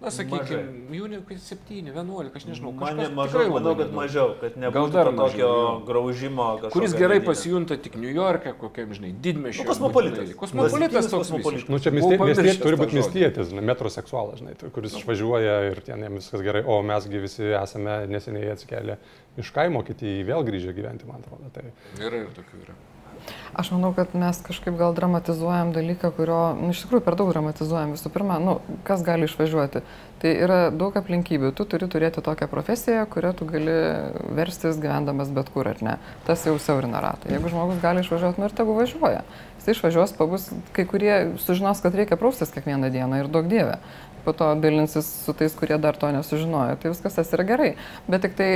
na 0.00 0.10
sakykime, 0.12 0.60
jų 0.92 1.06
ne 1.08 1.18
7, 1.40 1.88
11, 1.88 2.36
aš 2.36 2.44
nežinau, 2.46 2.72
Man 2.76 2.82
kažkas 2.98 3.14
mažiau, 3.16 3.30
tikrai 3.32 3.46
manau, 3.54 3.72
kad 3.78 3.86
nedaug. 3.86 3.96
mažiau, 3.96 4.34
kad 4.40 4.56
nebūtų 4.60 4.92
dar 4.92 5.08
to 5.10 5.16
tokio 5.22 5.50
graužimo. 5.88 6.46
Kuris 6.60 6.92
kažkokio 6.92 7.00
gerai 7.00 7.18
vidinio. 7.18 7.30
pasijunta 7.30 7.78
tik 7.80 7.96
New 7.96 8.12
York'e, 8.12 8.52
kokiam, 8.60 8.92
žinai, 8.92 9.12
didmešiu. 9.24 9.64
Nu, 9.64 9.68
kosmopolitas. 9.72 10.34
Kosmopolitas 10.38 11.08
toks 11.10 11.26
kosmopolitas. 11.26 11.68
Nu, 11.72 11.80
čia 11.80 11.90
Buvau 11.94 12.10
miestie, 12.12 12.18
pamiršęs 12.22 12.48
miestie, 12.50 12.64
turi 12.66 12.80
būti 12.82 12.98
miestietis, 13.00 13.48
žinai, 13.52 13.64
metroseksualas, 13.72 14.42
žinai, 14.42 14.54
kuris 14.76 14.98
išvažiuoja 15.00 15.56
ir 15.72 15.80
ten 15.88 16.04
jam 16.06 16.20
viskas 16.20 16.44
gerai, 16.44 16.62
o 16.66 16.80
mesgi 16.86 17.22
visi 17.24 17.48
esame 17.56 18.02
neseniai 18.12 18.52
atsikėlę 18.54 18.98
iš 19.40 19.50
kaimo, 19.56 19.82
kiti 19.84 20.20
vėl 20.28 20.44
grįžę 20.46 20.76
gyventi, 20.76 21.08
man 21.08 21.24
atrodo. 21.24 21.48
Tai 21.56 21.72
Yra 22.04 22.22
ir 22.24 22.30
tokių 22.36 22.62
yra. 22.66 22.76
Aš 23.56 23.70
manau, 23.72 23.92
kad 23.96 24.12
mes 24.12 24.38
kažkaip 24.44 24.76
gal 24.76 24.94
dramatizuojam 24.96 25.72
dalyką, 25.72 26.10
kurio, 26.16 26.40
nu, 26.58 26.72
iš 26.74 26.82
tikrųjų, 26.84 27.04
per 27.06 27.16
daug 27.16 27.30
dramatizuojam. 27.32 27.94
Visų 27.96 28.12
pirma, 28.12 28.36
nu, 28.42 28.58
kas 28.86 29.04
gali 29.06 29.28
išvažiuoti. 29.28 29.82
Tai 30.20 30.32
yra 30.32 30.58
daug 30.72 30.96
aplinkybių. 30.96 31.52
Tu 31.56 31.66
turi 31.68 31.88
turėti 31.92 32.24
tokią 32.24 32.48
profesiją, 32.52 33.04
kurią 33.12 33.32
tu 33.36 33.48
gali 33.48 33.76
verstis 34.36 34.80
gyvendamas 34.80 35.32
bet 35.32 35.50
kur, 35.54 35.68
ar 35.72 35.80
ne. 35.84 35.96
Tas 36.28 36.44
jau 36.48 36.56
siaurina 36.60 37.00
ratą. 37.04 37.30
Jeigu 37.32 37.52
žmogus 37.52 37.80
gali 37.82 38.04
išvažiuoti, 38.04 38.40
nu 38.42 38.48
ir 38.48 38.56
tegu 38.56 38.76
važiuoja. 38.76 39.22
Jis 39.60 39.72
išvažiuos, 39.76 40.16
pabus, 40.16 40.50
kai 40.76 40.84
kurie 40.88 41.14
sužinos, 41.42 41.80
kad 41.84 41.96
reikia 41.96 42.20
praustis 42.20 42.52
kiekvieną 42.54 42.92
dieną 42.92 43.22
ir 43.22 43.32
daug 43.32 43.48
dievė. 43.50 43.80
Po 44.26 44.34
to 44.36 44.52
dalinsis 44.58 45.08
su 45.24 45.32
tais, 45.38 45.54
kurie 45.54 45.78
dar 45.78 45.96
to 45.96 46.10
nesužinojo. 46.12 46.76
Tai 46.82 46.92
viskas 46.92 47.18
tas 47.18 47.32
yra 47.36 47.46
gerai. 47.46 47.72
Bet 48.08 48.24
tik 48.26 48.38
tai 48.38 48.50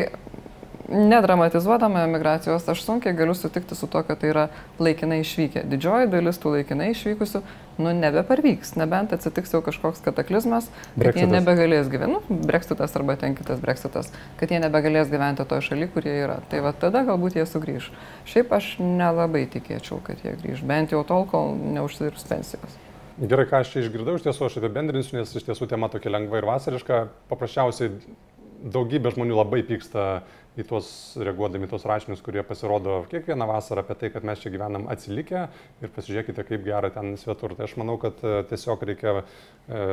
Nedramatizuodama 0.91 2.03
emigracijos, 2.03 2.65
aš 2.69 2.81
sunkiai 2.83 3.15
galiu 3.15 3.35
sutikti 3.39 3.77
su 3.79 3.87
to, 3.87 4.03
kad 4.03 4.19
tai 4.19 4.33
yra 4.33 4.47
laikinai 4.83 5.21
išvykę. 5.23 5.63
Didžioji 5.71 6.09
dalis 6.11 6.41
tų 6.43 6.57
laikinai 6.57 6.89
išvykusių, 6.91 7.43
nu, 7.79 7.93
nebeparvyks, 7.95 8.75
nebent 8.81 9.15
atsitiks 9.15 9.55
jau 9.55 9.61
kažkoks 9.63 10.03
kataklizmas, 10.03 10.67
kad 10.67 11.05
Brexitas. 11.05 11.23
jie 11.23 11.31
nebegalės 11.37 11.93
gyventi, 11.93 12.17
nu, 12.17 12.41
breksitas 12.49 12.97
arba 12.99 13.15
ten 13.21 13.39
kitas 13.39 13.63
breksitas, 13.63 14.11
kad 14.41 14.51
jie 14.51 14.59
nebegalės 14.65 15.13
gyventi 15.13 15.47
toje 15.47 15.69
šalyje, 15.69 15.93
kur 15.95 16.09
jie 16.11 16.17
yra. 16.25 16.41
Tai 16.51 16.65
va 16.67 16.75
tada 16.75 17.05
galbūt 17.07 17.39
jie 17.39 17.47
sugrįž. 17.47 17.93
Šiaip 18.27 18.51
aš 18.59 18.73
nelabai 18.83 19.45
tikėčiau, 19.53 20.01
kad 20.03 20.27
jie 20.27 20.35
grįž, 20.43 20.65
bent 20.67 20.91
jau 20.97 21.05
tol, 21.07 21.23
kol 21.31 21.55
neužsidirbs 21.55 22.27
pensijos. 22.27 22.81
Gerai, 23.21 23.45
ką 23.47 23.63
aš 23.63 23.71
čia 23.75 23.85
išgirdau, 23.85 24.17
iš 24.17 24.27
tiesų 24.27 24.47
aš 24.49 24.59
apibendrinsiu, 24.59 25.19
nes 25.21 25.37
iš 25.37 25.47
tiesų 25.47 25.71
tema 25.71 25.91
tokia 25.93 26.11
lengva 26.11 26.41
ir 26.41 26.47
vasariška. 26.49 27.01
Paprasčiausiai 27.29 27.93
daugybė 28.61 29.13
žmonių 29.15 29.37
labai 29.39 29.63
pyksta 29.67 30.23
į 30.59 30.65
tuos, 30.67 30.89
reaguodami 31.23 31.69
į 31.69 31.71
tuos 31.71 31.85
rašinius, 31.87 32.21
kurie 32.27 32.43
pasirodo 32.43 33.05
kiekvieną 33.13 33.47
vasarą 33.47 33.85
apie 33.85 33.95
tai, 34.01 34.11
kad 34.11 34.25
mes 34.27 34.41
čia 34.43 34.51
gyvenam 34.51 34.89
atsilikę 34.91 35.45
ir 35.85 35.93
pasižiūrėkite, 35.95 36.43
kaip 36.49 36.65
gera 36.67 36.91
ten 36.91 37.15
svetur. 37.21 37.55
Tai 37.55 37.69
aš 37.69 37.77
manau, 37.81 37.95
kad 38.03 38.19
e, 38.27 38.41
tiesiog 38.51 38.83
reikia 38.91 39.15
e, 39.21 39.25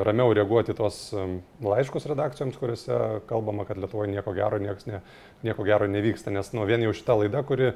ramiau 0.08 0.34
reaguoti 0.34 0.74
tuos 0.78 0.97
e, 1.14 1.28
laiškus 1.64 2.10
redakcijoms, 2.10 2.58
kuriuose 2.58 2.99
kalbama, 3.30 3.68
kad 3.70 3.78
Lietuvoje 3.78 4.10
nieko 4.16 4.34
gero, 4.34 4.58
nieks 4.60 4.89
ne, 4.89 5.03
nieko 5.45 5.64
gero 5.68 5.88
nevyksta, 5.88 6.34
nes 6.34 6.49
nu, 6.58 6.66
vien 6.66 6.82
jau 6.88 6.93
šita 6.97 7.20
laida, 7.22 7.45
kuri 7.47 7.72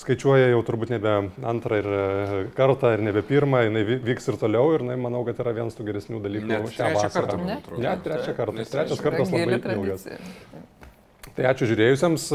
skaičiuoja 0.00 0.48
jau 0.50 0.62
turbūt 0.66 0.90
nebe 0.90 1.10
antrą 1.46 1.76
ir 1.78 1.86
kartą 2.56 2.96
ir 2.96 3.02
nebe 3.06 3.20
pirmą, 3.22 3.60
jinai 3.68 3.84
vy- 3.86 4.00
vyks 4.08 4.26
ir 4.32 4.38
toliau 4.40 4.72
ir 4.74 4.82
jinai, 4.82 4.96
manau, 4.98 5.20
kad 5.28 5.38
yra 5.44 5.52
vienas 5.54 5.76
tų 5.78 5.86
geresnių 5.86 6.18
dalykų 6.24 6.48
Net 6.50 6.64
šią 6.72 6.80
trečią 6.80 6.96
vasarą. 7.04 7.12
kartą, 7.28 7.36
Ne? 7.46 7.58
atrodo. 7.60 7.82
Ne, 7.84 7.92
trečią 8.08 8.34
kartą. 8.40 8.56
Trečias 8.58 8.72
trečią 8.74 9.02
kartas 9.04 9.30
labai 9.30 9.60
Gili 9.60 9.76
ilgas. 9.76 10.08
Tai 11.34 11.48
ačiū 11.50 11.66
žiūrėjusiems, 11.66 12.28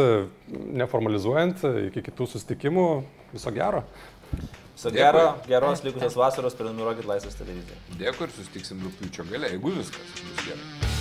neformalizuojant, 0.82 1.64
iki 1.88 2.04
kitų 2.10 2.28
susitikimų, 2.34 2.88
viso 3.32 3.54
gero. 3.56 3.86
Viso 4.76 4.92
gero, 4.96 5.26
geros 5.48 5.86
likusios 5.88 6.20
vasaros, 6.20 6.60
prenumeruokit 6.60 7.08
Laisvės 7.08 7.40
televiziją. 7.40 7.80
Dėkui 8.00 8.28
ir 8.28 8.36
susitiksim 8.36 8.84
rūpiučio 8.84 9.28
gale, 9.32 9.56
jeigu 9.56 9.78
viskas 9.80 10.18
bus 10.20 10.50
gerai. 10.50 10.99